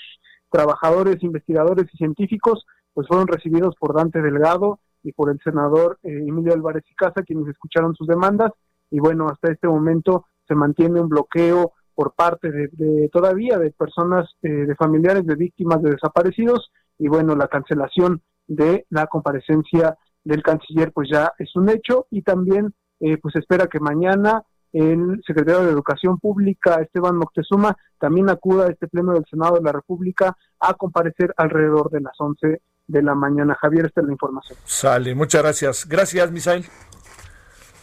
[0.51, 2.65] trabajadores, investigadores y científicos,
[2.95, 7.23] pues fueron recibidos por Dante Delgado y por el senador eh, Emilio Álvarez y Casa,
[7.23, 8.53] quienes escucharon sus demandas.
[8.91, 13.71] Y bueno, hasta este momento se mantiene un bloqueo por parte de, de todavía de
[13.71, 16.71] personas, de familiares de víctimas de desaparecidos.
[16.99, 22.23] Y bueno, la cancelación de la comparecencia del canciller pues ya es un hecho y
[22.23, 24.43] también eh, pues espera que mañana
[24.73, 29.63] el secretario de Educación Pública, Esteban Moctezuma, también acuda a este pleno del Senado de
[29.63, 33.57] la República a comparecer alrededor de las 11 de la mañana.
[33.61, 34.59] Javier, esta es la información.
[34.65, 35.87] Sale, muchas gracias.
[35.89, 36.67] Gracias, Misael.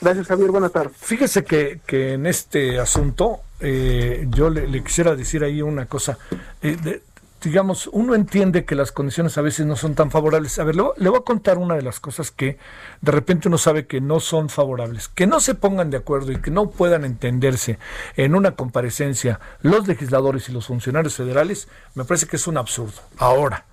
[0.01, 0.51] Gracias, Javier.
[0.51, 0.95] Buenas tardes.
[0.97, 6.17] Fíjese que, que en este asunto eh, yo le, le quisiera decir ahí una cosa.
[6.61, 7.01] Eh, de-
[7.43, 10.57] digamos, uno entiende que las condiciones a veces no son tan favorables.
[10.59, 12.57] A ver, le, voy a contar una de las cosas que
[13.01, 15.07] de repente uno sabe que no son favorables.
[15.09, 17.79] Que no se pongan de acuerdo y que no puedan entenderse
[18.15, 23.01] en una comparecencia los legisladores y los funcionarios federales, me parece que es un absurdo.
[23.17, 23.65] Ahora,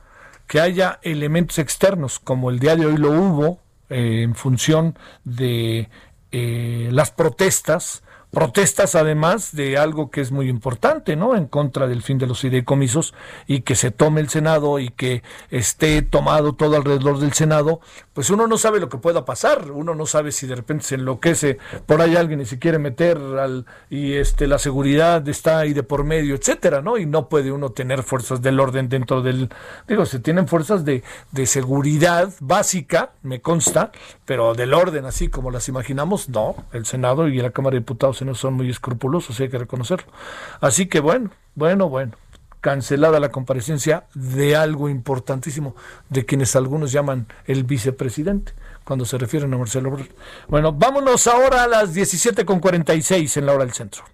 [0.47, 5.89] que haya elementos externos, como el día de hoy lo hubo, eh, en función de
[6.33, 11.35] eh, las protestas, protestas además de algo que es muy importante, ¿no?
[11.35, 13.15] En contra del fin de los fideicomisos
[13.47, 17.81] y que se tome el Senado y que esté tomado todo alrededor del Senado,
[18.13, 20.95] pues uno no sabe lo que pueda pasar, uno no sabe si de repente se
[20.95, 25.73] enloquece por ahí alguien y se quiere meter al y este la seguridad está ahí
[25.73, 26.99] de por medio, etcétera, ¿no?
[26.99, 29.51] Y no puede uno tener fuerzas del orden dentro del
[29.89, 31.03] digo, se tienen fuerzas de
[31.33, 33.91] de seguridad básica, me consta,
[34.25, 38.20] pero del orden así como las imaginamos, no, el Senado y la Cámara de Diputados
[38.25, 40.13] no son muy escrupulosos, hay que reconocerlo.
[40.61, 42.13] Así que bueno, bueno, bueno,
[42.61, 45.75] cancelada la comparecencia de algo importantísimo,
[46.09, 48.53] de quienes algunos llaman el vicepresidente,
[48.85, 50.09] cuando se refieren a Marcelo Ebrard.
[50.49, 54.05] Bueno, vámonos ahora a las 17.46 en la hora del centro.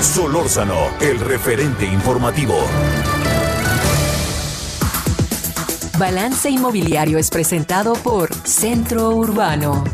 [0.00, 2.56] Solórzano, el referente informativo.
[5.98, 9.84] Balance Inmobiliario es presentado por Centro Urbano.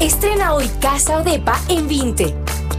[0.00, 2.34] Estrena hoy Casa Odepa en 20.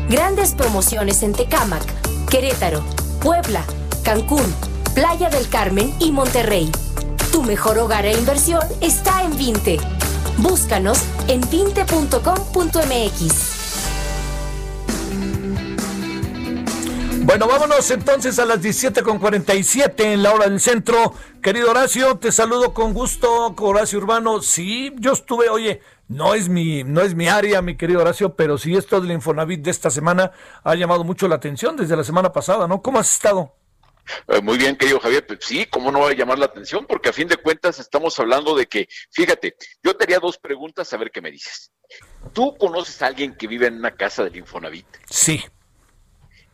[0.09, 1.81] Grandes promociones en Tecámac,
[2.29, 2.83] Querétaro,
[3.21, 3.63] Puebla,
[4.03, 4.45] Cancún,
[4.93, 6.69] Playa del Carmen y Monterrey.
[7.31, 9.79] Tu mejor hogar e inversión está en 20.
[10.37, 13.55] Búscanos en 20.com.mx.
[17.25, 21.15] Bueno, vámonos entonces a las 17.47 en la hora del centro.
[21.41, 24.43] Querido Horacio, te saludo con gusto, Horacio Urbano.
[24.43, 28.57] Sí, yo estuve, oye, no es mi, no es mi área, mi querido Horacio, pero
[28.57, 30.31] sí esto del Infonavit de esta semana
[30.63, 32.81] ha llamado mucho la atención desde la semana pasada, ¿no?
[32.81, 33.55] ¿Cómo has estado?
[34.27, 35.25] Eh, muy bien, querido Javier.
[35.25, 36.85] Pues sí, ¿cómo no va a llamar la atención?
[36.87, 40.91] Porque a fin de cuentas estamos hablando de que, fíjate, yo te haría dos preguntas
[40.93, 41.71] a ver qué me dices.
[42.33, 44.85] ¿Tú conoces a alguien que vive en una casa del Infonavit?
[45.09, 45.43] Sí.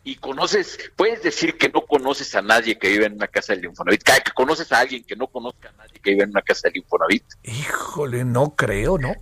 [0.04, 3.66] Y conoces, puedes decir que no conoces a nadie que vive en una casa del
[3.66, 6.70] Infonavit, que conoces a alguien que no conozca a nadie que vive en una casa
[6.70, 7.26] del Infonavit.
[7.44, 9.14] Híjole, no creo, ¿no?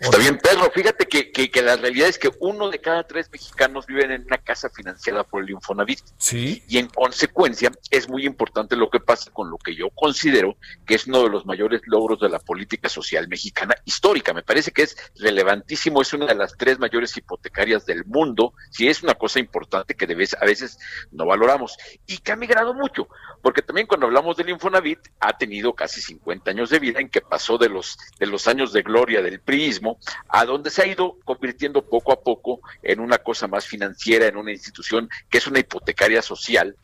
[0.00, 0.70] Está bien, Pedro.
[0.70, 4.38] Fíjate que, que, la realidad es que uno de cada tres mexicanos viven en una
[4.38, 6.00] casa financiada por el Infonavit.
[6.18, 6.62] Sí.
[6.68, 10.56] Y en consecuencia es muy importante lo que pasa con lo que yo considero
[10.86, 14.34] que es uno de los mayores logros de la política social mexicana histórica.
[14.34, 16.02] Me parece que es relevantísimo.
[16.02, 18.52] Es una de las tres mayores hipotecarias del mundo.
[18.70, 20.78] Sí, es una cosa importante que a veces
[21.10, 21.76] no valoramos.
[22.06, 23.08] Y que ha migrado mucho.
[23.42, 27.20] Porque también cuando hablamos del Infonavit ha tenido casi 50 años de vida en que
[27.20, 29.98] pasó de los, de los años de gloria del priismo
[30.28, 34.36] a donde se ha ido convirtiendo poco a poco en una cosa más financiera, en
[34.36, 36.76] una institución que es una hipotecaria social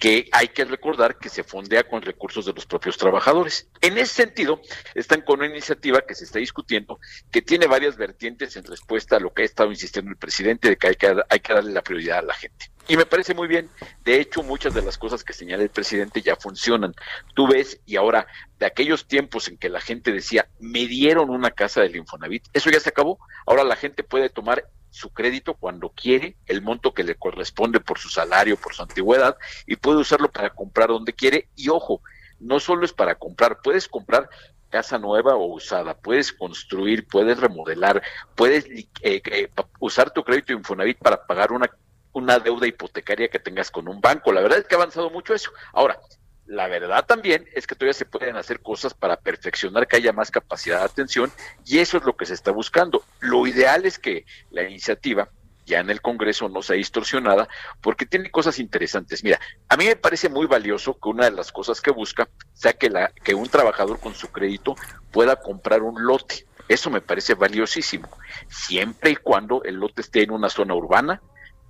[0.00, 3.68] que hay que recordar que se fondea con recursos de los propios trabajadores.
[3.82, 4.62] En ese sentido,
[4.94, 6.98] están con una iniciativa que se está discutiendo,
[7.30, 10.76] que tiene varias vertientes en respuesta a lo que ha estado insistiendo el presidente, de
[10.76, 12.70] que hay que, hay que darle la prioridad a la gente.
[12.90, 13.70] Y me parece muy bien.
[14.04, 16.92] De hecho, muchas de las cosas que señala el presidente ya funcionan.
[17.36, 18.26] Tú ves, y ahora,
[18.58, 22.68] de aquellos tiempos en que la gente decía, me dieron una casa del Infonavit, eso
[22.68, 23.20] ya se acabó.
[23.46, 28.00] Ahora la gente puede tomar su crédito cuando quiere, el monto que le corresponde por
[28.00, 29.36] su salario, por su antigüedad,
[29.68, 31.48] y puede usarlo para comprar donde quiere.
[31.54, 32.02] Y ojo,
[32.40, 34.28] no solo es para comprar, puedes comprar
[34.68, 38.02] casa nueva o usada, puedes construir, puedes remodelar,
[38.34, 39.48] puedes eh, eh,
[39.78, 41.70] usar tu crédito Infonavit para pagar una,
[42.12, 44.32] una deuda hipotecaria que tengas con un banco.
[44.32, 45.52] La verdad es que ha avanzado mucho eso.
[45.72, 45.98] Ahora,
[46.46, 50.32] la verdad también es que todavía se pueden hacer cosas para perfeccionar que haya más
[50.32, 51.30] capacidad de atención
[51.64, 53.04] y eso es lo que se está buscando.
[53.20, 55.28] Lo ideal es que la iniciativa
[55.64, 57.48] ya en el Congreso no sea distorsionada
[57.80, 59.22] porque tiene cosas interesantes.
[59.22, 59.38] Mira,
[59.68, 62.90] a mí me parece muy valioso que una de las cosas que busca sea que,
[62.90, 64.74] la, que un trabajador con su crédito
[65.12, 66.46] pueda comprar un lote.
[66.68, 68.08] Eso me parece valiosísimo,
[68.48, 71.20] siempre y cuando el lote esté en una zona urbana,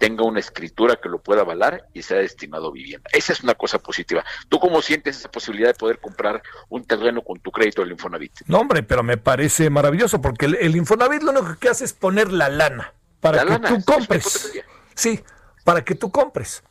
[0.01, 3.11] tenga una escritura que lo pueda avalar y sea destinado a vivienda.
[3.13, 4.25] Esa es una cosa positiva.
[4.49, 8.33] ¿Tú cómo sientes esa posibilidad de poder comprar un terreno con tu crédito del Infonavit?
[8.47, 12.33] No, hombre, pero me parece maravilloso porque el, Infonavit lo único que hace es poner
[12.33, 14.53] la lana para que tú compres.
[14.95, 15.21] Sí,
[15.65, 16.65] para que tú compres.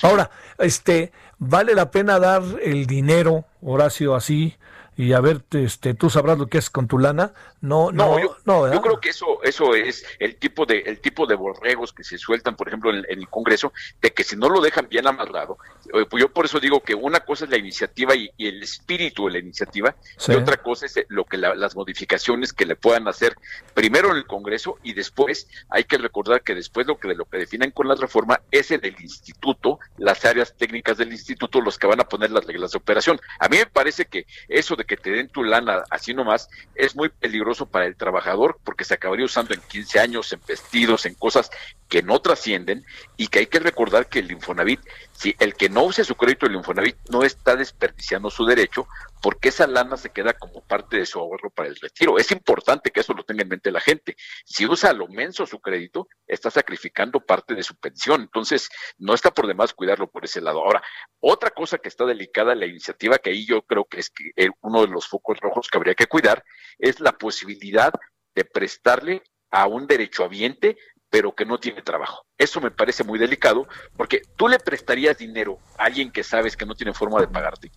[0.00, 4.56] Ahora, este, vale la pena dar el dinero, Horacio, así,
[4.96, 7.32] y a ver, este, tú sabrás lo que es con tu lana.
[7.62, 11.34] No, no, no, yo, creo que eso, eso es el tipo de, el tipo de
[11.34, 14.88] borregos que se sueltan, por ejemplo, en, el Congreso, de que si no lo dejan
[14.88, 15.58] bien amarrado,
[15.94, 19.26] eh, pues yo por eso digo que una cosa es la iniciativa y, el espíritu
[19.26, 19.94] de la iniciativa,
[20.28, 23.36] y otra cosa es lo que las modificaciones que le puedan hacer
[23.74, 27.24] primero en el Congreso y después hay que recordar que después lo que de lo
[27.24, 31.78] que definen con la reforma es el del instituto, las áreas técnicas del instituto, los
[31.78, 33.20] que van a poner las reglas de operación.
[33.38, 36.96] A mí me parece que eso de que te den tu lana así nomás es
[36.96, 41.14] muy peligroso para el trabajador porque se acabaría usando en 15 años, en vestidos, en
[41.14, 41.50] cosas
[41.88, 42.84] que no trascienden
[43.16, 44.80] y que hay que recordar que el Infonavit,
[45.22, 48.88] si el que no use su crédito del Infonavit no está desperdiciando su derecho
[49.22, 52.18] porque esa lana se queda como parte de su ahorro para el retiro.
[52.18, 54.16] Es importante que eso lo tenga en mente la gente.
[54.44, 58.22] Si usa a lo menso su crédito, está sacrificando parte de su pensión.
[58.22, 58.68] Entonces,
[58.98, 60.58] no está por demás cuidarlo por ese lado.
[60.58, 60.82] Ahora,
[61.20, 64.80] otra cosa que está delicada, la iniciativa que ahí yo creo que es eh, uno
[64.80, 66.42] de los focos rojos que habría que cuidar,
[66.80, 67.92] es la posibilidad
[68.34, 69.22] de prestarle
[69.52, 70.78] a un derechohabiente
[71.12, 72.24] pero que no tiene trabajo.
[72.38, 73.68] Eso me parece muy delicado,
[73.98, 77.70] porque tú le prestarías dinero a alguien que sabes que no tiene forma de pagarte.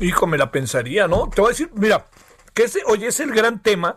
[0.00, 1.30] Hijo, me la pensaría, ¿no?
[1.30, 2.06] Te voy a decir, mira,
[2.52, 3.94] que ese, oye, es el gran tema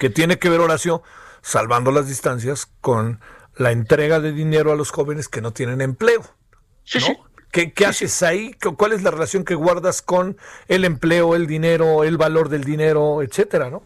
[0.00, 1.04] que tiene que ver Horacio,
[1.42, 3.20] salvando las distancias, con
[3.54, 6.22] la entrega de dinero a los jóvenes que no tienen empleo.
[6.82, 7.16] Sí, sí.
[7.52, 8.52] ¿Qué, haces ahí?
[8.76, 10.36] ¿Cuál es la relación que guardas con
[10.66, 13.84] el empleo, el dinero, el valor del dinero, etcétera, no?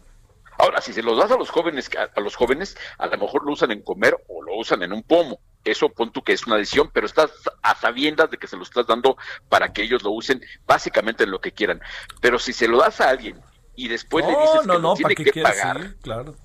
[0.57, 3.53] Ahora, si se los das a los jóvenes, a, los jóvenes, a lo mejor lo
[3.53, 5.39] usan en comer o lo usan en un pomo.
[5.63, 8.63] Eso pon tú que es una decisión, pero estás a sabiendas de que se lo
[8.63, 9.17] estás dando
[9.49, 11.81] para que ellos lo usen básicamente en lo que quieran.
[12.21, 13.41] Pero si se lo das a alguien
[13.75, 16.35] y después le dices que no, tiene que pagar, claro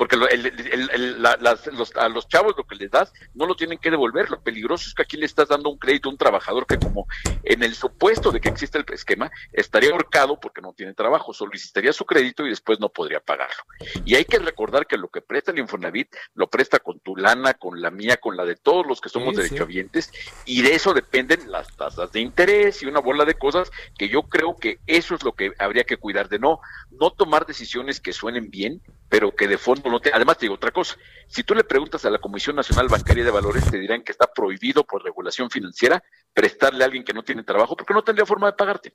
[0.00, 4.30] porque los, a los chavos lo que les das no lo tienen que devolver.
[4.30, 7.06] Lo peligroso es que aquí le estás dando un crédito a un trabajador que como
[7.42, 11.92] en el supuesto de que existe el esquema, estaría ahorcado porque no tiene trabajo, solicitaría
[11.92, 13.62] su crédito y después no podría pagarlo.
[14.06, 17.52] Y hay que recordar que lo que presta el Infonavit lo presta con tu lana,
[17.52, 20.10] con la mía, con la de todos los que somos derechohabientes
[20.46, 24.22] y de eso dependen las tasas de interés y una bola de cosas que yo
[24.22, 26.58] creo que eso es lo que habría que cuidar de no
[26.90, 28.80] no tomar decisiones que suenen bien,
[29.10, 30.96] pero que de fondo Además, te digo otra cosa.
[31.26, 34.32] Si tú le preguntas a la Comisión Nacional Bancaria de Valores, te dirán que está
[34.32, 38.46] prohibido por regulación financiera prestarle a alguien que no tiene trabajo porque no tendría forma
[38.46, 38.94] de pagarte.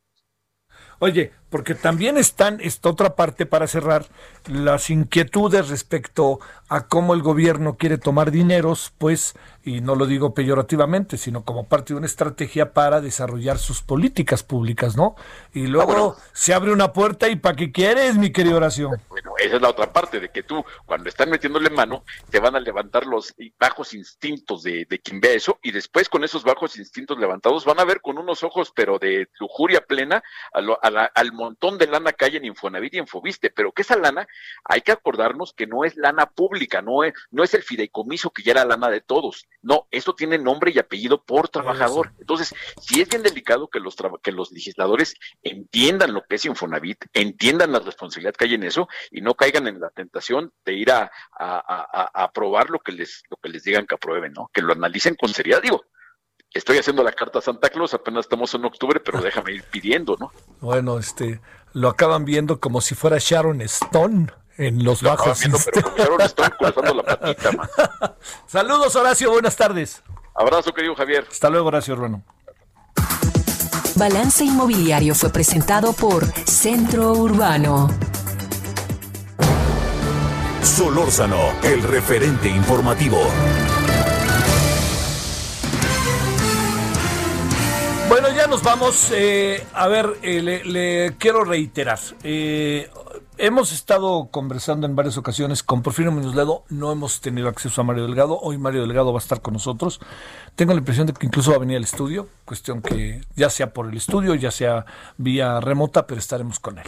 [1.00, 4.06] Oye, porque también están, esta otra parte para cerrar,
[4.48, 6.40] las inquietudes respecto
[6.70, 9.36] a cómo el gobierno quiere tomar dineros, pues,
[9.66, 14.44] y no lo digo peyorativamente, sino como parte de una estrategia para desarrollar sus políticas
[14.44, 15.16] públicas, ¿no?
[15.54, 18.92] Y luego se abre una puerta y ¿para qué quieres, mi querido Horacio?
[19.10, 22.56] Bueno, esa es la otra parte, de que tú, cuando están metiéndole mano, te van
[22.56, 26.78] a levantar los bajos instintos de, de quien vea eso, y después con esos bajos
[26.78, 30.24] instintos levantados van a ver con unos ojos, pero de lujuria plena,
[30.54, 33.98] a lo, al montón de lana que hay en Infonavit y Infoviste, pero que esa
[33.98, 34.28] lana
[34.64, 38.44] hay que acordarnos que no es lana pública, no es, no es el fideicomiso que
[38.44, 42.14] ya era lana de todos, no, esto tiene nombre y apellido por trabajador.
[42.20, 47.06] Entonces, si es bien delicado que los, que los legisladores entiendan lo que es Infonavit,
[47.14, 50.92] entiendan la responsabilidad que hay en eso y no caigan en la tentación de ir
[50.92, 54.52] a, a, a aprobar lo que les, lo que les digan que aprueben, ¿no?
[54.54, 55.84] Que lo analicen con seriedad, digo
[56.54, 60.16] estoy haciendo la carta a Santa Claus, apenas estamos en octubre, pero déjame ir pidiendo,
[60.18, 60.32] ¿no?
[60.62, 61.42] Bueno, este,
[61.74, 65.40] lo acaban viendo como si fuera Sharon Stone en los bajos.
[65.40, 67.69] Viendo, pero Sharon Stone cruzando la patita, man.
[68.48, 70.02] Saludos, Horacio, buenas tardes.
[70.34, 71.26] Abrazo, querido Javier.
[71.30, 72.23] Hasta luego, Horacio, hermano.
[73.95, 77.90] Balance Inmobiliario fue presentado por Centro Urbano.
[80.61, 83.19] Solórzano, el referente informativo.
[88.10, 89.11] Bueno, ya nos vamos.
[89.14, 91.99] Eh, a ver, eh, le, quiero reiterar.
[92.23, 92.90] Eh,
[93.38, 96.64] hemos estado conversando en varias ocasiones con Porfirio Muñoz Ledo.
[96.70, 98.40] No hemos tenido acceso a Mario Delgado.
[98.40, 99.99] Hoy Mario Delgado va a estar con nosotros.
[100.56, 102.30] Tengo la impresión de que incluso va a venir al estudio.
[102.45, 104.86] Cuestión que ya sea por el estudio, ya sea
[105.18, 106.88] vía remota, pero estaremos con él.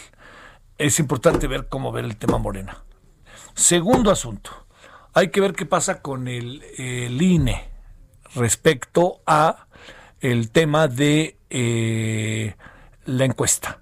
[0.78, 2.84] Es importante ver cómo ver el tema Morena.
[3.54, 4.52] Segundo asunto.
[5.14, 7.70] Hay que ver qué pasa con el, el INE
[8.36, 9.68] respecto a
[10.20, 12.56] el tema de eh,
[13.06, 13.82] la encuesta.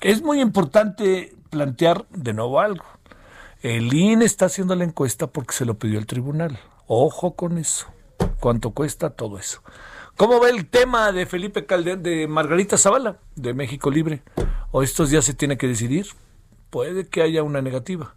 [0.00, 2.84] Es muy importante plantear de nuevo algo.
[3.60, 6.58] El INE está haciendo la encuesta porque se lo pidió el tribunal.
[6.88, 7.86] Ojo con eso.
[8.40, 9.62] ¿Cuánto cuesta todo eso?
[10.16, 14.22] ¿Cómo va el tema de Felipe Calderón, de Margarita Zavala, de México Libre?
[14.70, 16.06] ¿O estos días se tiene que decidir?
[16.70, 18.14] Puede que haya una negativa.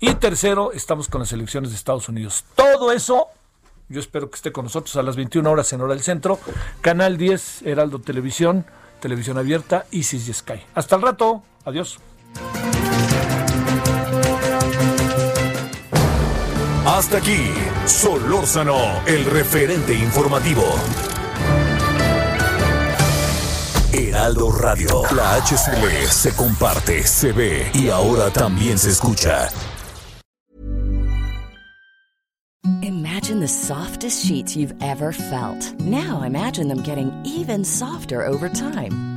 [0.00, 2.44] Y tercero, estamos con las elecciones de Estados Unidos.
[2.56, 3.28] Todo eso
[3.88, 6.38] yo espero que esté con nosotros a las 21 horas en hora del centro.
[6.80, 8.66] Canal 10, Heraldo Televisión
[9.02, 10.62] Televisión Abierta, y Sky.
[10.74, 11.42] Hasta el rato.
[11.64, 11.98] Adiós.
[16.84, 17.52] Hasta aquí,
[17.86, 18.76] Solórzano,
[19.06, 20.62] el referente informativo.
[23.92, 29.48] Heraldo Radio, la HCL se comparte, se ve y ahora también se escucha.
[32.82, 35.74] Imagine the softest sheets you've ever felt.
[35.80, 39.11] Now imagine them getting even softer over time.